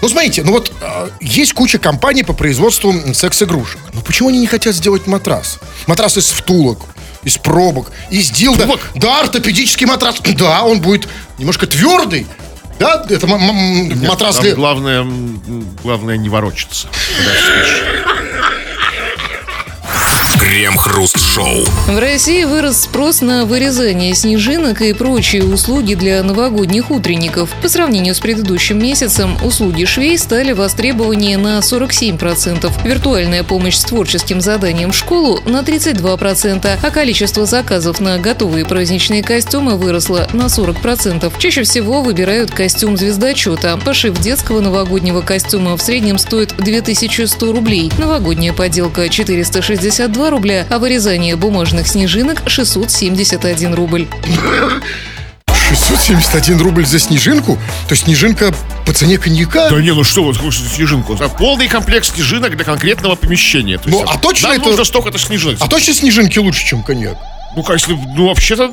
Ну, 0.01 0.09
смотрите, 0.09 0.43
ну 0.43 0.51
вот 0.51 0.71
э, 0.81 1.09
есть 1.21 1.53
куча 1.53 1.79
компаний 1.79 2.23
по 2.23 2.33
производству 2.33 2.93
секс-игрушек. 3.13 3.79
Но 3.93 4.01
почему 4.01 4.29
они 4.29 4.39
не 4.39 4.47
хотят 4.47 4.75
сделать 4.75 5.07
матрас? 5.07 5.59
Матрас 5.87 6.17
из 6.17 6.29
втулок, 6.29 6.79
из 7.23 7.37
пробок, 7.37 7.91
из 8.11 8.29
дилда. 8.29 8.63
Трубок? 8.63 8.79
Да, 8.95 9.21
ортопедический 9.21 9.85
матрас. 9.87 10.15
Да, 10.37 10.63
он 10.63 10.81
будет 10.81 11.07
немножко 11.37 11.65
твердый. 11.65 12.27
Да, 12.77 13.05
это 13.09 13.25
м- 13.25 14.05
матрас 14.05 14.37
для... 14.39 14.53
главное, 14.53 15.07
главное 15.81 16.17
не 16.17 16.27
ворочаться. 16.29 16.87
Крем-хруст-шоу. 20.55 21.65
В 21.87 21.99
России 21.99 22.45
вырос 22.45 22.83
спрос 22.83 23.19
на 23.19 23.43
вырезание 23.43 24.15
снежинок 24.15 24.81
и 24.81 24.93
прочие 24.93 25.43
услуги 25.43 25.95
для 25.95 26.23
новогодних 26.23 26.91
утренников. 26.91 27.49
По 27.61 27.67
сравнению 27.67 28.15
с 28.15 28.21
предыдущим 28.21 28.79
месяцем, 28.79 29.35
услуги 29.43 29.83
швей 29.83 30.17
стали 30.17 30.53
востребованнее 30.53 31.37
на 31.37 31.59
47%, 31.59 32.71
виртуальная 32.85 33.43
помощь 33.43 33.75
с 33.75 33.83
творческим 33.83 34.39
заданием 34.39 34.93
в 34.93 34.95
школу 34.95 35.41
на 35.45 35.59
32%, 35.59 36.79
а 36.81 36.89
количество 36.89 37.45
заказов 37.45 37.99
на 37.99 38.17
готовые 38.17 38.63
праздничные 38.65 39.23
костюмы 39.23 39.75
выросло 39.75 40.25
на 40.31 40.43
40%. 40.43 41.33
Чаще 41.37 41.63
всего 41.63 42.01
выбирают 42.01 42.51
костюм 42.51 42.95
звездочета. 42.95 43.77
Пошив 43.83 44.17
детского 44.21 44.61
новогоднего 44.61 45.19
костюма 45.19 45.75
в 45.75 45.81
среднем 45.81 46.17
стоит 46.17 46.55
2100 46.57 47.51
рублей, 47.51 47.91
новогодняя 47.97 48.53
поделка 48.53 49.09
462 49.09 50.29
рубля, 50.29 50.44
а 50.53 50.79
вырезание 50.79 51.35
бумажных 51.35 51.87
снежинок 51.87 52.43
671 52.47 53.73
рубль. 53.73 54.07
671 55.69 56.61
рубль 56.61 56.85
за 56.85 56.99
снежинку? 56.99 57.55
То 57.87 57.93
есть 57.93 58.03
снежинка 58.05 58.53
по 58.85 58.93
цене 58.93 59.17
коньяка? 59.17 59.69
Да 59.69 59.81
не, 59.81 59.91
ну 59.93 60.03
что, 60.03 60.23
вот 60.23 60.37
снежинку. 60.37 61.15
Это 61.15 61.27
полный 61.29 61.67
комплект 61.67 62.05
снежинок 62.05 62.55
для 62.55 62.63
конкретного 62.63 63.15
помещения. 63.15 63.77
То 63.79 63.89
Ну, 63.89 64.01
есть, 64.01 64.11
а 64.13 64.17
точно 64.19 64.49
нам 64.49 64.57
это- 64.57 64.67
нужно 64.69 64.83
столько-то 64.85 65.17
снежинок. 65.17 65.57
А 65.61 65.67
точно 65.67 65.93
снежинки 65.93 66.37
лучше, 66.37 66.65
чем 66.65 66.83
коньяк? 66.83 67.17
Ну, 67.55 67.63
конечно, 67.63 67.97
ну, 68.15 68.27
вообще-то, 68.27 68.71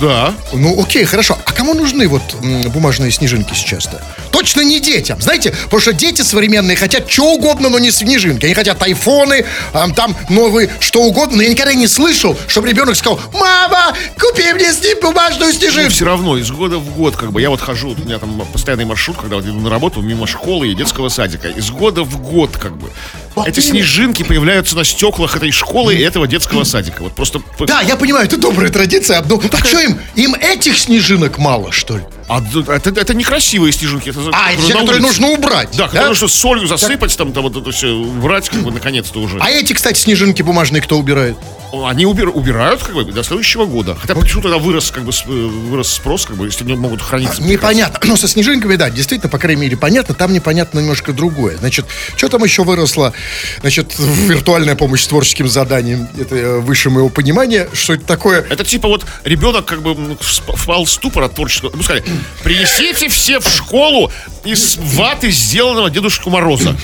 да. 0.00 0.32
Ну, 0.52 0.80
окей, 0.80 1.04
хорошо. 1.04 1.36
А 1.44 1.52
кому 1.52 1.74
нужны 1.74 2.06
вот 2.08 2.22
бумажные 2.68 3.10
снежинки 3.10 3.54
сейчас-то? 3.54 4.00
Точно 4.30 4.60
не 4.60 4.80
детям, 4.80 5.20
знаете? 5.20 5.52
Потому 5.64 5.80
что 5.80 5.92
дети 5.92 6.22
современные 6.22 6.76
хотят 6.76 7.10
что 7.10 7.32
угодно, 7.34 7.68
но 7.68 7.78
не 7.78 7.90
снежинки. 7.90 8.44
Они 8.44 8.54
хотят 8.54 8.80
айфоны, 8.82 9.44
ам, 9.72 9.92
там 9.94 10.16
новые, 10.28 10.70
что 10.78 11.02
угодно. 11.02 11.38
Но 11.38 11.42
я 11.42 11.48
никогда 11.48 11.74
не 11.74 11.88
слышал, 11.88 12.36
чтобы 12.46 12.68
ребенок 12.68 12.96
сказал, 12.96 13.20
мама, 13.32 13.94
купи 14.18 14.52
мне 14.52 14.70
бумажную 15.00 15.52
снежинку. 15.52 15.90
все 15.90 16.04
равно, 16.04 16.36
из 16.36 16.50
года 16.50 16.78
в 16.78 16.96
год, 16.96 17.16
как 17.16 17.32
бы, 17.32 17.40
я 17.40 17.50
вот 17.50 17.60
хожу, 17.60 17.90
у 17.90 18.04
меня 18.04 18.18
там 18.18 18.46
постоянный 18.52 18.84
маршрут, 18.84 19.16
когда 19.16 19.36
вот 19.36 19.44
иду 19.44 19.58
на 19.58 19.70
работу, 19.70 20.00
мимо 20.00 20.26
школы 20.26 20.68
и 20.68 20.74
детского 20.74 21.08
садика. 21.08 21.48
Из 21.48 21.70
года 21.70 22.02
в 22.04 22.20
год, 22.22 22.56
как 22.56 22.76
бы, 22.76 22.90
Вот 23.34 23.46
эти 23.46 23.60
снежинки 23.60 24.22
появляются 24.22 24.76
на 24.76 24.84
стеклах 24.84 25.36
этой 25.36 25.50
школы 25.50 25.94
и 25.94 26.00
этого 26.00 26.26
детского 26.26 26.64
садика. 26.64 27.02
Вот 27.02 27.12
просто... 27.14 27.40
Да, 27.60 27.80
я 27.80 27.96
понимаю, 27.96 28.26
это 28.26 28.36
добрая 28.36 28.70
традиция. 28.70 29.24
Ну, 29.28 29.40
а 29.50 29.64
что 29.64 29.80
им? 29.80 29.98
Им 30.16 30.34
этих 30.34 30.78
снежинок 30.78 31.38
мало, 31.38 31.72
что 31.72 31.98
ли? 31.98 32.04
А 32.30 32.40
это, 32.76 32.90
это 32.90 33.14
некрасивые 33.14 33.72
снежинки. 33.72 34.10
Это, 34.10 34.20
А, 34.32 34.52
это 34.52 34.62
которые 34.62 34.68
те, 34.68 34.72
которые 34.78 35.02
нужно 35.02 35.28
убрать. 35.28 35.68
Да, 35.76 35.86
которые 35.86 36.08
нужно 36.10 36.28
солью 36.28 36.66
засыпать, 36.68 37.16
там, 37.16 37.32
там 37.32 37.42
вот 37.42 37.56
это 37.56 37.70
все 37.72 37.88
убрать, 37.88 38.48
как 38.48 38.60
бы, 38.62 38.70
наконец-то 38.70 39.18
уже. 39.20 39.38
А 39.40 39.50
эти, 39.50 39.72
кстати, 39.72 39.98
снежинки 39.98 40.42
бумажные 40.42 40.80
кто 40.80 40.96
убирает? 40.98 41.36
Они 41.72 42.04
убир- 42.04 42.30
убирают, 42.30 42.82
как 42.82 42.94
бы, 42.94 43.04
до 43.04 43.22
следующего 43.22 43.64
года. 43.64 43.94
Хотя 43.94 44.14
почему 44.16 44.42
тогда 44.42 44.58
вырос, 44.58 44.90
как 44.90 45.04
бы, 45.04 45.12
э, 45.12 45.30
вырос 45.30 45.92
спрос, 45.92 46.26
как 46.26 46.36
бы, 46.36 46.46
если 46.46 46.64
они 46.64 46.74
могут 46.74 47.00
храниться. 47.02 47.42
Непонятно. 47.42 47.98
Но 48.08 48.16
со 48.16 48.26
снежинками, 48.26 48.74
да, 48.76 48.90
действительно, 48.90 49.30
по 49.30 49.38
крайней 49.38 49.62
мере, 49.62 49.76
понятно. 49.76 50.14
Там 50.14 50.32
непонятно 50.32 50.80
немножко 50.80 51.12
другое. 51.12 51.56
Значит, 51.58 51.86
что 52.16 52.28
там 52.28 52.42
еще 52.44 52.64
выросло? 52.64 53.12
Значит, 53.60 53.94
виртуальная 53.98 54.74
помощь 54.74 55.02
с 55.02 55.06
творческим 55.06 55.48
заданием. 55.48 56.08
Это 56.18 56.34
э, 56.36 56.58
выше 56.58 56.90
моего 56.90 57.08
понимания. 57.08 57.68
Что 57.72 57.94
это 57.94 58.04
такое? 58.04 58.40
Это 58.50 58.64
типа 58.64 58.88
вот 58.88 59.04
ребенок 59.24 59.64
как 59.66 59.82
бы 59.82 59.96
впал 60.20 60.84
в 60.84 60.90
ступор 60.90 61.22
от 61.24 61.34
творческого. 61.36 61.70
Ну, 61.74 61.82
сказали, 61.84 62.04
принесите 62.42 63.08
все 63.08 63.38
в 63.40 63.48
школу 63.48 64.10
из 64.44 64.76
ваты 64.76 65.30
сделанного 65.30 65.90
Дедушку 65.90 66.30
Мороза. 66.30 66.76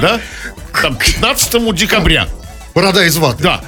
Да? 0.00 0.20
Там, 0.82 0.96
15 0.96 1.74
декабря. 1.74 2.28
Борода 2.74 3.04
из 3.04 3.16
ваты. 3.16 3.42
Да. 3.42 3.60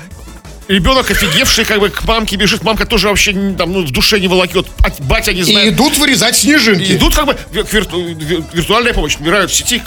Ребенок 0.68 1.08
офигевший, 1.10 1.64
как 1.64 1.78
бы 1.78 1.90
к 1.90 2.02
мамке 2.04 2.34
бежит. 2.34 2.64
Мамка 2.64 2.86
тоже 2.86 3.08
вообще 3.08 3.32
там, 3.56 3.72
ну, 3.72 3.82
в 3.86 3.92
душе 3.92 4.18
не 4.18 4.26
волокет. 4.26 4.66
А 4.82 4.88
батя 5.04 5.32
не 5.32 5.40
И 5.40 5.44
знает. 5.44 5.74
идут 5.74 5.96
вырезать 5.96 6.36
снежинки. 6.36 6.82
И 6.90 6.96
идут 6.96 7.14
как 7.14 7.26
бы 7.26 7.36
вир- 7.52 7.66
вирту- 7.70 8.02
вир- 8.14 8.42
виртуальная 8.52 8.92
помощь, 8.92 9.16
набирают 9.18 9.52
в 9.52 9.54
сети. 9.54 9.80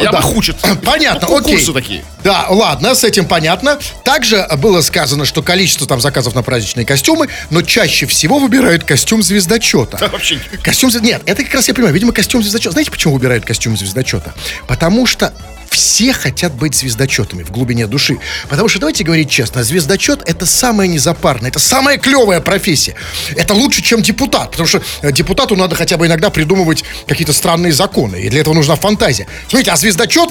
Я 0.00 0.10
Да. 0.12 0.20
учат. 0.26 0.56
Понятно, 0.84 1.28
Ну, 1.28 1.38
окей. 1.38 1.54
Курсы 1.56 1.72
такие. 1.72 2.04
Да, 2.24 2.46
ладно, 2.48 2.94
с 2.94 3.04
этим 3.04 3.26
понятно. 3.26 3.78
Также 4.04 4.46
было 4.58 4.80
сказано, 4.80 5.24
что 5.24 5.42
количество 5.42 5.86
там 5.86 6.00
заказов 6.00 6.34
на 6.34 6.42
праздничные 6.42 6.86
костюмы, 6.86 7.28
но 7.50 7.62
чаще 7.62 8.06
всего 8.06 8.38
выбирают 8.38 8.84
костюм 8.84 9.22
звездочета. 9.22 9.96
Да, 9.98 10.08
вообще. 10.12 10.38
Костюм 10.62 10.90
звезд- 10.90 11.04
Нет, 11.04 11.22
это 11.26 11.42
как 11.44 11.54
раз 11.54 11.68
я 11.68 11.74
понимаю. 11.74 11.94
Видимо, 11.94 12.12
костюм 12.12 12.42
звездочета. 12.42 12.72
Знаете, 12.72 12.90
почему 12.90 13.14
выбирают 13.14 13.44
костюм 13.44 13.76
звездочета? 13.76 14.32
Потому 14.66 15.06
что 15.06 15.32
все 15.68 16.12
хотят 16.12 16.52
быть 16.52 16.74
звездочетами 16.74 17.42
в 17.42 17.50
глубине 17.50 17.86
души. 17.86 18.18
Потому 18.50 18.68
что, 18.68 18.78
давайте 18.78 19.04
говорить 19.04 19.30
честно, 19.30 19.64
звездочет 19.64 20.20
это 20.28 20.44
самая 20.44 20.86
незапарная, 20.86 21.48
это 21.48 21.58
самая 21.60 21.96
клевая 21.96 22.40
профессия. 22.40 22.94
Это 23.36 23.54
лучше, 23.54 23.80
чем 23.82 24.02
депутат. 24.02 24.50
Потому 24.50 24.66
что 24.68 24.82
э, 25.00 25.12
депутату 25.12 25.56
надо 25.56 25.74
хотя 25.74 25.96
бы 25.96 26.06
иногда 26.06 26.28
придумывать 26.28 26.84
какие-то 27.08 27.32
странные 27.32 27.72
законы. 27.72 28.16
И 28.16 28.28
для 28.28 28.42
этого 28.42 28.52
нужна 28.52 28.76
фантазия. 28.76 29.26
Смотрите, 29.48 29.70
а 29.72 29.76
звездочет 29.76 30.28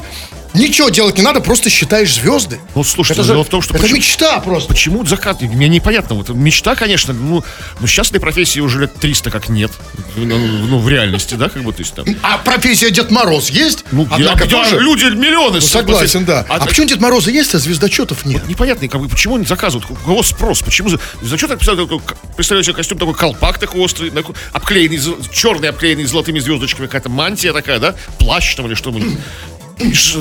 ничего 0.54 0.89
делать 0.89 1.18
не 1.18 1.24
надо, 1.24 1.39
просто 1.41 1.70
считаешь 1.70 2.14
звезды. 2.14 2.60
Ну, 2.76 2.84
слушайте, 2.84 3.22
это 3.22 3.28
же, 3.28 3.34
дело 3.34 3.43
в 3.43 3.49
том, 3.49 3.62
что 3.62 3.74
это 3.74 3.82
почему- 3.84 3.97
мечта 3.97 4.39
просто. 4.39 4.70
Почему 4.70 5.06
закат? 5.06 5.41
Мне 5.41 5.68
непонятно. 5.68 6.16
Вот 6.16 6.30
мечта, 6.30 6.76
конечно, 6.76 7.14
ну, 7.14 7.43
ну 7.80 7.88
сейчас 7.88 8.10
этой 8.10 8.20
профессии 8.20 8.60
уже 8.60 8.80
лет 8.82 8.93
300 8.95 9.32
как 9.32 9.49
нет. 9.49 9.72
Ну, 10.16 10.26
ну, 10.38 10.80
в 10.80 10.89
реальности, 10.89 11.36
да, 11.36 11.49
как 11.49 11.64
бы, 11.64 11.74
то 11.74 11.82
есть 11.82 11.93
там... 11.93 12.06
А 12.22 12.38
профессия 12.38 12.91
Дед 12.91 13.12
Мороз 13.12 13.49
есть? 13.49 13.86
Ну, 13.91 14.08
Однако 14.10 14.43
я- 14.45 14.49
тоже. 14.49 14.80
люди 14.80 15.06
миллионы. 15.06 15.56
Ну, 15.56 15.62
согласен, 15.62 16.26
да. 16.26 16.45
А, 16.49 16.56
А, 16.56 16.66
почему 16.66 16.88
Дед 16.88 16.99
Мороза 16.99 17.32
есть, 17.32 17.54
а 17.56 17.60
звездочетов 17.60 18.26
нет? 18.26 18.47
непонятно, 18.47 18.88
как 18.88 19.02
бы, 19.02 19.08
почему 19.08 19.36
они 19.36 19.45
заказывают, 19.45 19.89
у 19.89 19.95
кого 19.95 20.24
спрос, 20.24 20.62
почему 20.62 20.89
так 21.52 21.60
представляю, 22.36 22.64
себе 22.64 22.74
костюм 22.74 22.97
такой 22.97 23.14
колпак 23.14 23.58
такой 23.58 23.82
острый, 23.82 24.10
такой, 24.10 24.36
обклеенный, 24.54 24.99
черный, 25.32 25.70
обклеенный 25.70 26.06
золотыми 26.06 26.39
звездочками, 26.39 26.88
какая-то 26.88 27.10
мантия 27.10 27.54
такая, 27.54 27.80
да, 27.80 27.95
плащ 28.20 28.56
там 28.56 28.68
или 28.68 28.74
что-нибудь. 28.74 29.18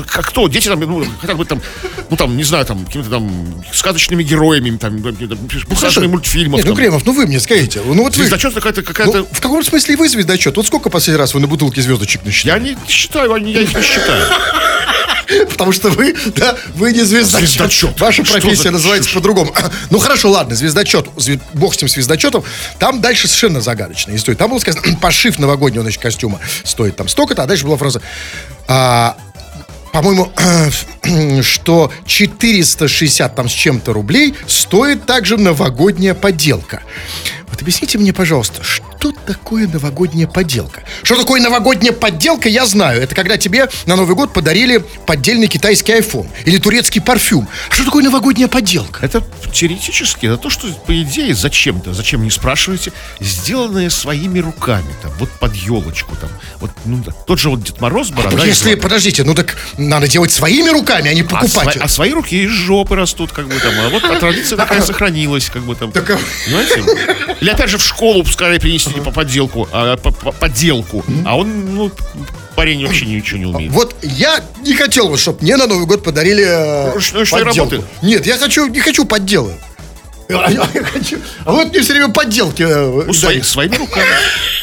Как 0.06 0.28
кто? 0.28 0.48
Дети 0.48 0.68
там, 0.68 0.80
ну, 0.80 1.04
хотят 1.20 1.36
быть 1.36 1.48
там, 1.48 1.60
ну 2.08 2.16
там, 2.16 2.36
не 2.36 2.44
знаю, 2.44 2.64
там, 2.66 2.84
какими-то 2.84 3.10
там 3.10 3.64
сказочными 3.72 4.22
героями, 4.22 4.76
там, 4.76 5.00
персонажами 5.02 6.06
мультфильмов. 6.06 6.58
Нет, 6.58 6.68
ну. 6.68 6.74
Кремов, 6.74 7.04
ну 7.06 7.12
вы 7.12 7.26
мне 7.26 7.40
скажите. 7.40 7.80
Ну 7.84 8.02
вот 8.02 8.16
вы... 8.16 8.24
Звездочет 8.24 8.54
какая-то, 8.54 8.82
какая-то... 8.82 9.18
Ну, 9.18 9.28
в 9.30 9.40
каком 9.40 9.62
смысле 9.64 9.96
вы 9.96 10.08
звездочет? 10.08 10.56
Вот 10.56 10.66
сколько 10.66 10.90
последний 10.90 11.18
раз 11.18 11.34
вы 11.34 11.40
на 11.40 11.46
бутылке 11.46 11.82
звездочек 11.82 12.24
насчитали? 12.24 12.68
Я 12.68 12.74
не 12.74 12.76
считаю, 12.88 13.32
они- 13.34 13.52
я 13.52 13.60
их 13.62 13.74
не 13.74 13.82
считаю. 13.82 14.26
Потому 15.50 15.70
что 15.72 15.90
вы, 15.90 16.14
да, 16.34 16.56
вы 16.74 16.92
не 16.92 17.04
звездочет. 17.04 17.48
Звездочет. 17.48 18.00
Ваша 18.00 18.24
Что 18.24 18.34
профессия 18.34 18.64
за 18.64 18.70
называется 18.72 19.10
по-другому. 19.14 19.54
Ну 19.90 19.98
хорошо, 19.98 20.30
ладно, 20.30 20.54
звездочет, 20.56 21.06
зве- 21.16 21.40
бог 21.54 21.74
с 21.74 21.80
ним 21.80 21.88
звездочетом. 21.88 22.42
Там 22.78 23.00
дальше 23.00 23.28
совершенно 23.28 23.60
загадочная 23.60 24.16
история. 24.16 24.36
Там 24.36 24.50
было 24.50 24.58
сказано, 24.58 24.82
пошив 25.00 25.38
новогоднего, 25.38 25.82
значит, 25.82 26.00
костюма 26.02 26.40
стоит 26.64 26.96
там 26.96 27.08
столько-то, 27.08 27.42
а 27.44 27.46
дальше 27.46 27.64
была 27.64 27.76
фраза, 27.76 28.00
а, 28.66 29.16
по-моему, 29.92 30.32
что 31.42 31.92
460 32.06 33.34
там 33.34 33.48
с 33.48 33.52
чем-то 33.52 33.92
рублей 33.92 34.34
стоит 34.46 35.06
также 35.06 35.36
новогодняя 35.36 36.14
поделка. 36.14 36.82
Вот 37.60 37.64
объясните 37.64 37.98
мне, 37.98 38.14
пожалуйста, 38.14 38.62
что 38.64 39.12
такое 39.26 39.68
новогодняя 39.68 40.26
поделка? 40.26 40.82
Что 41.02 41.16
такое 41.16 41.42
новогодняя 41.42 41.92
подделка, 41.92 42.48
я 42.48 42.64
знаю. 42.64 43.02
Это 43.02 43.14
когда 43.14 43.36
тебе 43.36 43.68
на 43.84 43.96
Новый 43.96 44.16
год 44.16 44.32
подарили 44.32 44.82
поддельный 45.04 45.46
китайский 45.46 45.92
iPhone 45.92 46.26
или 46.46 46.56
турецкий 46.56 47.02
парфюм. 47.02 47.46
А 47.68 47.74
что 47.74 47.84
такое 47.84 48.02
новогодняя 48.02 48.48
подделка? 48.48 49.04
Это 49.04 49.22
теоретически, 49.52 50.24
это 50.24 50.38
то, 50.38 50.48
что, 50.48 50.68
по 50.86 51.02
идее, 51.02 51.34
зачем-то, 51.34 51.92
зачем 51.92 52.22
не 52.22 52.30
спрашиваете, 52.30 52.92
сделанное 53.20 53.90
своими 53.90 54.38
руками, 54.38 54.94
там, 55.02 55.12
вот 55.18 55.30
под 55.32 55.54
елочку, 55.54 56.16
там, 56.16 56.30
вот, 56.60 56.70
ну, 56.86 57.04
тот 57.26 57.38
же 57.38 57.50
вот 57.50 57.62
Дед 57.62 57.78
Мороз, 57.78 58.08
борода. 58.08 58.42
из 58.42 58.46
Если, 58.46 58.74
подождите, 58.74 59.22
ну 59.22 59.34
так 59.34 59.58
надо 59.76 60.08
делать 60.08 60.32
своими 60.32 60.70
руками, 60.70 61.10
а 61.10 61.14
не 61.14 61.22
а, 61.22 61.24
покупать. 61.24 61.76
сва- 61.76 61.80
а 61.80 61.88
свои 61.88 62.12
руки 62.12 62.42
из 62.42 62.50
жопы 62.50 62.96
растут, 62.96 63.32
как 63.32 63.48
бы 63.48 63.54
там, 63.56 63.74
а 63.80 63.90
вот 63.90 64.02
а 64.04 64.16
традиция 64.18 64.56
такая 64.56 64.80
сохранилась, 64.80 65.50
как 65.50 65.62
бы 65.64 65.74
там. 65.74 65.92
Так, 65.92 66.08
а-? 66.08 66.18
Или 67.40 67.49
опять 67.52 67.70
же 67.70 67.78
в 67.78 67.82
школу 67.84 68.22
пускай 68.24 68.58
принести 68.60 68.90
по 69.00 69.10
подделку, 69.10 69.68
а, 69.72 69.96
по, 69.96 70.10
по- 70.10 70.32
подделку, 70.32 71.04
а 71.24 71.36
он, 71.36 71.74
ну, 71.74 71.90
парень 72.56 72.84
вообще 72.86 73.06
ничего 73.06 73.38
не 73.38 73.46
умеет. 73.46 73.72
Вот 73.72 73.94
я 74.02 74.40
не 74.62 74.74
хотел 74.74 75.08
бы, 75.08 75.16
чтобы 75.18 75.38
мне 75.42 75.56
на 75.56 75.66
Новый 75.66 75.86
год 75.86 76.02
подарили 76.02 76.44
э, 76.46 76.92
Ручной, 76.94 77.24
что 77.24 77.38
ли, 77.38 77.44
подделку. 77.44 77.84
Нет, 78.02 78.26
я 78.26 78.36
хочу, 78.38 78.66
не 78.68 78.80
хочу 78.80 79.04
подделы. 79.04 79.52
А 80.32 80.48
я 80.50 80.60
хочу- 80.84 81.18
а 81.44 81.50
вот 81.52 81.70
мне 81.70 81.80
все 81.80 81.92
время 81.92 82.08
подделки. 82.12 82.62
э, 82.62 83.02
Ну, 83.06 83.12
свои- 83.12 83.42
своими 83.42 83.74
руками. 83.76 84.06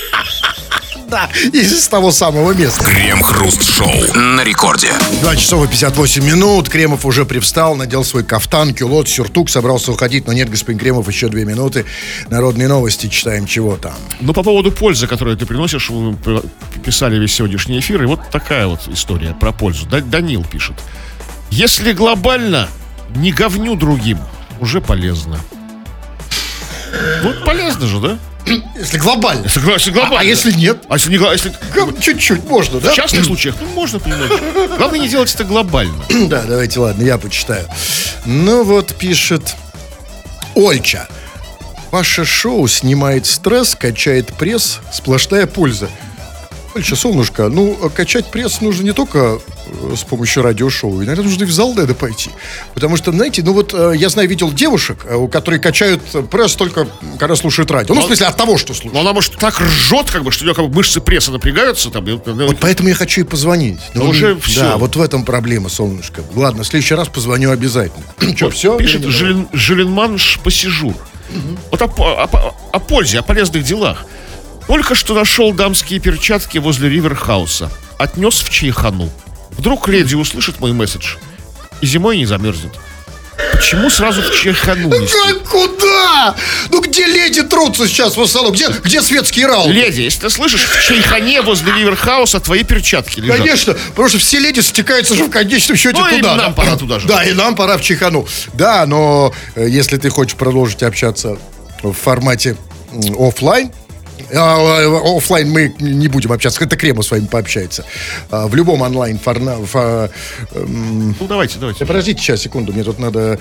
Да, 1.08 1.30
из 1.54 1.88
того 1.88 2.12
самого 2.12 2.52
места. 2.54 2.84
Крем-хруст-шоу 2.84 4.14
на 4.16 4.44
рекорде. 4.44 4.92
2 5.22 5.36
часов 5.38 5.64
и 5.66 5.68
58 5.70 6.24
минут. 6.24 6.68
Кремов 6.68 7.06
уже 7.06 7.26
привстал, 7.26 7.76
надел 7.76 8.04
свой 8.04 8.24
кафтан, 8.26 8.74
кюлот, 8.74 9.08
сюртук, 9.08 9.50
собрался 9.50 9.94
уходить. 9.94 10.28
Но 10.28 10.34
нет, 10.34 10.50
господин 10.50 10.78
Кремов, 10.80 11.08
еще 11.08 11.30
две 11.30 11.46
минуты. 11.46 11.86
Народные 12.30 12.68
новости 12.68 13.08
читаем, 13.08 13.46
чего 13.46 13.78
там. 13.78 13.94
Ну, 14.20 14.34
по 14.34 14.44
поводу 14.44 14.70
пользы, 14.72 15.08
которую 15.08 15.38
ты 15.38 15.46
приносишь, 15.46 15.90
писали 16.84 17.18
весь 17.18 17.34
сегодняшний 17.34 17.80
эфир, 17.80 18.04
и 18.04 18.06
вот 18.06 18.20
такая 18.30 18.68
вот 18.68 18.82
история 18.90 19.34
про 19.34 19.54
пользу. 19.54 19.86
Да- 19.86 20.02
Данил 20.02 20.44
пишет. 20.44 20.76
Если 21.52 21.94
глобально, 21.94 22.68
не 23.16 23.32
говню 23.32 23.76
другим, 23.76 24.20
уже 24.60 24.82
полезно. 24.82 25.40
Вот 27.24 27.46
полезно 27.46 27.88
же, 27.88 28.00
да? 28.02 28.18
Если 28.76 28.98
глобально. 28.98 29.44
Если, 29.44 29.72
если 29.72 29.92
глобально. 29.92 30.20
А 30.20 30.24
если 30.24 30.52
нет? 30.52 30.84
А 30.90 30.96
если 30.96 31.10
не 31.10 31.16
если 31.16 31.54
Чуть-чуть 32.00 32.44
можно, 32.46 32.80
да? 32.80 32.92
в 32.92 32.96
частных 32.96 33.26
случаях, 33.26 33.56
ну, 33.60 33.68
можно 33.68 34.00
понимать. 34.00 34.32
Главное 34.78 35.00
не 35.00 35.08
делать 35.08 35.34
это 35.34 35.44
глобально. 35.44 36.04
Да, 36.28 36.44
давайте, 36.44 36.80
ладно, 36.80 37.04
я 37.04 37.18
почитаю. 37.18 37.66
Ну 38.26 38.64
вот 38.64 38.94
пишет 38.96 39.56
Ольча. 40.56 41.08
Ваше 41.92 42.26
шоу 42.26 42.68
снимает 42.68 43.26
стресс, 43.26 43.76
качает 43.76 44.34
пресс, 44.34 44.80
сплошная 44.92 45.48
польза. 45.48 45.90
Ольча, 46.76 46.96
солнышко, 46.96 47.48
ну, 47.48 47.76
качать 47.96 48.30
пресс 48.30 48.62
нужно 48.62 48.84
не 48.84 48.92
только 48.94 49.40
с 49.96 50.04
помощью 50.04 50.44
радиошоу. 50.44 51.04
Иногда 51.04 51.24
нужно 51.24 51.44
и 51.44 51.46
в 51.46 51.52
зал 51.52 51.74
надо 51.74 51.94
пойти. 51.94 52.30
Потому 52.74 52.98
что, 52.98 53.12
знаете, 53.12 53.44
ну 53.44 53.54
вот 53.54 53.74
э, 53.74 53.94
я 53.96 54.10
знаю, 54.10 54.28
видел 54.28 54.52
девушек, 54.52 55.06
э, 55.06 55.16
у 55.16 55.28
которых 55.28 55.62
качают 55.62 56.02
пресс 56.30 56.56
только 56.56 56.88
когда 57.20 57.36
слушают 57.36 57.72
радио. 57.72 57.96
Ну, 57.96 58.02
в 58.02 58.06
смысле, 58.06 58.28
от 58.28 58.38
того, 58.38 58.58
что 58.58 58.74
слушают. 58.74 58.94
Но 58.94 59.02
она, 59.02 59.14
может, 59.14 59.38
так 59.38 59.60
ржет, 59.60 60.10
как 60.12 60.24
бы, 60.24 60.32
что 60.32 60.44
у 60.44 60.46
нее 60.46 60.56
как 60.56 60.66
бы 60.66 60.76
мышцы 60.76 61.02
пресса 61.02 61.32
напрягаются. 61.32 61.90
Там, 61.90 62.08
и 62.08 62.14
вот, 62.14 62.58
поэтому 62.60 62.90
я 62.90 62.96
хочу 62.96 63.22
и 63.22 63.24
позвонить. 63.24 63.80
Ну, 63.94 64.10
уже 64.10 64.36
да, 64.36 64.42
всё. 64.42 64.78
вот 64.78 64.96
в 64.96 65.02
этом 65.02 65.26
проблема, 65.26 65.70
солнышко. 65.70 66.24
Ладно, 66.36 66.64
в 66.64 66.68
следующий 66.68 66.96
раз 66.96 67.08
позвоню 67.08 67.52
обязательно. 67.52 68.06
Что, 68.36 68.50
все? 68.50 68.78
Пишет 68.78 69.04
Жилин, 69.04 69.48
Жилинманш 69.54 70.40
Пассижур. 70.44 70.96
Вот 71.72 71.82
о, 71.82 71.86
о 71.86 72.56
о 72.78 72.80
пользе, 72.80 73.20
о 73.20 73.24
полезных 73.24 73.64
делах. 73.64 74.06
Только 74.68 74.96
что 74.96 75.16
нашел 75.16 75.52
дамские 75.54 76.00
перчатки 76.00 76.58
возле 76.58 76.90
Риверхауса. 76.90 77.72
Отнес 77.98 78.36
в 78.36 78.50
чайхану. 78.50 79.10
Вдруг 79.58 79.88
леди 79.88 80.16
услышит 80.16 80.60
мой 80.60 80.74
месседж 80.74 81.16
и 81.82 81.86
зимой 81.88 82.18
не 82.18 82.26
замерзнет. 82.26 82.74
Почему 83.54 83.90
сразу 83.90 84.22
в 84.22 84.34
чайхану 84.36 84.88
нести? 84.88 85.14
Как 85.14 85.44
куда? 85.44 86.36
Ну 86.70 86.82
где 86.82 87.06
леди 87.06 87.44
трутся 87.44 87.88
сейчас 87.88 88.16
в 88.18 88.22
основном? 88.22 88.54
Где, 88.54 88.68
где 88.84 89.02
светский 89.02 89.46
раунд? 89.46 89.72
Леди, 89.74 90.02
если 90.02 90.22
ты 90.22 90.30
слышишь, 90.30 90.62
в 90.64 90.88
чайхане 90.88 91.42
возле 91.42 91.72
Риверхауса 91.74 92.40
твои 92.40 92.64
перчатки 92.64 93.20
лежат. 93.20 93.38
Конечно, 93.38 93.76
потому 93.90 94.10
что 94.10 94.18
все 94.20 94.40
леди 94.40 94.60
стетаются 94.62 95.16
же 95.16 95.26
в 95.26 95.30
конечном 95.30 95.78
счете 95.78 96.00
Ну, 96.00 96.08
и 96.08 96.18
туда. 96.18 96.36
нам 96.36 96.48
да. 96.48 96.50
пора 96.52 96.76
туда 96.78 97.00
же. 97.00 97.08
Да, 97.08 97.24
и 97.24 97.34
нам 97.34 97.56
пора 97.56 97.78
в 97.78 97.82
Чехану. 97.82 98.28
Да, 98.54 98.86
но 98.86 99.34
э, 99.56 99.68
если 99.70 99.98
ты 99.98 100.10
хочешь 100.10 100.36
продолжить 100.36 100.82
общаться 100.84 101.38
в 101.84 101.94
формате 101.94 102.56
м, 102.94 103.16
оффлайн, 104.30 104.40
а, 104.40 104.82
э, 104.82 105.18
оффлайн 105.18 105.50
мы 105.50 105.76
не 105.80 106.08
будем 106.08 106.32
общаться, 106.32 106.64
это 106.64 106.76
Крема 106.78 107.04
с 107.04 107.12
вами 107.12 107.26
пообщается. 107.26 107.86
А, 108.30 108.48
В 108.48 108.56
любом 108.56 108.82
онлайн 108.82 109.20
форна, 109.20 109.58
фа- 109.66 110.10
эм, 110.54 111.16
Ну, 111.20 111.28
давайте, 111.28 111.58
давайте. 111.60 111.80
Да 111.80 111.86
подождите 111.86 112.22
сейчас, 112.22 112.42
секунду, 112.42 112.74
мне 112.74 112.84
тут 112.84 113.00
надо... 113.00 113.40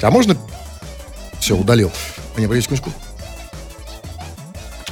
А 0.00 0.10
можно... 0.10 0.36
Все, 1.40 1.56
удалил. 1.56 1.90
А 2.36 2.40
не, 2.40 2.46
подождите 2.46 2.76
секундочку. 2.76 2.92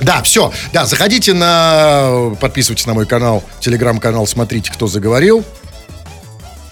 Да, 0.00 0.22
все. 0.22 0.52
Да, 0.72 0.86
заходите 0.86 1.32
на... 1.34 2.34
Подписывайтесь 2.40 2.86
на 2.86 2.94
мой 2.94 3.06
канал, 3.06 3.42
телеграм-канал, 3.60 4.26
смотрите, 4.26 4.70
кто 4.72 4.86
заговорил. 4.86 5.44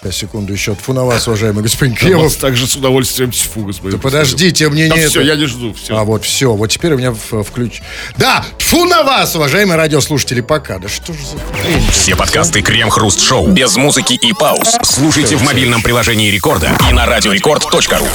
Сейчас, 0.01 0.15
секунду 0.15 0.53
еще. 0.53 0.75
Тьфу 0.75 0.93
на 0.93 1.03
вас, 1.03 1.27
уважаемый 1.27 1.61
господин 1.61 1.93
Я 1.93 1.99
Кремов. 1.99 2.23
вас 2.23 2.35
также 2.35 2.67
с 2.67 2.75
удовольствием 2.75 3.31
тьфу, 3.31 3.65
господин. 3.65 3.97
Да 3.97 4.01
подождите, 4.01 4.69
мне 4.69 4.87
Да 4.87 4.95
не 4.95 5.07
все, 5.07 5.19
это. 5.21 5.27
я 5.29 5.35
не 5.35 5.45
жду, 5.45 5.73
все. 5.73 5.97
А 5.97 6.03
вот 6.05 6.23
все, 6.23 6.53
вот 6.53 6.67
теперь 6.67 6.93
у 6.93 6.97
меня 6.97 7.11
в, 7.11 7.43
включ. 7.43 7.81
Да, 8.17 8.45
тьфу 8.57 8.85
на 8.85 9.03
вас, 9.03 9.35
уважаемые 9.35 9.77
радиослушатели, 9.77 10.41
пока. 10.41 10.79
Да 10.79 10.87
что 10.87 11.11
же 11.13 11.19
за? 11.19 11.91
Все 11.91 12.15
подкасты 12.15 12.61
Крем-хруст-шоу 12.61 13.47
без 13.47 13.75
музыки 13.75 14.13
и 14.13 14.33
пауз 14.33 14.77
слушайте 14.83 15.35
в 15.35 15.43
мобильном 15.43 15.81
приложении 15.81 16.31
Рекорда 16.31 16.71
и 16.89 16.93
на 16.93 17.05
радиорекорд.ру. 17.05 18.07